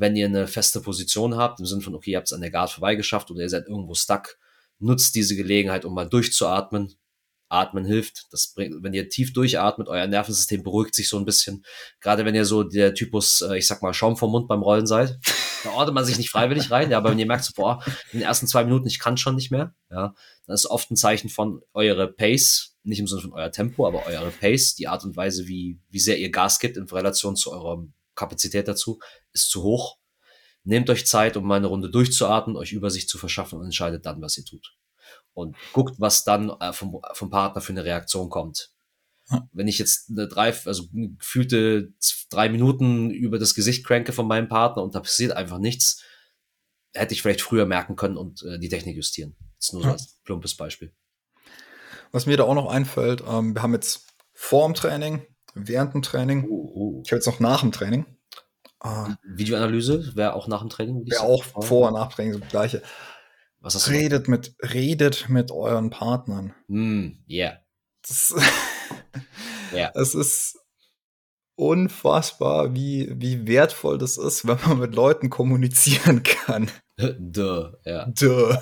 Wenn 0.00 0.16
ihr 0.16 0.24
eine 0.24 0.46
feste 0.46 0.80
Position 0.80 1.36
habt, 1.36 1.60
im 1.60 1.66
Sinne 1.66 1.82
von, 1.82 1.94
okay, 1.94 2.12
ihr 2.12 2.16
habt 2.16 2.28
es 2.28 2.32
an 2.32 2.40
der 2.40 2.50
Guard 2.50 2.70
vorbeigeschafft 2.70 3.30
oder 3.30 3.42
ihr 3.42 3.50
seid 3.50 3.68
irgendwo 3.68 3.94
stuck, 3.94 4.38
nutzt 4.78 5.14
diese 5.14 5.36
Gelegenheit, 5.36 5.84
um 5.84 5.92
mal 5.92 6.08
durchzuatmen. 6.08 6.94
Atmen 7.50 7.84
hilft. 7.84 8.32
Das 8.32 8.54
bringt, 8.54 8.82
wenn 8.82 8.94
ihr 8.94 9.10
tief 9.10 9.32
durchatmet, 9.32 9.88
euer 9.88 10.06
Nervensystem 10.06 10.62
beruhigt 10.62 10.94
sich 10.94 11.08
so 11.08 11.18
ein 11.18 11.24
bisschen. 11.24 11.64
Gerade 12.00 12.24
wenn 12.24 12.34
ihr 12.34 12.44
so 12.44 12.62
der 12.62 12.94
Typus, 12.94 13.42
äh, 13.42 13.58
ich 13.58 13.66
sag 13.66 13.82
mal, 13.82 13.92
Schaum 13.92 14.16
vom 14.16 14.30
Mund 14.30 14.48
beim 14.48 14.62
Rollen 14.62 14.86
seid, 14.86 15.18
da 15.64 15.70
ordnet 15.72 15.94
man 15.94 16.04
sich 16.04 16.16
nicht 16.16 16.30
freiwillig 16.30 16.70
rein. 16.70 16.90
Ja, 16.90 16.98
aber 16.98 17.10
wenn 17.10 17.18
ihr 17.18 17.26
merkt, 17.26 17.44
so, 17.44 17.52
boah, 17.54 17.82
in 18.12 18.20
den 18.20 18.22
ersten 18.22 18.46
zwei 18.46 18.64
Minuten, 18.64 18.86
ich 18.86 19.00
kann 19.00 19.18
schon 19.18 19.34
nicht 19.34 19.50
mehr, 19.50 19.74
ja, 19.90 20.14
dann 20.46 20.54
ist 20.54 20.66
oft 20.66 20.90
ein 20.90 20.96
Zeichen 20.96 21.28
von 21.28 21.60
eure 21.74 22.10
Pace, 22.10 22.76
nicht 22.84 23.00
im 23.00 23.06
Sinne 23.06 23.20
von 23.20 23.32
euer 23.32 23.50
Tempo, 23.50 23.86
aber 23.86 24.06
eure 24.06 24.30
Pace, 24.30 24.76
die 24.76 24.88
Art 24.88 25.04
und 25.04 25.16
Weise, 25.16 25.46
wie, 25.46 25.78
wie 25.90 26.00
sehr 26.00 26.18
ihr 26.18 26.30
Gas 26.30 26.60
gibt 26.60 26.76
in 26.76 26.84
Relation 26.84 27.36
zu 27.36 27.52
eurer 27.52 27.84
Kapazität 28.20 28.68
dazu, 28.68 29.00
ist 29.32 29.50
zu 29.50 29.62
hoch. 29.62 29.98
Nehmt 30.64 30.90
euch 30.90 31.06
Zeit, 31.06 31.36
um 31.36 31.46
mal 31.46 31.56
eine 31.56 31.68
Runde 31.68 31.90
durchzuatmen, 31.90 32.56
euch 32.56 32.72
Übersicht 32.72 33.08
zu 33.08 33.18
verschaffen 33.18 33.58
und 33.58 33.64
entscheidet 33.64 34.04
dann, 34.04 34.20
was 34.20 34.36
ihr 34.36 34.44
tut. 34.44 34.76
Und 35.32 35.56
guckt, 35.72 35.94
was 35.98 36.24
dann 36.24 36.50
äh, 36.60 36.72
vom, 36.72 37.00
vom 37.14 37.30
Partner 37.30 37.62
für 37.62 37.72
eine 37.72 37.84
Reaktion 37.84 38.28
kommt. 38.28 38.70
Wenn 39.52 39.68
ich 39.68 39.78
jetzt 39.78 40.10
eine 40.10 40.26
drei, 40.26 40.52
also 40.64 40.88
gefühlte 40.92 41.92
drei 42.30 42.48
Minuten 42.48 43.10
über 43.10 43.38
das 43.38 43.54
Gesicht 43.54 43.86
cranke 43.86 44.12
von 44.12 44.26
meinem 44.26 44.48
Partner 44.48 44.82
und 44.82 44.94
da 44.94 45.00
passiert 45.00 45.32
einfach 45.32 45.58
nichts, 45.58 46.02
hätte 46.92 47.14
ich 47.14 47.22
vielleicht 47.22 47.40
früher 47.40 47.64
merken 47.64 47.94
können 47.94 48.16
und 48.16 48.42
äh, 48.42 48.58
die 48.58 48.68
Technik 48.68 48.96
justieren. 48.96 49.36
Das 49.56 49.68
ist 49.68 49.72
nur 49.72 49.82
so 49.84 49.90
als 49.90 50.20
plumpes 50.24 50.56
Beispiel. 50.56 50.92
Was 52.12 52.26
mir 52.26 52.36
da 52.36 52.44
auch 52.44 52.54
noch 52.54 52.70
einfällt, 52.70 53.22
ähm, 53.26 53.54
wir 53.54 53.62
haben 53.62 53.74
jetzt 53.74 54.08
vor 54.32 54.66
dem 54.66 54.74
Training, 54.74 55.24
während 55.54 55.94
dem 55.94 56.02
Training, 56.02 56.44
Uh, 56.48 57.02
ich 57.04 57.10
habe 57.10 57.18
jetzt 57.18 57.26
noch 57.26 57.40
nach 57.40 57.60
dem 57.60 57.72
Training. 57.72 58.06
Äh, 58.82 59.14
Videoanalyse 59.24 60.16
wäre 60.16 60.34
auch 60.34 60.48
nach 60.48 60.60
dem 60.60 60.70
Training. 60.70 61.04
Wäre 61.06 61.20
sagen. 61.20 61.32
auch 61.32 61.44
vor 61.44 61.88
und 61.88 61.94
nach 61.94 62.12
Training 62.12 62.34
so 62.34 62.38
das 62.38 62.48
gleiche. 62.48 62.82
Was 63.60 63.74
hast 63.74 63.88
du? 63.88 63.90
Redet 63.92 64.28
mit, 64.28 64.54
redet 64.62 65.28
mit 65.28 65.50
euren 65.50 65.90
Partnern. 65.90 66.54
Mm, 66.68 67.08
yeah. 67.28 67.58
Das, 68.02 68.34
Ja. 69.72 69.90
Es 69.94 70.14
ist 70.14 70.58
unfassbar, 71.56 72.74
wie, 72.74 73.12
wie 73.16 73.46
wertvoll 73.46 73.98
das 73.98 74.16
ist, 74.16 74.46
wenn 74.46 74.58
man 74.66 74.78
mit 74.78 74.94
Leuten 74.94 75.30
kommunizieren 75.30 76.22
kann. 76.46 76.70
Duh, 76.96 77.72
ja. 77.84 78.06
Duh. 78.06 78.54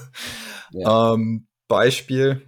Ja. 0.70 1.14
Ähm, 1.14 1.46
Beispiel. 1.68 2.46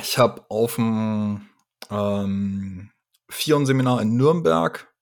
Ich 0.00 0.18
habe 0.18 0.44
auf 0.48 0.76
dem 0.76 1.48
ähm, 1.90 2.90
Fion-Seminar 3.28 4.02
in 4.02 4.16
Nürnberg 4.16 4.92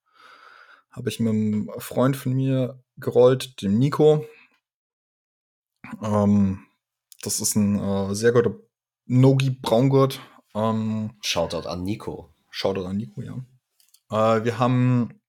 habe 0.91 1.09
ich 1.09 1.21
mit 1.21 1.33
einem 1.33 1.71
Freund 1.79 2.17
von 2.17 2.35
mir 2.35 2.83
gerollt, 2.97 3.63
dem 3.63 3.79
Nico. 3.79 4.27
Ähm, 6.03 6.67
das 7.23 7.41
ist 7.41 7.57
ein 7.57 7.79
äh, 7.79 8.15
sehr 8.15 8.33
guter 8.33 8.55
Nogi 9.07 9.51
Braungurt. 9.51 10.21
Ähm, 10.55 11.17
Shoutout 11.23 11.69
an 11.69 11.83
Nico. 11.83 12.35
Shoutout 12.51 12.85
an 12.85 12.97
Nico, 12.97 13.23
ja. 13.23 13.37
Äh, 14.11 14.45
wir 14.45 14.59
haben 14.59 15.23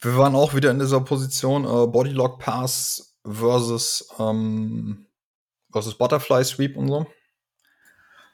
wir 0.00 0.18
waren 0.18 0.34
auch 0.34 0.54
wieder 0.54 0.70
in 0.70 0.78
dieser 0.80 1.00
Position 1.00 1.64
äh, 1.64 1.86
Bodylock 1.86 2.38
Pass 2.38 3.16
versus 3.24 4.06
ähm, 4.18 5.06
versus 5.72 5.96
Butterfly 5.96 6.44
Sweep 6.44 6.76
und 6.76 6.88
so. 6.88 7.06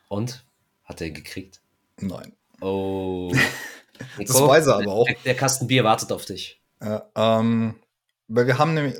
Und? 0.09 0.45
Hat 0.83 1.01
er 1.01 1.11
gekriegt? 1.13 1.63
Nein. 1.99 2.37
Oh. 2.61 3.33
das 4.19 4.41
weiß 4.41 4.67
er 4.67 4.77
aber 4.77 4.93
auch. 4.93 5.07
Der, 5.07 5.17
der, 5.25 5.35
Kasten 5.35 5.67
Bier 5.67 5.85
wartet 5.85 6.13
auf 6.13 6.25
dich. 6.25 6.63
Ja, 6.83 7.11
ähm, 7.15 7.81
weil 8.29 8.47
wir 8.47 8.59
haben 8.59 8.75
nämlich, 8.75 8.97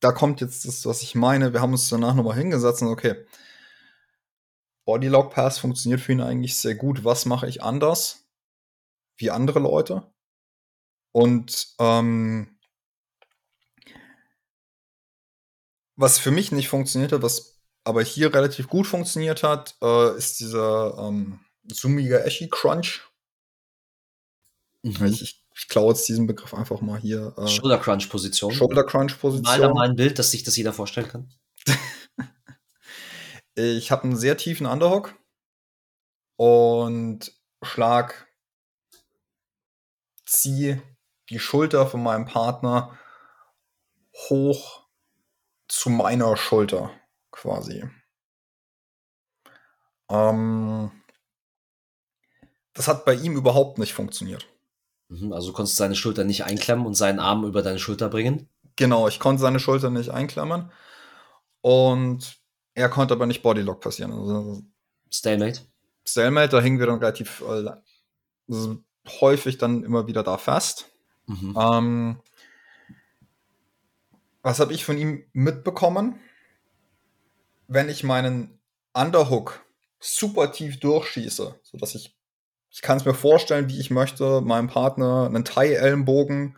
da 0.00 0.12
kommt 0.12 0.40
jetzt 0.40 0.66
das, 0.66 0.86
was 0.86 1.02
ich 1.02 1.14
meine, 1.14 1.52
wir 1.52 1.60
haben 1.60 1.72
uns 1.72 1.88
danach 1.88 2.14
nochmal 2.14 2.36
hingesetzt 2.36 2.82
und 2.82 2.88
okay, 2.88 3.24
Bodylock 4.84 5.32
Pass 5.32 5.58
funktioniert 5.58 6.00
für 6.00 6.12
ihn 6.12 6.20
eigentlich 6.20 6.56
sehr 6.56 6.74
gut. 6.74 7.04
Was 7.04 7.26
mache 7.26 7.48
ich 7.48 7.62
anders 7.62 8.24
wie 9.16 9.30
andere 9.30 9.60
Leute? 9.60 10.02
Und 11.12 11.74
ähm, 11.78 12.58
was 15.96 16.18
für 16.18 16.30
mich 16.30 16.50
nicht 16.50 16.68
funktioniert 16.68 17.12
hat, 17.12 17.22
was 17.22 17.60
aber 17.84 18.02
hier 18.02 18.34
relativ 18.34 18.68
gut 18.68 18.86
funktioniert 18.86 19.42
hat, 19.42 19.76
äh, 19.82 20.16
ist 20.16 20.40
dieser 20.40 20.96
ähm, 20.98 21.40
Sumiga 21.74 22.18
Eshi 22.24 22.48
Crunch. 22.48 23.02
Mhm. 24.82 25.06
Ich, 25.06 25.22
ich, 25.22 25.44
ich 25.54 25.68
klaue 25.68 25.92
jetzt 25.92 26.08
diesen 26.08 26.26
Begriff 26.26 26.54
einfach 26.54 26.80
mal 26.80 26.98
hier. 26.98 27.34
Äh, 27.36 27.48
Shoulder 27.48 27.78
Crunch 27.78 28.08
Position. 28.08 28.52
Shoulder 28.52 28.84
Crunch 28.84 29.18
Position. 29.18 29.44
Mal 29.44 29.60
da 29.60 29.72
mal 29.72 29.88
ein 29.88 29.96
Bild, 29.96 30.18
dass 30.18 30.30
sich 30.30 30.42
das 30.42 30.56
jeder 30.56 30.72
vorstellen 30.72 31.08
kann. 31.08 31.32
ich 33.54 33.90
habe 33.90 34.04
einen 34.04 34.16
sehr 34.16 34.36
tiefen 34.36 34.66
Underhook 34.66 35.14
und 36.36 37.32
schlag, 37.62 38.26
ziehe 40.24 40.82
die 41.28 41.38
Schulter 41.38 41.86
von 41.86 42.02
meinem 42.02 42.24
Partner 42.24 42.98
hoch 44.28 44.86
zu 45.68 45.90
meiner 45.90 46.36
Schulter 46.36 46.90
quasi. 47.30 47.88
Ähm, 50.10 50.90
das 52.72 52.88
hat 52.88 53.04
bei 53.04 53.14
ihm 53.14 53.36
überhaupt 53.36 53.78
nicht 53.78 53.94
funktioniert. 53.94 54.46
Mhm, 55.08 55.32
also 55.32 55.48
du 55.48 55.52
konntest 55.54 55.76
seine 55.76 55.94
Schulter 55.96 56.24
nicht 56.24 56.44
einklemmen 56.44 56.86
und 56.86 56.94
seinen 56.94 57.18
Arm 57.18 57.44
über 57.44 57.62
deine 57.62 57.78
Schulter 57.78 58.08
bringen? 58.08 58.48
Genau, 58.76 59.08
ich 59.08 59.18
konnte 59.18 59.42
seine 59.42 59.60
Schulter 59.60 59.90
nicht 59.90 60.10
einklemmen. 60.10 60.70
Und 61.60 62.40
er 62.74 62.88
konnte 62.88 63.14
aber 63.14 63.26
nicht 63.26 63.42
Bodylock 63.42 63.80
passieren. 63.80 64.12
Also, 64.12 64.62
Stalemate? 65.10 65.60
Stalemate, 66.06 66.48
da 66.48 66.62
hingen 66.62 66.78
wir 66.78 66.86
dann 66.86 66.98
relativ 66.98 67.42
äh, 67.42 67.70
häufig 69.20 69.58
dann 69.58 69.82
immer 69.82 70.06
wieder 70.06 70.22
da 70.22 70.38
fest. 70.38 70.86
Mhm. 71.26 71.56
Ähm, 71.58 72.20
was 74.42 74.60
habe 74.60 74.72
ich 74.72 74.84
von 74.84 74.96
ihm 74.96 75.24
mitbekommen? 75.32 76.18
Wenn 77.68 77.88
ich 77.88 78.02
meinen 78.02 78.58
Underhook 78.94 79.64
super 80.00 80.50
tief 80.50 80.80
durchschieße, 80.80 81.60
sodass 81.62 81.94
ich, 81.94 82.16
ich 82.70 82.82
kann 82.82 82.96
es 82.96 83.04
mir 83.04 83.14
vorstellen, 83.14 83.68
wie 83.68 83.80
ich 83.80 83.90
möchte, 83.90 84.40
meinem 84.40 84.68
Partner 84.68 85.26
einen 85.26 85.44
Thai-Ellenbogen 85.44 86.56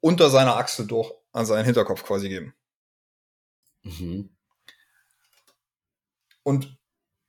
unter 0.00 0.30
seiner 0.30 0.56
Achsel 0.56 0.86
durch 0.86 1.12
an 1.32 1.46
seinen 1.46 1.64
Hinterkopf 1.64 2.04
quasi 2.04 2.28
geben. 2.28 2.54
Mhm. 3.82 4.36
Und 6.42 6.78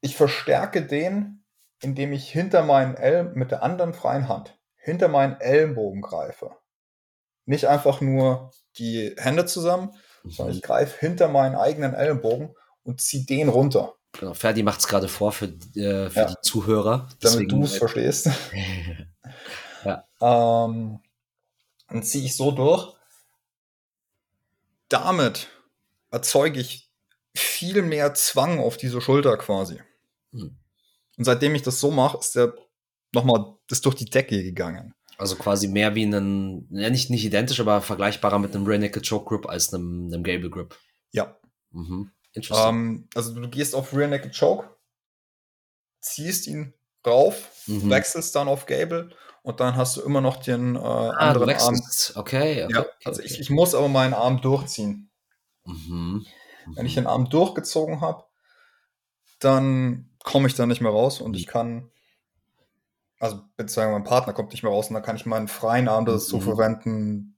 ich 0.01 0.15
verstärke 0.15 0.86
den, 0.86 1.43
indem 1.82 2.13
ich 2.13 2.32
hinter 2.32 2.63
meinen 2.63 2.95
Elm 2.95 3.34
mit 3.34 3.51
der 3.51 3.63
anderen 3.63 3.93
freien 3.93 4.27
Hand 4.27 4.57
hinter 4.82 5.07
meinen 5.07 5.39
Ellenbogen 5.39 6.01
greife. 6.01 6.55
Nicht 7.45 7.65
einfach 7.65 8.01
nur 8.01 8.51
die 8.77 9.15
Hände 9.17 9.45
zusammen, 9.45 9.93
mhm. 10.23 10.29
sondern 10.32 10.55
ich 10.55 10.61
greife 10.61 10.99
hinter 10.99 11.27
meinen 11.27 11.55
eigenen 11.55 11.93
Ellenbogen 11.93 12.55
und 12.84 13.01
ziehe 13.01 13.25
den 13.25 13.49
runter. 13.49 13.95
Genau, 14.14 14.34
Ferdi 14.34 14.64
macht 14.64 14.80
es 14.80 14.88
gerade 14.88 15.07
vor 15.07 15.32
für, 15.32 15.45
äh, 15.45 16.09
für 16.09 16.20
ja. 16.20 16.26
die 16.26 16.41
Zuhörer. 16.41 17.07
Damit 17.22 17.51
du 17.51 17.64
es 17.64 17.78
verstehst. 17.78 18.30
ja. 19.86 20.05
ähm, 20.20 20.99
dann 21.88 22.03
ziehe 22.03 22.26
ich 22.26 22.36
so 22.36 22.51
durch. 22.51 22.93
Damit 24.89 25.47
erzeuge 26.12 26.59
ich 26.59 26.91
viel 27.34 27.82
mehr 27.82 28.14
Zwang 28.14 28.59
auf 28.59 28.78
diese 28.78 28.99
Schulter 28.99 29.38
quasi. 29.38 29.80
Hm. 30.34 30.57
Und 31.18 31.24
seitdem 31.24 31.55
ich 31.55 31.62
das 31.62 31.80
so 31.80 31.91
mache, 31.91 32.18
ist 32.18 32.36
der 32.36 32.53
nochmal 33.14 33.55
das 33.68 33.82
durch 33.82 33.95
die 33.95 34.09
Decke 34.09 34.43
gegangen. 34.43 34.93
Also 35.18 35.36
quasi 35.36 35.68
mehr 35.68 35.93
wie 35.95 36.03
ein, 36.03 36.68
ja 36.72 36.89
nicht, 36.89 37.09
nicht 37.09 37.24
identisch, 37.24 37.59
aber 37.59 37.82
vergleichbarer 37.82 38.39
mit 38.39 38.55
einem 38.55 38.66
Rear 38.66 38.89
Choke 38.89 39.26
Grip 39.26 39.47
als 39.47 39.74
einem, 39.74 40.07
einem 40.07 40.24
Gable 40.24 40.49
Grip. 40.49 40.78
Ja. 41.12 41.38
Mhm. 41.72 42.12
Ähm, 42.36 43.07
also 43.15 43.34
du 43.34 43.49
gehst 43.49 43.75
auf 43.75 43.93
Rear 43.93 44.07
Naked 44.07 44.38
Choke, 44.38 44.69
ziehst 45.99 46.47
ihn 46.47 46.73
rauf, 47.05 47.49
mhm. 47.67 47.89
wechselst 47.89 48.36
dann 48.36 48.47
auf 48.47 48.65
Gable 48.65 49.09
und 49.43 49.59
dann 49.59 49.75
hast 49.75 49.97
du 49.97 50.01
immer 50.01 50.21
noch 50.21 50.38
den 50.38 50.75
äh, 50.75 50.79
ah, 50.79 51.09
anderen 51.09 51.49
Arm. 51.49 51.82
Okay, 52.15 52.63
okay, 52.63 52.69
ja, 52.71 52.86
also 53.03 53.21
okay. 53.21 53.32
Ich, 53.32 53.39
ich 53.39 53.49
muss 53.49 53.75
aber 53.75 53.89
meinen 53.89 54.13
Arm 54.13 54.41
durchziehen. 54.41 55.09
Mhm. 55.65 56.25
Mhm. 56.65 56.75
Wenn 56.75 56.86
ich 56.86 56.95
den 56.95 57.07
Arm 57.07 57.29
durchgezogen 57.29 58.01
habe, 58.01 58.23
dann 59.39 60.09
komme 60.23 60.47
ich 60.47 60.55
da 60.55 60.65
nicht 60.65 60.82
mehr 60.82 60.91
raus 60.91 61.19
und 61.19 61.36
ich 61.36 61.47
kann 61.47 61.91
also 63.21 63.39
beziehungsweise 63.55 63.91
mein 63.91 64.03
Partner 64.03 64.34
kommt 64.34 64.51
nicht 64.51 64.63
mehr 64.63 64.71
raus 64.71 64.88
und 64.88 64.95
dann 64.95 65.03
kann 65.03 65.15
ich 65.15 65.27
meinen 65.27 65.47
freien 65.47 65.88
Arm 65.88 66.05
das 66.05 66.25
mhm. 66.25 66.29
so 66.32 66.39
verwenden, 66.41 67.38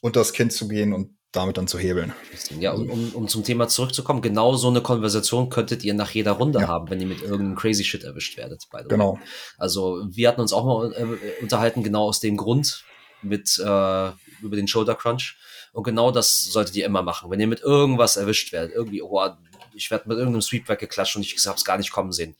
unter 0.00 0.20
das 0.20 0.32
Kind 0.32 0.52
zu 0.52 0.68
gehen 0.68 0.92
und 0.92 1.13
damit 1.34 1.56
dann 1.58 1.66
zu 1.66 1.78
hebeln. 1.78 2.12
Ja, 2.58 2.72
um, 2.72 3.12
um 3.14 3.28
zum 3.28 3.44
Thema 3.44 3.68
zurückzukommen, 3.68 4.22
genau 4.22 4.54
so 4.54 4.68
eine 4.68 4.80
Konversation 4.80 5.50
könntet 5.50 5.84
ihr 5.84 5.94
nach 5.94 6.10
jeder 6.10 6.32
Runde 6.32 6.60
ja. 6.60 6.68
haben, 6.68 6.88
wenn 6.90 7.00
ihr 7.00 7.06
mit 7.06 7.22
irgendeinem 7.22 7.56
crazy 7.56 7.84
Shit 7.84 8.04
erwischt 8.04 8.36
werdet. 8.36 8.66
Genau. 8.88 9.18
Also 9.58 10.04
wir 10.08 10.28
hatten 10.28 10.40
uns 10.40 10.52
auch 10.52 10.64
mal 10.64 10.92
äh, 10.92 11.42
unterhalten, 11.42 11.82
genau 11.82 12.04
aus 12.04 12.20
dem 12.20 12.36
Grund 12.36 12.84
mit 13.22 13.58
äh, 13.58 13.62
über 13.62 14.56
den 14.56 14.68
Shoulder 14.68 14.94
Crunch. 14.94 15.36
Und 15.72 15.82
genau 15.82 16.10
das 16.12 16.40
solltet 16.40 16.76
ihr 16.76 16.86
immer 16.86 17.02
machen. 17.02 17.30
Wenn 17.30 17.40
ihr 17.40 17.48
mit 17.48 17.60
irgendwas 17.60 18.16
erwischt 18.16 18.52
werdet, 18.52 18.72
irgendwie, 18.74 19.02
oh, 19.02 19.28
ich 19.74 19.90
werde 19.90 20.08
mit 20.08 20.18
irgendeinem 20.18 20.42
Sweep 20.42 20.68
weggeklatscht 20.68 21.16
und 21.16 21.22
ich 21.22 21.46
habe 21.46 21.56
es 21.56 21.64
gar 21.64 21.78
nicht 21.78 21.90
kommen 21.90 22.12
sehen 22.12 22.36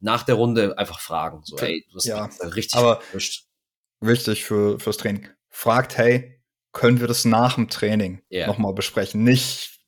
nach 0.00 0.22
der 0.22 0.36
Runde 0.36 0.76
einfach 0.78 1.00
fragen. 1.00 1.42
So, 1.44 1.56
ey, 1.58 1.84
du 1.90 1.96
hast 1.96 2.04
ja, 2.04 2.24
richtig 2.42 2.78
aber 2.78 3.00
wichtig 4.00 4.44
für, 4.44 4.78
fürs 4.78 4.96
Training. 4.96 5.28
Fragt, 5.48 5.96
hey, 5.98 6.37
können 6.78 7.00
wir 7.00 7.08
das 7.08 7.24
nach 7.24 7.56
dem 7.56 7.68
Training 7.68 8.22
yeah. 8.30 8.46
nochmal 8.46 8.72
besprechen? 8.72 9.24
Nicht, 9.24 9.80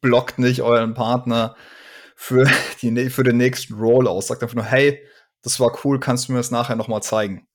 blockt 0.00 0.38
nicht 0.38 0.62
euren 0.62 0.94
Partner 0.94 1.56
für, 2.14 2.48
die, 2.82 3.10
für 3.10 3.24
den 3.24 3.36
nächsten 3.36 3.74
Roll 3.74 4.06
aus. 4.06 4.28
Sagt 4.28 4.44
einfach 4.44 4.54
nur, 4.54 4.64
hey, 4.64 5.04
das 5.42 5.58
war 5.58 5.76
cool, 5.84 5.98
kannst 5.98 6.28
du 6.28 6.32
mir 6.32 6.38
das 6.38 6.52
nachher 6.52 6.76
nochmal 6.76 7.02
zeigen? 7.02 7.48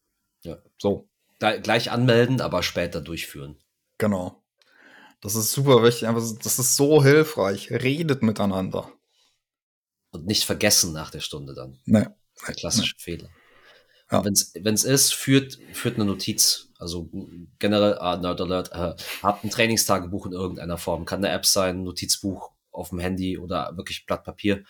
Ja. 0.44 0.58
So. 0.78 1.10
Da, 1.39 1.56
gleich 1.56 1.89
anmelden, 1.89 2.41
aber 2.41 2.64
später 2.64 3.00
durchführen. 3.00 3.58
Genau. 3.98 4.44
Das 5.22 5.36
ist 5.36 5.54
super 5.54 5.82
wichtig. 5.82 6.10
Einfach, 6.10 6.22
das 6.44 6.60
ist 6.60 6.76
so 6.76 7.02
hilfreich. 7.02 7.72
Redet 7.72 8.24
miteinander 8.24 8.91
und 10.12 10.26
nicht 10.26 10.44
vergessen 10.44 10.91
nach 10.91 11.12
der 11.12 11.22
Stunde 11.22 11.54
dann. 11.54 11.80
Nee. 11.86 12.08
Der 12.46 12.56
klassische 12.56 12.96
nee. 12.98 13.04
Fehler. 13.04 13.30
Ja. 14.14 14.24
Wenn 14.24 14.74
es 14.74 14.84
ist, 14.84 15.14
führt, 15.14 15.57
führt 15.74 15.95
eine 15.95 16.05
Notiz. 16.05 16.70
Also 16.78 17.09
generell, 17.59 17.97
ah, 17.97 18.18
Nerd 18.18 18.41
Alert, 18.41 18.72
äh, 18.72 18.95
habt 19.24 19.43
ein 19.43 19.49
Trainingstagebuch 19.49 20.26
in 20.26 20.34
irgendeiner 20.34 20.78
Form. 20.78 21.05
Kann 21.05 21.24
eine 21.24 21.34
App 21.34 21.45
sein, 21.45 21.84
Notizbuch 21.84 22.51
auf 22.72 22.89
dem 22.89 22.99
Handy 22.99 23.38
oder 23.38 23.76
wirklich 23.76 24.05
Blatt 24.05 24.24
Papier. 24.24 24.64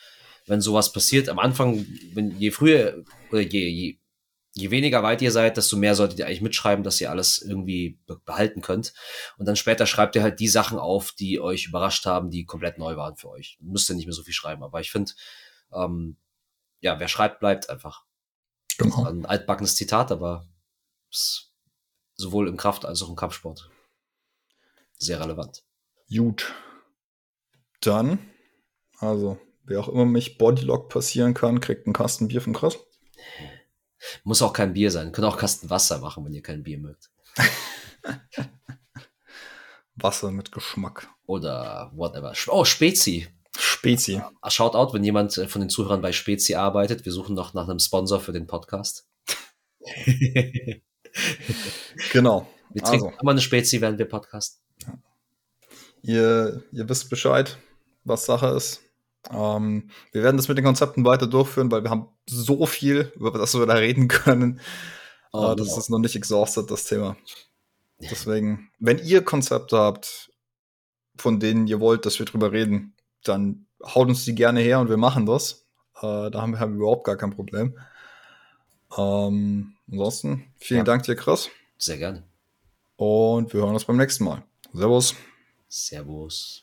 Wenn 0.45 0.61
sowas 0.61 0.91
passiert, 0.91 1.29
am 1.29 1.39
Anfang, 1.39 1.85
wenn, 2.13 2.37
je 2.37 2.51
früher 2.51 3.03
oder 3.31 3.41
je, 3.41 3.67
je, 3.67 3.97
je 4.53 4.71
weniger 4.71 5.01
weit 5.01 5.21
ihr 5.21 5.31
seid, 5.31 5.57
desto 5.57 5.77
mehr 5.77 5.95
solltet 5.95 6.19
ihr 6.19 6.27
eigentlich 6.27 6.41
mitschreiben, 6.41 6.83
dass 6.83 7.01
ihr 7.01 7.09
alles 7.09 7.41
irgendwie 7.41 7.97
behalten 8.25 8.61
könnt. 8.61 8.93
Und 9.37 9.47
dann 9.47 9.55
später 9.55 9.85
schreibt 9.85 10.15
ihr 10.15 10.23
halt 10.23 10.39
die 10.39 10.47
Sachen 10.47 10.77
auf, 10.77 11.13
die 11.13 11.39
euch 11.39 11.67
überrascht 11.67 12.05
haben, 12.05 12.29
die 12.29 12.45
komplett 12.45 12.77
neu 12.77 12.95
waren 12.95 13.15
für 13.15 13.29
euch. 13.29 13.57
Müsst 13.61 13.89
ihr 13.89 13.95
nicht 13.95 14.05
mehr 14.05 14.13
so 14.13 14.23
viel 14.23 14.33
schreiben. 14.33 14.63
Aber 14.63 14.79
ich 14.79 14.91
finde, 14.91 15.13
ähm, 15.73 16.17
ja, 16.81 16.99
wer 16.99 17.07
schreibt, 17.07 17.39
bleibt 17.39 17.69
einfach. 17.69 18.05
Genau. 18.77 19.05
Ein 19.05 19.25
altbackenes 19.25 19.75
Zitat, 19.75 20.11
aber 20.11 20.47
sowohl 22.15 22.47
im 22.47 22.57
Kraft- 22.57 22.85
als 22.85 23.01
auch 23.01 23.09
im 23.09 23.15
Kampfsport 23.15 23.69
sehr 24.97 25.19
relevant. 25.19 25.63
Gut. 26.09 26.53
Dann, 27.81 28.19
also 28.99 29.39
wer 29.63 29.79
auch 29.79 29.89
immer 29.89 30.05
mich 30.05 30.37
Bodylock 30.37 30.89
passieren 30.89 31.33
kann, 31.33 31.59
kriegt 31.59 31.85
einen 31.85 31.93
Kasten 31.93 32.27
Bier 32.29 32.41
von 32.41 32.53
Chris. 32.53 32.77
Muss 34.23 34.41
auch 34.41 34.53
kein 34.53 34.73
Bier 34.73 34.91
sein. 34.91 35.11
Können 35.11 35.27
auch 35.27 35.37
Kasten 35.37 35.69
Wasser 35.69 35.99
machen, 35.99 36.25
wenn 36.25 36.33
ihr 36.33 36.41
kein 36.41 36.63
Bier 36.63 36.77
mögt. 36.77 37.11
Wasser 39.95 40.31
mit 40.31 40.51
Geschmack. 40.51 41.09
Oder 41.25 41.91
whatever. 41.95 42.33
Oh, 42.47 42.65
Spezi. 42.65 43.27
Spezi. 43.57 44.21
Shoutout, 44.47 44.93
wenn 44.93 45.03
jemand 45.03 45.37
äh, 45.37 45.47
von 45.47 45.61
den 45.61 45.69
Zuhörern 45.69 46.01
bei 46.01 46.11
Spezi 46.11 46.55
arbeitet. 46.55 47.05
Wir 47.05 47.11
suchen 47.11 47.35
noch 47.35 47.53
nach 47.53 47.67
einem 47.67 47.79
Sponsor 47.79 48.19
für 48.19 48.31
den 48.31 48.47
Podcast. 48.47 49.07
genau. 52.11 52.47
Wir 52.73 52.81
trinken 52.83 53.07
also. 53.07 53.19
immer 53.21 53.31
eine 53.31 53.41
Spezi, 53.41 53.81
während 53.81 53.99
wir 53.99 54.07
podcasten. 54.07 54.61
Ihr, 56.01 56.63
ihr 56.71 56.89
wisst 56.89 57.09
Bescheid, 57.09 57.57
was 58.03 58.25
Sache 58.25 58.47
ist. 58.47 58.81
Ähm, 59.31 59.89
wir 60.11 60.23
werden 60.23 60.37
das 60.37 60.47
mit 60.47 60.57
den 60.57 60.65
Konzepten 60.65 61.05
weiter 61.05 61.27
durchführen, 61.27 61.71
weil 61.71 61.83
wir 61.83 61.89
haben 61.89 62.09
so 62.27 62.65
viel, 62.65 63.11
über 63.15 63.31
das 63.31 63.53
wir 63.53 63.65
da 63.65 63.75
reden 63.75 64.07
können. 64.07 64.59
Oh, 65.31 65.51
äh, 65.51 65.55
das 65.55 65.67
genau. 65.67 65.79
ist 65.79 65.89
noch 65.89 65.99
nicht 65.99 66.15
exhausted, 66.15 66.69
das 66.69 66.85
Thema. 66.85 67.15
Deswegen, 67.99 68.69
wenn 68.79 68.99
ihr 68.99 69.23
Konzepte 69.23 69.77
habt, 69.77 70.31
von 71.15 71.39
denen 71.39 71.67
ihr 71.67 71.79
wollt, 71.79 72.05
dass 72.05 72.19
wir 72.19 72.25
drüber 72.25 72.51
reden, 72.51 72.92
dann 73.23 73.65
haut 73.83 74.07
uns 74.07 74.25
die 74.25 74.35
gerne 74.35 74.59
her 74.61 74.79
und 74.79 74.89
wir 74.89 74.97
machen 74.97 75.25
das. 75.25 75.65
Äh, 75.97 76.31
da 76.31 76.41
haben 76.41 76.53
wir, 76.53 76.59
haben 76.59 76.73
wir, 76.73 76.81
überhaupt 76.81 77.05
gar 77.05 77.17
kein 77.17 77.31
Problem. 77.31 77.77
Ähm, 78.97 79.75
ansonsten, 79.89 80.45
vielen 80.57 80.79
ja. 80.79 80.83
Dank 80.83 81.03
dir, 81.03 81.15
Chris. 81.15 81.49
Sehr 81.77 81.97
gerne. 81.97 82.23
Und 82.95 83.53
wir 83.53 83.61
hören 83.61 83.73
uns 83.73 83.85
beim 83.85 83.97
nächsten 83.97 84.23
Mal. 84.23 84.43
Servus. 84.71 85.15
Servus. 85.67 86.62